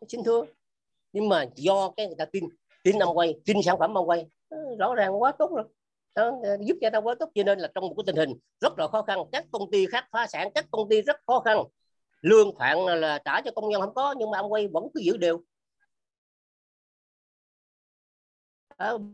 xin 0.09 0.25
thưa. 0.25 0.45
Nhưng 1.13 1.29
mà 1.29 1.47
do 1.55 1.91
cái 1.97 2.07
người 2.07 2.17
ta 2.19 2.25
tin 2.25 2.45
tin 2.85 2.99
ăn 2.99 3.19
quay 3.19 3.35
tin 3.45 3.63
sản 3.63 3.79
phẩm 3.79 3.99
ăn 3.99 4.09
quay 4.09 4.27
ờ, 4.49 4.59
rõ 4.79 4.95
ràng 4.95 5.23
quá 5.23 5.33
tốt 5.33 5.51
rồi. 5.57 5.65
Đó, 6.15 6.41
ờ, 6.43 6.57
giúp 6.61 6.77
cho 6.81 6.91
ta 6.91 6.99
quá 6.99 7.15
tốt. 7.15 7.29
Cho 7.35 7.43
nên 7.43 7.59
là 7.59 7.69
trong 7.75 7.89
một 7.89 7.95
cái 7.97 8.05
tình 8.07 8.17
hình 8.17 8.39
rất 8.61 8.79
là 8.79 8.89
khó 8.89 9.03
khăn 9.03 9.19
các 9.33 9.45
công 9.53 9.71
ty 9.71 9.87
khác 9.87 10.05
phá 10.13 10.27
sản 10.27 10.51
các 10.55 10.67
công 10.71 10.89
ty 10.89 11.03
rất 11.03 11.17
khó 11.27 11.41
khăn. 11.41 11.59
Lương 12.21 12.55
khoản 12.55 12.79
là 12.79 13.19
trả 13.25 13.41
cho 13.41 13.51
công 13.55 13.69
nhân 13.69 13.81
không 13.81 13.95
có 13.95 14.15
nhưng 14.19 14.31
mà 14.31 14.39
ông 14.39 14.53
quay 14.53 14.69
vẫn 14.69 14.89
cứ 14.95 15.01
giữ 15.01 15.17
đều. 15.17 15.41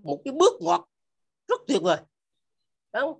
Một 0.02 0.20
cái 0.24 0.32
bước 0.32 0.52
ngoặt 0.60 0.80
rất 1.48 1.60
tuyệt 1.66 1.82
vời. 1.82 1.98
Đó. 2.92 3.16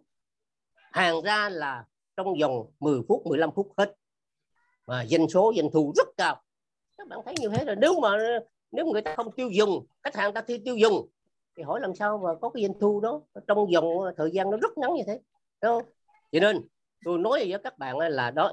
hàng 0.93 1.23
ra 1.23 1.49
là 1.49 1.85
trong 2.17 2.27
vòng 2.41 2.71
10 2.81 3.01
phút 3.09 3.27
15 3.27 3.51
phút 3.55 3.73
hết. 3.77 3.95
Mà 4.87 5.07
doanh 5.07 5.29
số, 5.29 5.53
doanh 5.57 5.71
thu 5.73 5.93
rất 5.97 6.09
cao. 6.17 6.43
Các 6.99 7.09
bạn 7.09 7.19
thấy 7.25 7.35
như 7.41 7.49
thế 7.49 7.65
rồi. 7.65 7.77
Nếu 7.77 8.01
mà, 8.01 8.11
nếu 8.73 8.87
người 8.87 9.03
ta 9.03 9.15
không 9.17 9.33
tiêu 9.33 9.51
dùng, 9.51 9.87
khách 10.03 10.17
hàng 10.17 10.35
ta 10.35 10.41
tiêu 10.41 10.77
dùng, 10.77 11.09
thì 11.57 11.63
hỏi 11.63 11.81
làm 11.81 11.95
sao 11.95 12.19
mà 12.19 12.31
có 12.41 12.51
cái 12.51 12.63
doanh 12.63 12.81
thu 12.81 13.01
đó 13.01 13.21
trong 13.47 13.59
vòng 13.75 14.01
ờ, 14.01 14.15
thời 14.17 14.31
gian 14.31 14.51
nó 14.51 14.57
rất 14.57 14.79
ngắn 14.79 14.95
như 14.95 15.03
thế. 15.07 15.21
Đúng 15.63 15.81
không? 15.81 15.93
Cho 16.33 16.41
nên, 16.41 16.69
tôi 17.05 17.19
nói 17.19 17.47
với 17.49 17.59
các 17.65 17.79
bạn 17.79 17.99
là 17.99 18.31
đó, 18.31 18.53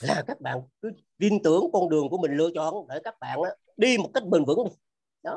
là 0.00 0.24
các 0.26 0.40
bạn 0.40 0.60
cứ 0.82 0.90
tin 1.18 1.42
tưởng 1.42 1.64
con 1.72 1.88
đường 1.88 2.08
của 2.08 2.18
mình 2.18 2.36
lựa 2.36 2.50
chọn 2.54 2.74
để 2.88 3.00
các 3.04 3.18
bạn 3.20 3.38
đi 3.76 3.98
một 3.98 4.10
cách 4.14 4.24
bền 4.26 4.44
vững 4.44 4.64
đi. 4.64 4.70
Đó 5.22 5.36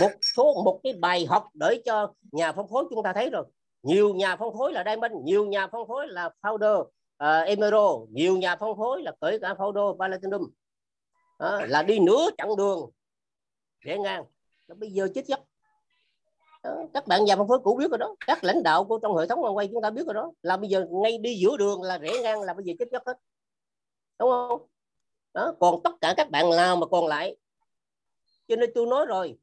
một 0.00 0.10
số 0.34 0.62
một 0.64 0.80
cái 0.82 0.92
bài 0.92 1.26
học 1.26 1.48
để 1.54 1.82
cho 1.84 2.12
nhà 2.32 2.52
phân 2.52 2.68
phối 2.68 2.84
chúng 2.90 3.02
ta 3.02 3.12
thấy 3.12 3.30
rồi. 3.30 3.44
Nhiều 3.82 4.14
nhà 4.14 4.36
phân 4.36 4.52
phối 4.58 4.72
là 4.72 4.84
Diamond 4.86 5.12
nhiều 5.24 5.46
nhà 5.46 5.66
phân 5.66 5.88
phối 5.88 6.08
là 6.08 6.30
Founder 6.42 6.80
uh, 6.80 7.46
Emerald 7.46 8.10
nhiều 8.10 8.36
nhà 8.36 8.56
phân 8.56 8.76
phối 8.76 9.02
là 9.02 9.12
kể 9.20 9.38
cả 9.38 9.54
Founder 9.54 9.96
Platinum. 9.96 10.50
Đó, 11.38 11.60
là 11.68 11.82
đi 11.82 11.98
nửa 11.98 12.28
chặng 12.38 12.56
đường 12.56 12.90
rẽ 13.80 13.98
ngang. 13.98 14.24
Nó 14.68 14.74
bây 14.74 14.90
giờ 14.90 15.08
chết 15.14 15.26
giấc. 15.26 15.40
Các 16.92 17.06
bạn 17.06 17.24
nhà 17.24 17.36
phân 17.36 17.48
phối 17.48 17.58
cũ 17.64 17.76
biết 17.76 17.90
rồi 17.90 17.98
đó. 17.98 18.14
Các 18.26 18.44
lãnh 18.44 18.62
đạo 18.62 18.84
của 18.84 18.98
trong 19.02 19.16
hệ 19.16 19.26
thống 19.26 19.42
quan 19.42 19.56
quay 19.56 19.68
chúng 19.72 19.82
ta 19.82 19.90
biết 19.90 20.06
rồi 20.06 20.14
đó. 20.14 20.32
Là 20.42 20.56
bây 20.56 20.68
giờ 20.68 20.86
ngay 20.90 21.18
đi 21.18 21.38
giữa 21.38 21.56
đường 21.56 21.82
là 21.82 21.98
rẽ 21.98 22.12
ngang 22.22 22.42
là 22.42 22.54
bây 22.54 22.64
giờ 22.64 22.72
chết 22.78 22.88
giấc 22.92 23.02
hết. 23.06 23.18
Đúng 24.18 24.30
không? 24.30 24.66
Đó 25.34 25.54
còn 25.60 25.82
tất 25.84 25.90
cả 26.00 26.14
các 26.16 26.30
bạn 26.30 26.50
nào 26.50 26.76
mà 26.76 26.86
còn 26.86 27.06
lại. 27.06 27.36
Cho 28.48 28.56
nên 28.56 28.70
tôi 28.74 28.86
nói 28.86 29.06
rồi 29.06 29.38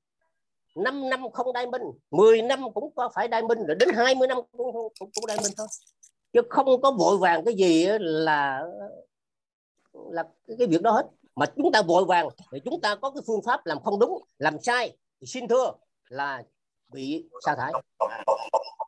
5 0.76 1.10
năm 1.10 1.32
không 1.32 1.54
đai 1.54 1.68
minh 1.68 1.82
10 2.12 2.42
năm 2.42 2.74
cũng 2.74 2.96
có 2.96 3.12
phải 3.16 3.28
đai 3.28 3.42
minh 3.42 3.66
rồi 3.66 3.76
đến 3.80 3.90
20 3.96 4.28
năm 4.28 4.38
cũng 4.52 4.74
cũng, 4.74 5.12
cũng 5.16 5.26
đai 5.28 5.38
minh 5.44 5.52
thôi. 5.58 5.68
Chứ 6.34 6.42
không 6.50 6.82
có 6.82 6.92
vội 6.92 7.18
vàng 7.18 7.46
cái 7.46 7.54
gì 7.56 7.88
là 8.00 8.64
là 9.94 10.24
cái 10.58 10.68
việc 10.68 10.82
đó 10.82 10.92
hết. 10.92 11.06
Mà 11.36 11.46
chúng 11.58 11.72
ta 11.72 11.82
vội 11.82 12.06
vàng 12.06 12.28
thì 12.52 12.60
chúng 12.66 12.82
ta 12.82 12.96
có 12.96 13.12
cái 13.12 13.22
phương 13.28 13.42
pháp 13.46 13.66
làm 13.66 13.84
không 13.84 14.00
đúng 14.00 14.24
làm 14.38 14.62
sai 14.62 14.98
thì 15.22 15.28
xin 15.28 15.48
thưa 15.48 15.72
là 16.10 16.44
bị 16.94 17.30
sa 17.46 17.56
thải. 17.56 17.72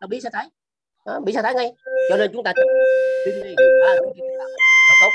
Ta 0.02 0.08
bị 0.10 0.22
sa 0.22 0.30
thải. 0.34 0.50
Đó, 1.06 1.19
bị 1.19 1.34
sa 1.34 1.41
thải 1.41 1.54
ngay. 1.54 1.74
Cho 2.10 2.17
nên 2.17 2.32
chúng 2.34 2.43
ta 2.43 2.54
đi. 3.26 3.56
À, 3.86 3.96
tốt. 5.02 5.10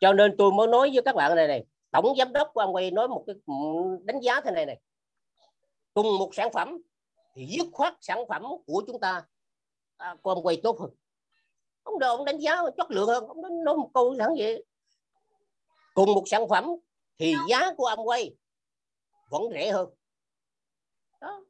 Cho 0.00 0.12
nên 0.12 0.36
tôi 0.38 0.52
mới 0.52 0.66
nói 0.66 0.90
với 0.94 1.02
các 1.02 1.14
bạn 1.14 1.36
này 1.36 1.48
này 1.48 1.64
tổng 1.94 2.16
giám 2.18 2.32
đốc 2.32 2.50
của 2.54 2.60
ông 2.60 2.74
nói 2.92 3.08
một 3.08 3.24
cái 3.26 3.36
ừ, 3.46 3.54
đánh 4.04 4.20
giá 4.20 4.40
thế 4.40 4.50
này 4.50 4.66
này. 4.66 4.80
Cùng 5.94 6.18
một 6.18 6.34
sản 6.34 6.52
phẩm 6.52 6.78
thì 7.34 7.46
dứt 7.46 7.66
khoát 7.72 7.94
sản 8.00 8.18
phẩm 8.28 8.42
của 8.66 8.82
chúng 8.86 9.00
ta 9.00 9.22
à, 9.96 10.16
của 10.22 10.30
ông 10.30 10.44
tốt 10.62 10.80
hơn. 10.80 10.90
Ông 11.82 11.98
đâu 11.98 12.16
ông 12.16 12.24
đánh 12.24 12.38
giá 12.38 12.56
chất 12.76 12.90
lượng 12.90 13.06
hơn 13.06 13.26
ông 13.26 13.64
nói 13.64 13.76
một 13.76 13.90
câu 13.94 14.14
thẳng 14.18 14.34
vậy 14.38 14.64
cùng 15.94 16.14
một 16.14 16.22
sản 16.26 16.48
phẩm 16.48 16.70
thì 17.18 17.34
giá 17.48 17.74
của 17.76 17.86
ông 17.86 18.06
vẫn 19.30 19.42
rẻ 19.52 19.72
hơn. 19.72 19.90
Đó 21.20 21.44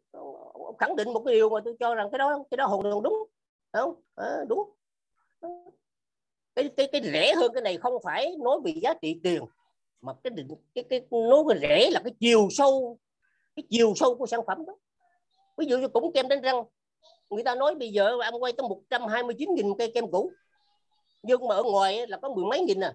ông 0.52 0.76
khẳng 0.78 0.96
định 0.96 1.12
một 1.12 1.22
cái 1.26 1.35
điều 1.35 1.50
mà 1.50 1.61
tôi 1.64 1.76
cho 1.80 1.94
rằng 1.94 2.09
cái 2.12 2.18
đó 2.18 2.44
cái 2.50 2.57
đó 2.57 2.66
hoàn 2.66 2.83
toàn 2.83 3.02
đúng. 3.02 3.26
Không? 3.72 3.94
À, 4.14 4.37
đúng. 4.48 4.70
Cái, 6.54 6.70
cái 6.76 6.88
cái 6.92 7.02
rẻ 7.12 7.35
hơn 7.35 7.52
cái 7.54 7.62
này 7.62 7.76
không 7.78 7.94
phải 8.02 8.37
nói 8.40 8.61
về 8.64 8.74
giá 8.83 8.94
trị 8.94 9.20
tiền 9.22 9.44
mà 10.05 10.12
cái 10.25 10.31
định 10.31 10.49
cái 10.75 10.85
cái 10.90 11.01
nói 11.11 11.45
rẻ 11.61 11.90
là 11.90 12.01
cái 12.05 12.12
chiều 12.21 12.49
sâu 12.51 12.99
cái 13.57 13.64
chiều 13.71 13.93
sâu 13.97 14.14
của 14.14 14.27
sản 14.27 14.40
phẩm 14.47 14.67
đó. 14.67 14.77
Ví 15.57 15.67
dụ 15.67 15.79
như 15.79 15.88
cũng 15.88 16.12
kem 16.12 16.29
đánh 16.29 16.43
răng 16.43 16.64
người 17.31 17.45
ta 17.45 17.55
nói 17.55 17.75
bây 17.75 17.88
giờ 17.88 18.19
ông 18.33 18.43
quay 18.43 18.53
tới 18.53 18.69
129 18.69 19.55
nghìn 19.55 19.67
cây 19.79 19.90
kem 19.95 20.11
cũ. 20.11 20.33
Nhưng 21.23 21.49
mà 21.49 21.55
ở 21.55 21.62
ngoài 21.62 22.07
là 22.07 22.17
có 22.17 22.29
mười 22.29 22.45
mấy 22.45 22.61
nghìn 22.61 22.85
à. 22.85 22.95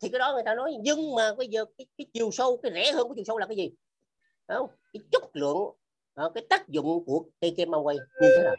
Thì 0.00 0.08
cái 0.08 0.18
đó 0.18 0.32
người 0.32 0.42
ta 0.42 0.54
nói 0.54 0.76
nhưng 0.80 1.14
mà 1.14 1.34
bây 1.34 1.48
giờ 1.48 1.64
cái, 1.78 1.86
cái 1.98 2.06
chiều 2.12 2.30
sâu 2.30 2.56
cái 2.62 2.72
rẻ 2.74 2.92
hơn 2.92 3.08
của 3.08 3.14
chiều 3.14 3.24
sâu 3.24 3.38
là 3.38 3.46
cái 3.46 3.56
gì? 3.56 3.70
Không? 4.48 4.70
cái 4.92 5.02
chất 5.12 5.22
lượng 5.32 5.74
à, 6.14 6.24
cái 6.34 6.44
tác 6.50 6.68
dụng 6.68 7.04
của 7.06 7.24
cây 7.40 7.54
kem 7.56 7.70
quay 7.70 7.96
như 7.96 8.28
thế 8.36 8.42
nào? 8.42 8.56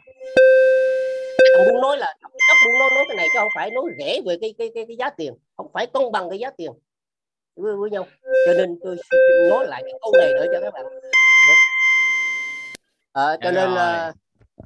Ông 1.58 1.68
muốn 1.74 1.82
nói 1.82 1.98
là 1.98 2.16
ông 2.22 2.32
muốn 2.66 2.80
nói, 2.80 2.90
nói 2.96 3.06
cái 3.08 3.18
này 3.18 3.28
chứ 3.34 3.40
không 3.40 3.50
phải 3.56 3.72
nói 3.72 3.84
rẻ 4.00 4.22
về 4.26 4.38
cái 4.42 4.54
cái 4.58 4.72
cái, 4.76 4.86
cái 4.88 4.98
giá 4.98 5.10
tiền 5.10 5.34
không 5.58 5.68
phải 5.74 5.88
công 5.88 6.12
bằng 6.12 6.30
cái 6.30 6.40
giá 6.40 6.50
tiền 6.50 6.72
với, 7.60 7.76
với 7.76 7.89
nhau. 7.89 8.06
Cho 8.45 8.54
nên 8.58 8.80
tôi 8.84 8.98
nói 9.50 9.67
lại 9.67 9.82
cái 9.86 9.93
câu 10.02 10.13
này 10.17 10.34
để 10.34 10.48
cho 10.54 10.60
các 10.62 10.74
bạn. 10.74 10.86
À, 13.13 13.38
cho 13.41 13.52
nên 13.52 13.69
uh, 13.74 14.15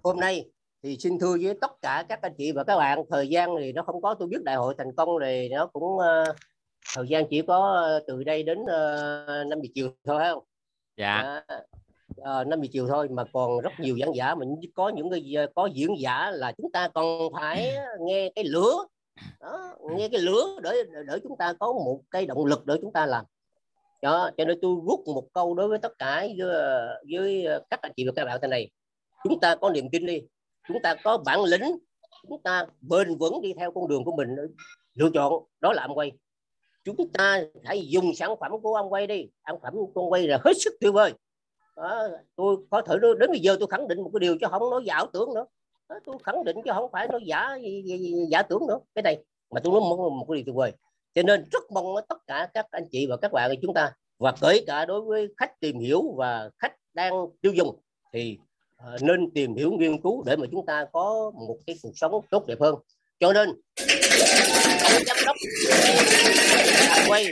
hôm 0.03 0.19
nay 0.19 0.45
thì 0.83 0.97
xin 0.99 1.19
thưa 1.19 1.37
với 1.41 1.57
tất 1.61 1.81
cả 1.81 2.05
các 2.09 2.21
anh 2.21 2.33
chị 2.37 2.51
và 2.51 2.63
các 2.63 2.77
bạn 2.77 3.03
thời 3.09 3.27
gian 3.27 3.49
thì 3.59 3.71
nó 3.71 3.83
không 3.83 4.01
có 4.01 4.13
tôi 4.13 4.27
biết 4.27 4.43
đại 4.43 4.55
hội 4.55 4.75
thành 4.77 4.95
công 4.95 5.09
thì 5.21 5.49
nó 5.49 5.65
cũng 5.65 5.83
uh, 5.83 6.35
thời 6.95 7.07
gian 7.07 7.25
chỉ 7.29 7.41
có 7.41 7.87
từ 8.07 8.23
đây 8.23 8.43
đến 8.43 8.61
uh, 8.61 9.47
5 9.47 9.61
giờ 9.61 9.69
chiều 9.73 9.89
thôi 10.05 10.21
không? 10.29 10.43
Dạ. 10.97 11.41
À, 12.23 12.43
5 12.43 12.61
giờ 12.61 12.67
chiều 12.71 12.87
thôi 12.87 13.07
mà 13.11 13.23
còn 13.33 13.59
rất 13.59 13.71
nhiều 13.79 13.97
giảng 13.99 14.15
giả. 14.15 14.35
Mình 14.35 14.55
có 14.75 14.89
những 14.89 15.11
cái 15.11 15.47
có 15.55 15.69
diễn 15.73 15.89
giả 15.99 16.31
là 16.31 16.51
chúng 16.57 16.71
ta 16.71 16.87
còn 16.87 17.33
phải 17.33 17.75
nghe 17.99 18.29
cái 18.35 18.45
lửa 18.45 18.85
đó, 19.39 19.75
nghe 19.97 20.09
cái 20.09 20.21
lửa 20.21 20.59
để 20.63 20.83
để 21.07 21.19
chúng 21.23 21.37
ta 21.37 21.53
có 21.53 21.73
một 21.73 22.01
cái 22.11 22.25
động 22.25 22.45
lực 22.45 22.65
để 22.65 22.75
chúng 22.81 22.93
ta 22.93 23.05
làm. 23.05 23.25
Đó, 24.01 24.29
cho 24.37 24.45
nên 24.45 24.59
tôi 24.61 24.75
rút 24.87 24.99
một 25.07 25.27
câu 25.33 25.53
đối 25.55 25.67
với 25.67 25.77
tất 25.77 25.99
cả 25.99 26.27
với, 26.37 26.47
với 27.11 27.45
các 27.69 27.81
anh 27.81 27.91
chị 27.95 28.05
và 28.05 28.11
các 28.15 28.25
bạn 28.25 28.39
thế 28.41 28.47
này. 28.47 28.71
Chúng 29.23 29.39
ta 29.39 29.55
có 29.55 29.69
niềm 29.69 29.89
tin 29.91 30.05
đi 30.05 30.21
chúng 30.67 30.81
ta 30.81 30.95
có 31.03 31.17
bản 31.17 31.43
lĩnh 31.43 31.77
chúng 32.27 32.41
ta 32.41 32.65
bền 32.81 33.17
vững 33.17 33.41
đi 33.41 33.53
theo 33.57 33.71
con 33.71 33.87
đường 33.87 34.03
của 34.05 34.15
mình. 34.15 34.29
Lựa 34.93 35.09
chọn 35.13 35.33
đó 35.59 35.73
là 35.73 35.83
ông 35.83 35.97
quay. 35.97 36.11
Chúng 36.83 37.11
ta 37.13 37.43
hãy 37.63 37.87
dùng 37.87 38.15
sản 38.15 38.35
phẩm 38.39 38.51
của 38.61 38.75
ông 38.75 38.93
quay 38.93 39.07
đi. 39.07 39.27
Sản 39.47 39.59
phẩm 39.61 39.73
của 39.73 40.01
ông 40.01 40.11
quay 40.11 40.27
là 40.27 40.39
hết 40.45 40.53
sức 40.57 40.73
tuyệt 40.79 40.93
vời. 40.93 41.13
Đó, 41.75 42.07
tôi 42.35 42.57
có 42.71 42.81
thể 42.81 42.95
đến 43.19 43.29
bây 43.29 43.39
giờ 43.39 43.57
tôi 43.59 43.67
khẳng 43.71 43.87
định 43.87 44.03
một 44.03 44.09
cái 44.13 44.19
điều 44.19 44.37
chứ 44.41 44.47
không 44.51 44.69
nói 44.69 44.83
giả 44.85 45.05
tưởng 45.13 45.33
nữa 45.33 45.45
tôi 46.05 46.15
khẳng 46.23 46.43
định 46.43 46.57
chứ 46.65 46.71
không 46.73 46.91
phải 46.91 47.07
nói 47.07 47.21
giả 47.25 47.57
giả 48.29 48.41
tưởng 48.41 48.67
nữa. 48.67 48.79
Cái 48.95 49.01
này 49.01 49.17
mà 49.51 49.59
tôi 49.63 49.71
nói 49.71 49.81
một, 49.81 50.09
một 50.09 50.25
cái 50.29 50.35
điều 50.35 50.43
tuyệt 50.45 50.55
vời. 50.55 50.71
Cho 51.15 51.23
nên 51.23 51.43
rất 51.51 51.63
mong 51.71 51.95
tất 52.09 52.17
cả 52.27 52.49
các 52.53 52.65
anh 52.71 52.87
chị 52.91 53.05
và 53.09 53.17
các 53.17 53.31
bạn 53.31 53.49
của 53.49 53.59
chúng 53.61 53.73
ta 53.73 53.91
và 54.19 54.33
kể 54.41 54.63
cả 54.67 54.85
đối 54.85 55.01
với 55.01 55.27
khách 55.37 55.59
tìm 55.59 55.79
hiểu 55.79 56.01
và 56.17 56.49
khách 56.59 56.73
đang 56.93 57.13
tiêu 57.41 57.53
dùng 57.53 57.79
thì 58.13 58.37
ờ, 58.77 58.97
nên 59.01 59.31
tìm 59.31 59.55
hiểu 59.55 59.71
nghiên 59.71 60.01
cứu 60.01 60.23
để 60.25 60.35
mà 60.35 60.47
chúng 60.51 60.65
ta 60.65 60.85
có 60.93 61.31
một 61.35 61.57
cái 61.67 61.75
cuộc 61.83 61.91
sống 61.95 62.21
tốt 62.29 62.47
đẹp 62.47 62.59
hơn. 62.59 62.75
Cho 63.19 63.33
nên 63.33 63.49
ông 64.83 65.03
giám 65.05 65.17
đốc 65.25 65.35
quay 67.07 67.25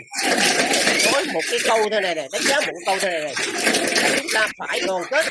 nói 1.14 1.24
một 1.34 1.42
cái 1.52 1.60
câu 1.68 1.78
thế 1.92 2.02
này 2.02 2.16
này 2.16 2.30
đánh 2.32 2.42
giá 2.50 2.60
một 2.60 2.80
câu 2.86 2.96
thế 3.02 3.10
này 3.10 3.22
này 3.22 3.34
chúng 4.18 4.28
ta 4.34 4.48
phải 4.58 4.80
đoàn 4.88 5.04
kết. 5.12 5.26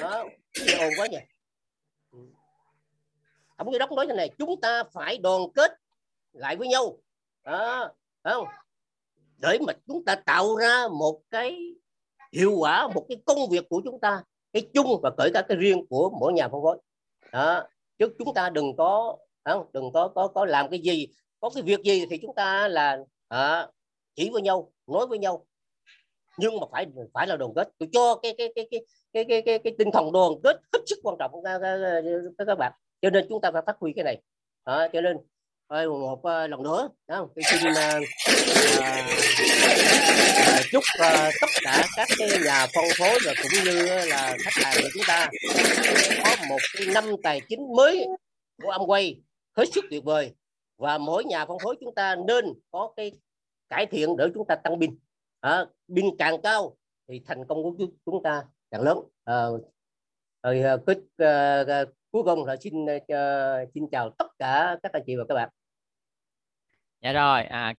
Đó 0.00 0.24
cái 0.66 0.78
ồn 0.78 0.92
quá 0.98 1.06
nhỉ 1.06 1.18
ông 3.56 3.72
giám 3.72 3.78
đốc 3.78 3.92
nói 3.92 4.06
thế 4.06 4.14
này 4.14 4.30
chúng 4.38 4.60
ta 4.60 4.84
phải 4.84 5.18
đoàn 5.18 5.42
kết 5.54 5.72
lại 6.32 6.56
với 6.56 6.68
nhau. 6.68 6.98
À, 7.42 7.88
không? 8.24 8.46
Để 9.38 9.58
mà 9.66 9.72
chúng 9.86 10.04
ta 10.04 10.14
tạo 10.14 10.56
ra 10.56 10.88
một 10.88 11.20
cái 11.30 11.74
hiệu 12.32 12.52
quả 12.58 12.88
một 12.94 13.06
cái 13.08 13.18
công 13.24 13.48
việc 13.50 13.68
của 13.68 13.80
chúng 13.84 14.00
ta 14.00 14.22
cái 14.52 14.66
chung 14.74 15.00
và 15.02 15.10
cởi 15.18 15.30
cả 15.34 15.42
cái 15.48 15.56
riêng 15.56 15.86
của 15.86 16.10
mỗi 16.20 16.32
nhà 16.32 16.48
phân 16.48 16.62
phối. 16.62 16.78
Đó 17.32 17.62
chứ 17.98 18.14
chúng 18.18 18.34
ta 18.34 18.50
đừng 18.50 18.76
có 18.76 19.16
không? 19.44 19.66
Đừng 19.72 19.92
có 19.92 20.08
có 20.08 20.28
có 20.28 20.44
làm 20.44 20.70
cái 20.70 20.78
gì 20.78 21.06
có 21.40 21.50
cái 21.54 21.62
việc 21.62 21.80
gì 21.82 22.06
thì 22.10 22.18
chúng 22.22 22.34
ta 22.34 22.68
là 22.68 22.98
à, 23.28 23.68
chỉ 24.14 24.30
với 24.30 24.42
nhau 24.42 24.72
nói 24.86 25.06
với 25.06 25.18
nhau. 25.18 25.46
Nhưng 26.38 26.60
mà 26.60 26.66
phải 26.72 26.86
phải 27.14 27.26
là 27.26 27.36
đoàn 27.36 27.52
kết. 27.56 27.68
Tôi 27.78 27.88
cho 27.92 28.14
cái 28.22 28.34
cái 28.38 28.52
cái 28.54 28.68
cái 28.70 28.80
cái 29.14 29.24
cái 29.28 29.42
cái, 29.42 29.58
cái 29.58 29.74
tinh 29.78 29.90
thần 29.92 30.12
đoàn 30.12 30.32
kết 30.42 30.56
hết 30.72 30.80
sức 30.86 30.98
quan 31.02 31.16
trọng 31.18 31.30
các, 31.44 31.60
các, 32.38 32.44
các 32.46 32.58
bạn. 32.58 32.72
Cho 33.02 33.10
nên 33.10 33.26
chúng 33.28 33.40
ta 33.40 33.50
phải 33.52 33.62
phát 33.66 33.76
huy 33.80 33.92
cái 33.96 34.04
này. 34.04 34.22
Đó, 34.66 34.88
cho 34.92 35.00
nên 35.00 35.16
một 35.88 36.18
uh, 36.18 36.24
lần 36.24 36.62
nữa 36.62 36.88
đó 37.06 37.28
tôi 37.34 37.42
xin 37.44 37.72
uh, 37.72 38.02
uh, 38.78 39.04
chúc 40.72 40.82
uh, 41.00 41.32
tất 41.40 41.46
cả 41.62 41.84
các 41.96 42.08
cái 42.18 42.28
nhà 42.44 42.66
phân 42.74 42.84
phối 42.98 43.18
và 43.26 43.32
cũng 43.42 43.64
như 43.64 43.86
là 44.06 44.36
khách 44.40 44.64
hàng 44.64 44.74
của 44.82 44.88
chúng 44.94 45.02
ta 45.08 45.28
có 46.24 46.36
một 46.48 46.58
cái 46.78 46.86
năm 46.94 47.04
tài 47.22 47.40
chính 47.48 47.76
mới 47.76 48.06
của 48.62 48.70
âm 48.70 48.80
quay 48.86 49.20
hết 49.56 49.64
sức 49.72 49.84
tuyệt 49.90 50.04
vời. 50.04 50.34
Và 50.78 50.98
mỗi 50.98 51.24
nhà 51.24 51.46
phân 51.46 51.58
phối 51.62 51.76
chúng 51.80 51.94
ta 51.94 52.16
nên 52.28 52.44
có 52.70 52.92
cái 52.96 53.12
cải 53.68 53.86
thiện 53.86 54.16
để 54.16 54.24
chúng 54.34 54.46
ta 54.46 54.54
tăng 54.54 54.80
pin. 54.80 54.98
À, 55.40 55.64
pin 55.96 56.16
càng 56.18 56.42
cao 56.42 56.76
thì 57.08 57.22
thành 57.26 57.46
công 57.48 57.62
của 57.62 57.86
chúng 58.06 58.22
ta 58.22 58.42
càng 58.74 58.82
lớn. 58.82 58.98
À, 59.24 59.46
rồi 60.42 60.60
ờ, 60.60 60.78
cuối, 60.86 60.94
uh, 60.96 61.66
ờ, 61.68 61.84
cuối 62.10 62.22
cùng 62.24 62.44
là 62.44 62.56
xin 62.56 62.84
uh, 62.84 63.68
xin 63.74 63.86
chào 63.92 64.10
tất 64.18 64.26
cả 64.38 64.76
các 64.82 64.92
anh 64.92 65.02
chị 65.06 65.16
và 65.16 65.24
các 65.28 65.34
bạn. 65.34 65.48
Dạ 67.02 67.12
rồi 67.12 67.42
à, 67.44 67.72